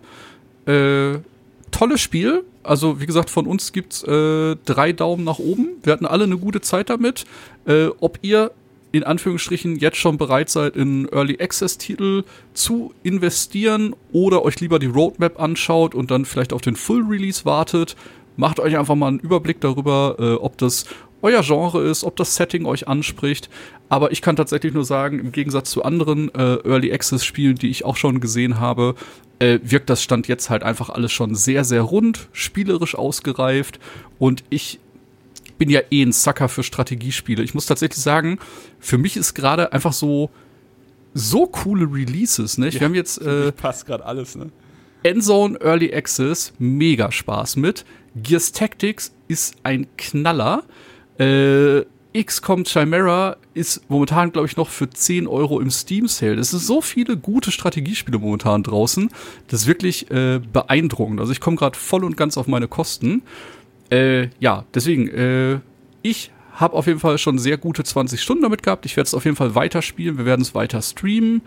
Äh, 0.65 1.19
tolles 1.71 2.01
Spiel. 2.01 2.43
Also, 2.63 3.01
wie 3.01 3.05
gesagt, 3.05 3.29
von 3.29 3.45
uns 3.45 3.73
gibt's 3.73 4.03
äh, 4.03 4.55
drei 4.65 4.93
Daumen 4.93 5.23
nach 5.23 5.39
oben. 5.39 5.69
Wir 5.83 5.93
hatten 5.93 6.05
alle 6.05 6.23
eine 6.23 6.37
gute 6.37 6.61
Zeit 6.61 6.89
damit. 6.89 7.25
Äh, 7.65 7.87
ob 7.99 8.19
ihr 8.21 8.51
in 8.93 9.03
Anführungsstrichen 9.03 9.77
jetzt 9.77 9.97
schon 9.97 10.17
bereit 10.17 10.49
seid, 10.49 10.75
in 10.75 11.09
Early 11.11 11.39
Access 11.41 11.79
Titel 11.79 12.23
zu 12.53 12.93
investieren 13.01 13.95
oder 14.11 14.45
euch 14.45 14.59
lieber 14.59 14.77
die 14.77 14.85
Roadmap 14.85 15.41
anschaut 15.41 15.95
und 15.95 16.11
dann 16.11 16.25
vielleicht 16.25 16.53
auf 16.53 16.61
den 16.61 16.75
Full 16.75 17.03
Release 17.09 17.43
wartet, 17.43 17.95
macht 18.37 18.59
euch 18.59 18.77
einfach 18.77 18.93
mal 18.93 19.07
einen 19.07 19.19
Überblick 19.19 19.59
darüber, 19.61 20.15
äh, 20.19 20.33
ob 20.33 20.59
das 20.59 20.85
euer 21.23 21.41
Genre 21.41 21.81
ist, 21.83 22.03
ob 22.03 22.15
das 22.15 22.35
Setting 22.35 22.65
euch 22.65 22.87
anspricht. 22.87 23.49
Aber 23.89 24.11
ich 24.11 24.21
kann 24.21 24.35
tatsächlich 24.35 24.73
nur 24.73 24.85
sagen, 24.85 25.19
im 25.19 25.31
Gegensatz 25.31 25.71
zu 25.71 25.83
anderen 25.83 26.33
äh, 26.35 26.57
Early 26.65 26.93
Access 26.93 27.25
Spielen, 27.25 27.55
die 27.55 27.69
ich 27.69 27.85
auch 27.85 27.95
schon 27.95 28.19
gesehen 28.19 28.59
habe, 28.59 28.95
äh, 29.39 29.59
wirkt 29.63 29.89
das 29.89 30.03
Stand 30.03 30.27
jetzt 30.27 30.49
halt 30.49 30.63
einfach 30.63 30.89
alles 30.89 31.11
schon 31.11 31.33
sehr, 31.33 31.63
sehr 31.63 31.81
rund, 31.81 32.27
spielerisch 32.33 32.95
ausgereift. 32.95 33.79
Und 34.19 34.43
ich 34.49 34.79
bin 35.57 35.69
ja 35.69 35.81
eh 35.91 36.03
ein 36.03 36.11
Sucker 36.11 36.49
für 36.49 36.63
Strategiespiele. 36.63 37.41
Ich 37.41 37.53
muss 37.53 37.65
tatsächlich 37.65 38.03
sagen, 38.03 38.37
für 38.79 38.97
mich 38.97 39.17
ist 39.17 39.33
gerade 39.33 39.73
einfach 39.73 39.93
so 39.93 40.29
so 41.15 41.45
coole 41.45 41.85
Releases, 41.85 42.57
ne? 42.57 42.67
Ja, 42.67 42.73
Wir 42.79 42.81
haben 42.81 42.95
jetzt 42.95 43.21
äh, 43.21 43.51
passt 43.51 43.85
gerade 43.85 44.05
alles, 44.05 44.35
ne? 44.35 44.49
Endzone 45.03 45.59
Early 45.59 45.93
Access, 45.93 46.53
mega 46.59 47.11
Spaß 47.11 47.57
mit. 47.57 47.85
Gears 48.15 48.51
Tactics 48.51 49.13
ist 49.27 49.55
ein 49.63 49.87
Knaller. 49.97 50.63
Äh, 51.17 51.83
XCOM 52.13 52.63
Chimera 52.63 53.37
ist 53.53 53.89
momentan, 53.89 54.31
glaube 54.31 54.47
ich, 54.47 54.55
noch 54.55 54.69
für 54.69 54.89
10 54.89 55.27
Euro 55.27 55.59
im 55.59 55.71
Steam 55.71 56.07
Sale. 56.07 56.35
Es 56.35 56.51
sind 56.51 56.61
so 56.61 56.81
viele 56.81 57.17
gute 57.17 57.51
Strategiespiele 57.51 58.19
momentan 58.19 58.61
draußen. 58.63 59.09
Das 59.47 59.61
ist 59.61 59.67
wirklich 59.67 60.11
äh, 60.11 60.39
beeindruckend. 60.39 61.19
Also 61.19 61.31
ich 61.31 61.39
komme 61.39 61.57
gerade 61.57 61.77
voll 61.77 62.03
und 62.03 62.15
ganz 62.15 62.37
auf 62.37 62.47
meine 62.47 62.67
Kosten. 62.67 63.23
Äh, 63.89 64.27
ja, 64.39 64.65
deswegen, 64.73 65.07
äh, 65.09 65.59
ich 66.03 66.31
habe 66.53 66.75
auf 66.75 66.85
jeden 66.85 66.99
Fall 66.99 67.17
schon 67.17 67.39
sehr 67.39 67.57
gute 67.57 67.83
20 67.83 68.21
Stunden 68.21 68.43
damit 68.43 68.61
gehabt. 68.61 68.85
Ich 68.85 68.95
werde 68.95 69.07
es 69.07 69.15
auf 69.15 69.25
jeden 69.25 69.37
Fall 69.37 69.55
weiterspielen. 69.55 70.17
Wir 70.17 70.25
werden 70.25 70.41
es 70.41 70.53
weiter 70.53 70.81
streamen. 70.81 71.41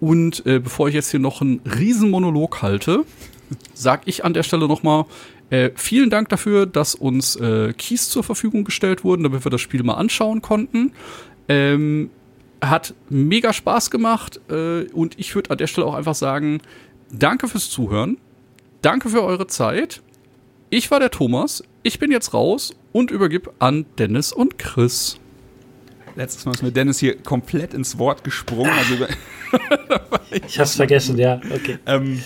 Und 0.00 0.44
äh, 0.46 0.58
bevor 0.58 0.88
ich 0.88 0.94
jetzt 0.94 1.10
hier 1.10 1.20
noch 1.20 1.40
einen 1.40 1.60
riesen 1.60 2.10
Monolog 2.10 2.60
halte, 2.60 3.04
sag 3.72 4.02
ich 4.06 4.24
an 4.24 4.34
der 4.34 4.42
Stelle 4.42 4.68
nochmal, 4.68 5.06
äh, 5.52 5.70
vielen 5.74 6.08
Dank 6.08 6.30
dafür, 6.30 6.64
dass 6.64 6.94
uns 6.94 7.36
äh, 7.36 7.74
Keys 7.74 8.08
zur 8.08 8.24
Verfügung 8.24 8.64
gestellt 8.64 9.04
wurden, 9.04 9.22
damit 9.22 9.44
wir 9.44 9.50
das 9.50 9.60
Spiel 9.60 9.82
mal 9.82 9.96
anschauen 9.96 10.40
konnten. 10.40 10.92
Ähm, 11.46 12.08
hat 12.62 12.94
mega 13.10 13.52
Spaß 13.52 13.90
gemacht 13.90 14.40
äh, 14.48 14.84
und 14.94 15.18
ich 15.18 15.34
würde 15.34 15.50
an 15.50 15.58
der 15.58 15.66
Stelle 15.66 15.86
auch 15.86 15.94
einfach 15.94 16.14
sagen, 16.14 16.62
danke 17.10 17.48
fürs 17.48 17.68
Zuhören, 17.68 18.16
danke 18.80 19.10
für 19.10 19.22
eure 19.22 19.46
Zeit. 19.46 20.00
Ich 20.70 20.90
war 20.90 21.00
der 21.00 21.10
Thomas, 21.10 21.62
ich 21.82 21.98
bin 21.98 22.10
jetzt 22.10 22.32
raus 22.32 22.74
und 22.92 23.10
übergib 23.10 23.50
an 23.58 23.84
Dennis 23.98 24.32
und 24.32 24.58
Chris. 24.58 25.18
Letztes 26.16 26.46
Mal 26.46 26.52
ist 26.52 26.62
mir 26.62 26.72
Dennis 26.72 26.98
hier 26.98 27.18
komplett 27.18 27.74
ins 27.74 27.98
Wort 27.98 28.24
gesprungen. 28.24 28.70
Also 28.70 28.94
ich 30.46 30.58
hab's 30.58 30.76
vergessen, 30.76 31.18
ja. 31.18 31.42
Okay. 31.50 31.78
Ähm, 31.84 32.22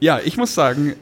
ja, 0.00 0.20
ich 0.22 0.36
muss 0.36 0.54
sagen, 0.54 0.96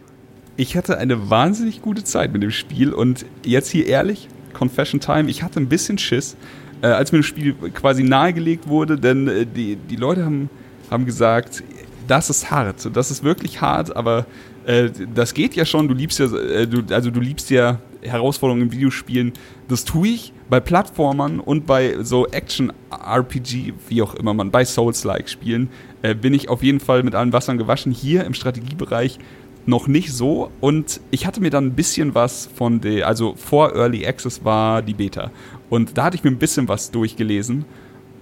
ich 0.57 0.77
hatte 0.77 0.99
eine 0.99 1.31
wahnsinnig 1.31 1.83
gute 1.83 2.05
Zeit 2.05 2.33
mit 2.33 2.43
dem 2.43 2.51
Spiel 2.51 2.93
und 2.93 3.27
jetzt 3.45 3.71
hier 3.71 3.87
ehrlich, 3.87 4.29
Confession 4.53 5.01
Time, 5.01 5.31
ich 5.31 5.43
hatte 5.43 5.61
ein 5.61 5.69
bisschen 5.69 5.99
Schiss, 5.99 6.37
äh, 6.83 6.87
als 6.87 7.13
mir 7.13 7.19
das 7.19 7.27
Spiel 7.27 7.55
quasi 7.75 8.03
nahegelegt 8.03 8.69
wurde, 8.69 8.99
denn 8.99 9.29
äh, 9.29 9.47
die, 9.47 9.77
die 9.77 9.97
Leute 9.97 10.25
haben, 10.25 10.49
haben 10.91 11.05
gesagt, 11.05 11.63
das 12.09 12.31
ist 12.31 12.51
hart, 12.51 12.89
das 12.95 13.11
ist 13.11 13.23
wirklich 13.23 13.61
hart, 13.61 13.95
aber 13.95 14.27
äh, 14.65 14.91
das 15.15 15.35
geht 15.35 15.55
ja 15.55 15.65
schon, 15.65 15.89
du 15.89 15.95
liebst 15.95 16.19
ja, 16.19 16.27
äh, 16.27 16.67
du, 16.67 16.83
also 16.95 17.11
du 17.11 17.21
liebst 17.21 17.51
ja 17.51 17.81
Herausforderungen 18.01 18.63
in 18.63 18.73
Videospielen, 18.73 19.33
das 19.69 19.85
tue 19.85 20.09
ich 20.09 20.33
bei 20.49 20.61
Plattformern 20.61 21.41
und 21.41 21.67
bei 21.67 21.97
so 22.03 22.27
Action-RPG, 22.27 23.75
wie 23.89 24.03
auch 24.03 24.15
immer 24.15 24.33
man, 24.33 24.51
bei 24.51 24.65
Souls-like-Spielen, 24.65 25.69
äh, 26.03 26.15
bin 26.15 26.33
ich 26.35 26.49
auf 26.49 26.63
jeden 26.63 26.81
Fall 26.81 27.03
mit 27.03 27.15
allen 27.15 27.33
Wassern 27.33 27.59
gewaschen. 27.59 27.91
Hier 27.93 28.25
im 28.25 28.35
Strategiebereich 28.35 29.19
noch 29.67 29.89
nicht 29.89 30.13
so. 30.13 30.51
Und 30.61 31.01
ich 31.11 31.27
hatte 31.27 31.41
mir 31.41 31.51
dann 31.51 31.67
ein 31.67 31.75
bisschen 31.75 32.15
was 32.15 32.49
von 32.55 32.81
der, 32.81 33.07
also 33.07 33.35
vor 33.37 33.75
Early 33.75 34.07
Access 34.07 34.45
war 34.45 34.83
die 34.83 34.95
Beta. 34.95 35.31
Und 35.69 35.99
da 35.99 36.05
hatte 36.05 36.17
ich 36.17 36.25
mir 36.25 36.31
ein 36.31 36.39
bisschen 36.39 36.69
was 36.69 36.91
durchgelesen. 36.91 37.65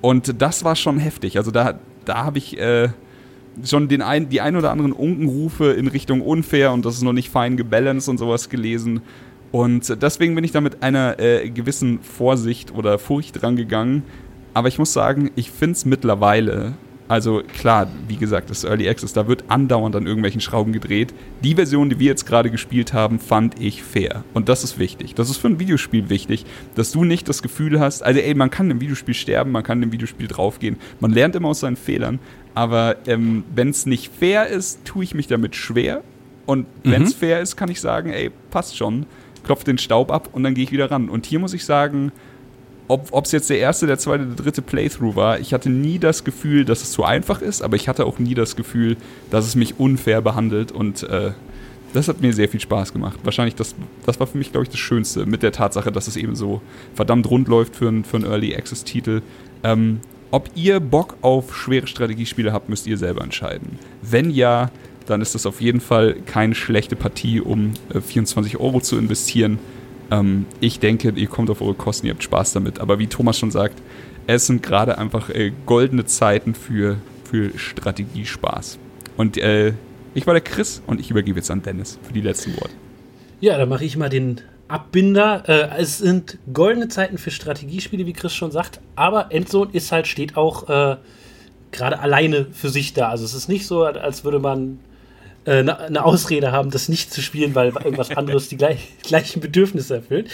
Und 0.00 0.40
das 0.40 0.64
war 0.64 0.76
schon 0.76 0.98
heftig. 0.98 1.36
Also 1.36 1.50
da, 1.50 1.78
da 2.04 2.24
habe 2.24 2.38
ich 2.38 2.58
äh, 2.58 2.88
schon 3.62 3.88
den 3.88 4.02
ein, 4.02 4.28
die 4.28 4.40
ein 4.40 4.56
oder 4.56 4.70
anderen 4.70 4.92
Unkenrufe 4.92 5.72
in 5.72 5.86
Richtung 5.86 6.20
unfair 6.20 6.72
und 6.72 6.84
das 6.84 6.96
ist 6.96 7.02
noch 7.02 7.12
nicht 7.12 7.30
fein 7.30 7.56
gebalanced 7.56 8.08
und 8.08 8.18
sowas 8.18 8.48
gelesen. 8.48 9.00
Und 9.52 10.02
deswegen 10.02 10.34
bin 10.34 10.42
ich 10.42 10.50
da 10.50 10.60
mit 10.60 10.82
einer 10.82 11.20
äh, 11.20 11.48
gewissen 11.48 12.00
Vorsicht 12.00 12.74
oder 12.74 12.98
Furcht 12.98 13.42
rangegangen. 13.42 14.02
Aber 14.52 14.68
ich 14.68 14.78
muss 14.78 14.92
sagen, 14.92 15.30
ich 15.36 15.50
finde 15.50 15.74
es 15.74 15.84
mittlerweile 15.84 16.74
also 17.06 17.42
klar, 17.58 17.88
wie 18.08 18.16
gesagt, 18.16 18.48
das 18.48 18.64
Early 18.64 18.88
Access, 18.88 19.12
da 19.12 19.28
wird 19.28 19.44
andauernd 19.48 19.94
an 19.94 20.06
irgendwelchen 20.06 20.40
Schrauben 20.40 20.72
gedreht. 20.72 21.12
Die 21.42 21.54
Version, 21.54 21.90
die 21.90 21.98
wir 21.98 22.06
jetzt 22.06 22.26
gerade 22.26 22.50
gespielt 22.50 22.94
haben, 22.94 23.18
fand 23.18 23.60
ich 23.60 23.82
fair. 23.82 24.24
Und 24.32 24.48
das 24.48 24.64
ist 24.64 24.78
wichtig. 24.78 25.14
Das 25.14 25.28
ist 25.28 25.36
für 25.36 25.48
ein 25.48 25.60
Videospiel 25.60 26.08
wichtig, 26.08 26.46
dass 26.74 26.92
du 26.92 27.04
nicht 27.04 27.28
das 27.28 27.42
Gefühl 27.42 27.78
hast, 27.78 28.02
also 28.02 28.20
ey, 28.20 28.34
man 28.34 28.50
kann 28.50 28.70
im 28.70 28.80
Videospiel 28.80 29.14
sterben, 29.14 29.52
man 29.52 29.62
kann 29.62 29.82
im 29.82 29.92
Videospiel 29.92 30.28
draufgehen. 30.28 30.76
Man 31.00 31.10
lernt 31.10 31.36
immer 31.36 31.48
aus 31.48 31.60
seinen 31.60 31.76
Fehlern. 31.76 32.20
Aber 32.54 32.96
ähm, 33.06 33.44
wenn 33.54 33.68
es 33.68 33.84
nicht 33.84 34.12
fair 34.14 34.46
ist, 34.46 34.84
tue 34.84 35.04
ich 35.04 35.14
mich 35.14 35.26
damit 35.26 35.56
schwer. 35.56 36.02
Und 36.46 36.66
wenn 36.84 37.02
es 37.02 37.14
mhm. 37.14 37.18
fair 37.18 37.40
ist, 37.40 37.56
kann 37.56 37.70
ich 37.70 37.80
sagen, 37.80 38.10
ey, 38.10 38.30
passt 38.50 38.76
schon. 38.76 39.06
Klopf 39.44 39.64
den 39.64 39.76
Staub 39.76 40.10
ab 40.10 40.30
und 40.32 40.42
dann 40.42 40.54
gehe 40.54 40.64
ich 40.64 40.72
wieder 40.72 40.90
ran. 40.90 41.10
Und 41.10 41.26
hier 41.26 41.38
muss 41.38 41.52
ich 41.52 41.64
sagen, 41.66 42.12
ob 42.88 43.24
es 43.24 43.32
jetzt 43.32 43.48
der 43.50 43.58
erste, 43.58 43.86
der 43.86 43.98
zweite, 43.98 44.26
der 44.26 44.36
dritte 44.36 44.62
Playthrough 44.62 45.16
war, 45.16 45.40
ich 45.40 45.54
hatte 45.54 45.70
nie 45.70 45.98
das 45.98 46.24
Gefühl, 46.24 46.64
dass 46.64 46.82
es 46.82 46.92
zu 46.92 47.04
einfach 47.04 47.40
ist, 47.40 47.62
aber 47.62 47.76
ich 47.76 47.88
hatte 47.88 48.04
auch 48.04 48.18
nie 48.18 48.34
das 48.34 48.56
Gefühl, 48.56 48.96
dass 49.30 49.46
es 49.46 49.54
mich 49.54 49.80
unfair 49.80 50.20
behandelt 50.20 50.70
und 50.70 51.02
äh, 51.04 51.32
das 51.94 52.08
hat 52.08 52.20
mir 52.20 52.32
sehr 52.32 52.48
viel 52.48 52.60
Spaß 52.60 52.92
gemacht. 52.92 53.20
Wahrscheinlich, 53.22 53.54
das, 53.54 53.74
das 54.04 54.18
war 54.18 54.26
für 54.26 54.36
mich, 54.36 54.50
glaube 54.50 54.64
ich, 54.64 54.70
das 54.70 54.80
Schönste 54.80 55.26
mit 55.26 55.42
der 55.42 55.52
Tatsache, 55.52 55.92
dass 55.92 56.08
es 56.08 56.16
eben 56.16 56.34
so 56.34 56.60
verdammt 56.94 57.30
rund 57.30 57.48
läuft 57.48 57.76
für, 57.76 57.88
ein, 57.88 58.04
für 58.04 58.16
einen 58.16 58.26
Early 58.26 58.54
Access-Titel. 58.54 59.22
Ähm, 59.62 60.00
ob 60.32 60.50
ihr 60.56 60.80
Bock 60.80 61.16
auf 61.22 61.56
schwere 61.56 61.86
Strategiespiele 61.86 62.52
habt, 62.52 62.68
müsst 62.68 62.88
ihr 62.88 62.98
selber 62.98 63.22
entscheiden. 63.22 63.78
Wenn 64.02 64.30
ja, 64.30 64.72
dann 65.06 65.20
ist 65.20 65.36
das 65.36 65.46
auf 65.46 65.60
jeden 65.60 65.80
Fall 65.80 66.16
keine 66.26 66.56
schlechte 66.56 66.96
Partie, 66.96 67.40
um 67.40 67.74
äh, 67.94 68.00
24 68.00 68.58
Euro 68.58 68.80
zu 68.80 68.98
investieren. 68.98 69.60
Ähm, 70.10 70.46
ich 70.60 70.80
denke, 70.80 71.12
ihr 71.14 71.26
kommt 71.26 71.50
auf 71.50 71.60
eure 71.60 71.74
Kosten, 71.74 72.06
ihr 72.06 72.12
habt 72.12 72.22
Spaß 72.22 72.52
damit. 72.52 72.80
Aber 72.80 72.98
wie 72.98 73.06
Thomas 73.06 73.38
schon 73.38 73.50
sagt, 73.50 73.80
es 74.26 74.46
sind 74.46 74.62
gerade 74.62 74.98
einfach 74.98 75.30
äh, 75.30 75.52
goldene 75.66 76.04
Zeiten 76.04 76.54
für, 76.54 76.96
für 77.24 77.56
Strategiespaß. 77.58 78.78
Und 79.16 79.36
äh, 79.36 79.72
ich 80.14 80.26
war 80.26 80.34
der 80.34 80.42
Chris 80.42 80.82
und 80.86 81.00
ich 81.00 81.10
übergebe 81.10 81.38
jetzt 81.38 81.50
an 81.50 81.62
Dennis 81.62 81.98
für 82.02 82.12
die 82.12 82.20
letzten 82.20 82.54
Worte. 82.56 82.74
Ja, 83.40 83.58
dann 83.58 83.68
mache 83.68 83.84
ich 83.84 83.96
mal 83.96 84.08
den 84.08 84.40
Abbinder. 84.68 85.42
Äh, 85.46 85.80
es 85.80 85.98
sind 85.98 86.38
goldene 86.52 86.88
Zeiten 86.88 87.18
für 87.18 87.30
Strategiespiele, 87.30 88.06
wie 88.06 88.12
Chris 88.12 88.32
schon 88.32 88.50
sagt, 88.50 88.80
aber 88.96 89.30
Endzone 89.30 89.70
ist 89.72 89.92
halt, 89.92 90.06
steht 90.06 90.36
auch 90.36 90.68
äh, 90.68 90.96
gerade 91.72 91.98
alleine 91.98 92.46
für 92.52 92.70
sich 92.70 92.94
da. 92.94 93.08
Also 93.08 93.24
es 93.24 93.34
ist 93.34 93.48
nicht 93.48 93.66
so, 93.66 93.84
als 93.84 94.24
würde 94.24 94.38
man 94.38 94.78
eine, 95.46 95.72
äh, 95.72 95.84
eine 95.86 96.04
Ausrede 96.04 96.52
haben, 96.52 96.70
das 96.70 96.88
nicht 96.88 97.12
zu 97.12 97.22
spielen, 97.22 97.54
weil 97.54 97.68
irgendwas 97.68 98.10
anderes 98.10 98.48
die 98.48 98.56
gleich, 98.56 98.88
gleichen 99.02 99.40
Bedürfnisse 99.40 99.96
erfüllt. 99.96 100.28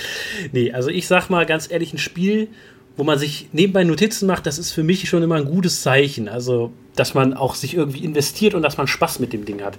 Nee, 0.52 0.72
also 0.72 0.90
ich 0.90 1.06
sag 1.06 1.30
mal 1.30 1.46
ganz 1.46 1.70
ehrlich, 1.70 1.92
ein 1.92 1.98
Spiel, 1.98 2.48
wo 2.96 3.04
man 3.04 3.18
sich 3.18 3.48
nebenbei 3.52 3.84
Notizen 3.84 4.26
macht, 4.26 4.46
das 4.46 4.58
ist 4.58 4.72
für 4.72 4.82
mich 4.82 5.08
schon 5.08 5.22
immer 5.22 5.36
ein 5.36 5.46
gutes 5.46 5.82
Zeichen. 5.82 6.28
Also, 6.28 6.72
dass 6.96 7.14
man 7.14 7.34
auch 7.34 7.54
sich 7.54 7.74
irgendwie 7.74 8.04
investiert 8.04 8.54
und 8.54 8.62
dass 8.62 8.76
man 8.76 8.86
Spaß 8.86 9.20
mit 9.20 9.32
dem 9.32 9.44
Ding 9.44 9.62
hat. 9.62 9.78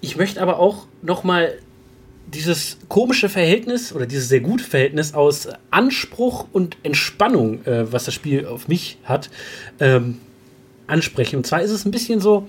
Ich 0.00 0.16
möchte 0.16 0.40
aber 0.40 0.58
auch 0.58 0.86
nochmal 1.02 1.54
dieses 2.26 2.78
komische 2.88 3.28
Verhältnis 3.28 3.92
oder 3.92 4.06
dieses 4.06 4.28
sehr 4.28 4.40
gute 4.40 4.64
Verhältnis 4.64 5.14
aus 5.14 5.48
Anspruch 5.70 6.46
und 6.52 6.76
Entspannung, 6.82 7.64
äh, 7.66 7.92
was 7.92 8.04
das 8.04 8.14
Spiel 8.14 8.46
auf 8.46 8.68
mich 8.68 8.98
hat, 9.04 9.30
ähm, 9.80 10.20
ansprechen. 10.86 11.36
Und 11.36 11.46
zwar 11.46 11.62
ist 11.62 11.70
es 11.70 11.84
ein 11.84 11.90
bisschen 11.90 12.20
so, 12.20 12.48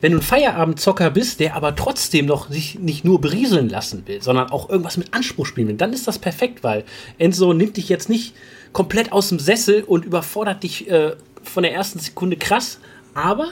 wenn 0.00 0.12
du 0.12 0.18
ein 0.18 0.22
Feierabendzocker 0.22 1.10
bist, 1.10 1.40
der 1.40 1.54
aber 1.54 1.76
trotzdem 1.76 2.26
noch 2.26 2.50
sich 2.50 2.78
nicht 2.78 3.04
nur 3.04 3.20
berieseln 3.20 3.68
lassen 3.68 4.04
will, 4.06 4.22
sondern 4.22 4.50
auch 4.50 4.68
irgendwas 4.68 4.96
mit 4.96 5.12
Anspruch 5.14 5.46
spielen 5.46 5.68
will, 5.68 5.76
dann 5.76 5.92
ist 5.92 6.08
das 6.08 6.18
perfekt, 6.18 6.64
weil 6.64 6.84
Enzo 7.18 7.52
nimmt 7.52 7.76
dich 7.76 7.88
jetzt 7.88 8.08
nicht 8.08 8.34
komplett 8.72 9.12
aus 9.12 9.28
dem 9.28 9.38
Sessel 9.38 9.82
und 9.82 10.04
überfordert 10.04 10.62
dich 10.62 10.88
äh, 10.90 11.12
von 11.42 11.62
der 11.62 11.72
ersten 11.72 11.98
Sekunde 11.98 12.36
krass, 12.36 12.78
aber 13.14 13.48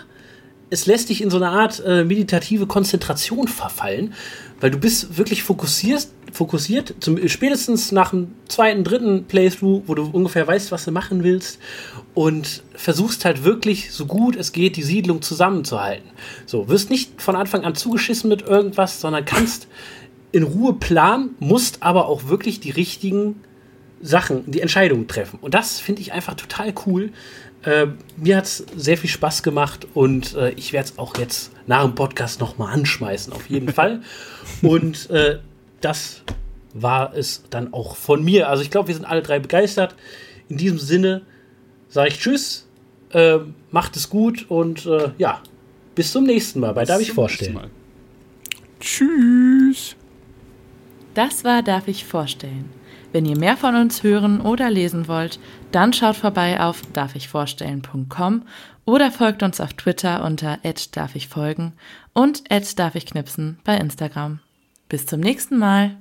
es 0.71 0.87
lässt 0.87 1.09
dich 1.09 1.23
in 1.23 1.31
so 1.31 1.37
eine 1.37 1.49
Art 1.49 1.83
äh, 1.85 2.05
meditative 2.05 2.67
Konzentration 2.67 3.49
verfallen, 3.49 4.15
weil 4.61 4.71
du 4.71 4.79
bist 4.79 5.17
wirklich 5.17 5.43
fokussiert, 5.43 6.09
fokussiert, 6.33 6.95
zum, 7.01 7.27
spätestens 7.29 7.93
nach 7.93 8.11
dem 8.11 8.33
zweiten, 8.49 8.85
dritten 8.85 9.25
Playthrough, 9.25 9.83
wo 9.87 9.95
du 9.95 10.05
ungefähr 10.05 10.47
weißt, 10.47 10.71
was 10.73 10.85
du 10.85 10.93
machen 10.93 11.23
willst 11.23 11.59
und 12.15 12.63
versuchst 12.75 13.25
halt 13.25 13.45
wirklich 13.45 13.93
so 13.93 14.07
gut 14.07 14.37
es 14.37 14.53
geht, 14.53 14.77
die 14.77 14.83
Siedlung 14.83 15.23
zusammenzuhalten. 15.23 16.11
So, 16.45 16.69
wirst 16.69 16.91
nicht 16.91 17.23
von 17.23 17.37
Anfang 17.37 17.65
an 17.65 17.75
zugeschissen 17.75 18.29
mit 18.29 18.43
irgendwas, 18.43 19.01
sondern 19.01 19.25
kannst 19.25 19.69
in 20.33 20.43
Ruhe 20.43 20.75
planen, 20.75 21.31
musst 21.39 21.83
aber 21.83 22.07
auch 22.07 22.29
wirklich 22.29 22.61
die 22.61 22.71
richtigen 22.71 23.37
Sachen, 24.01 24.51
die 24.51 24.61
Entscheidungen 24.61 25.09
treffen. 25.09 25.39
Und 25.41 25.55
das 25.55 25.81
finde 25.81 26.03
ich 26.03 26.13
einfach 26.13 26.35
total 26.35 26.73
cool, 26.87 27.11
äh, 27.65 27.87
mir 28.17 28.37
hat 28.37 28.45
es 28.45 28.65
sehr 28.77 28.97
viel 28.97 29.11
Spaß 29.11 29.43
gemacht 29.43 29.87
und 29.95 30.35
äh, 30.35 30.51
ich 30.51 30.73
werde 30.73 30.91
es 30.91 30.99
auch 30.99 31.17
jetzt 31.19 31.51
nach 31.67 31.83
dem 31.83 31.95
Podcast 31.95 32.41
nochmal 32.41 32.73
anschmeißen, 32.73 33.33
auf 33.33 33.49
jeden 33.49 33.69
Fall. 33.73 34.03
Und 34.63 35.11
äh, 35.11 35.39
das 35.81 36.23
war 36.75 37.15
es 37.15 37.45
dann 37.51 37.73
auch 37.73 37.97
von 37.97 38.25
mir. 38.25 38.49
Also 38.49 38.63
ich 38.63 38.71
glaube, 38.71 38.89
wir 38.89 38.95
sind 38.95 39.05
alle 39.05 39.23
drei 39.23 39.39
begeistert. 39.39 39.95
In 40.49 40.57
diesem 40.57 40.79
Sinne 40.79 41.23
sage 41.89 42.09
ich 42.09 42.19
Tschüss, 42.19 42.67
äh, 43.13 43.39
macht 43.71 43.97
es 43.97 44.09
gut 44.09 44.47
und 44.49 44.87
äh, 44.87 45.11
ja, 45.19 45.43
bis 45.95 46.13
zum 46.13 46.25
nächsten 46.25 46.61
Mal 46.61 46.73
bei 46.75 46.85
Darf 46.85 47.01
ich 47.01 47.13
vorstellen. 47.13 47.71
Tschüss. 48.81 49.97
Das 51.15 51.45
war 51.45 51.63
Darf 51.63 51.89
ich 51.89 52.05
vorstellen. 52.05 52.71
Wenn 53.13 53.25
ihr 53.25 53.39
mehr 53.39 53.57
von 53.57 53.75
uns 53.75 54.03
hören 54.03 54.41
oder 54.41 54.71
lesen 54.71 55.09
wollt, 55.09 55.41
dann 55.73 55.93
schaut 55.93 56.17
vorbei 56.17 56.61
auf 56.61 56.83
darfichvorstellen.com 56.93 58.43
oder 58.85 59.11
folgt 59.11 59.43
uns 59.43 59.61
auf 59.61 59.75
Twitter 59.75 60.25
unter 60.25 60.59
darfichfolgen 60.97 61.75
und 62.15 62.51
darfichknipsen 62.75 63.59
bei 63.65 63.77
Instagram. 63.77 64.41
Bis 64.89 65.05
zum 65.07 65.21
nächsten 65.21 65.59
Mal. 65.59 65.97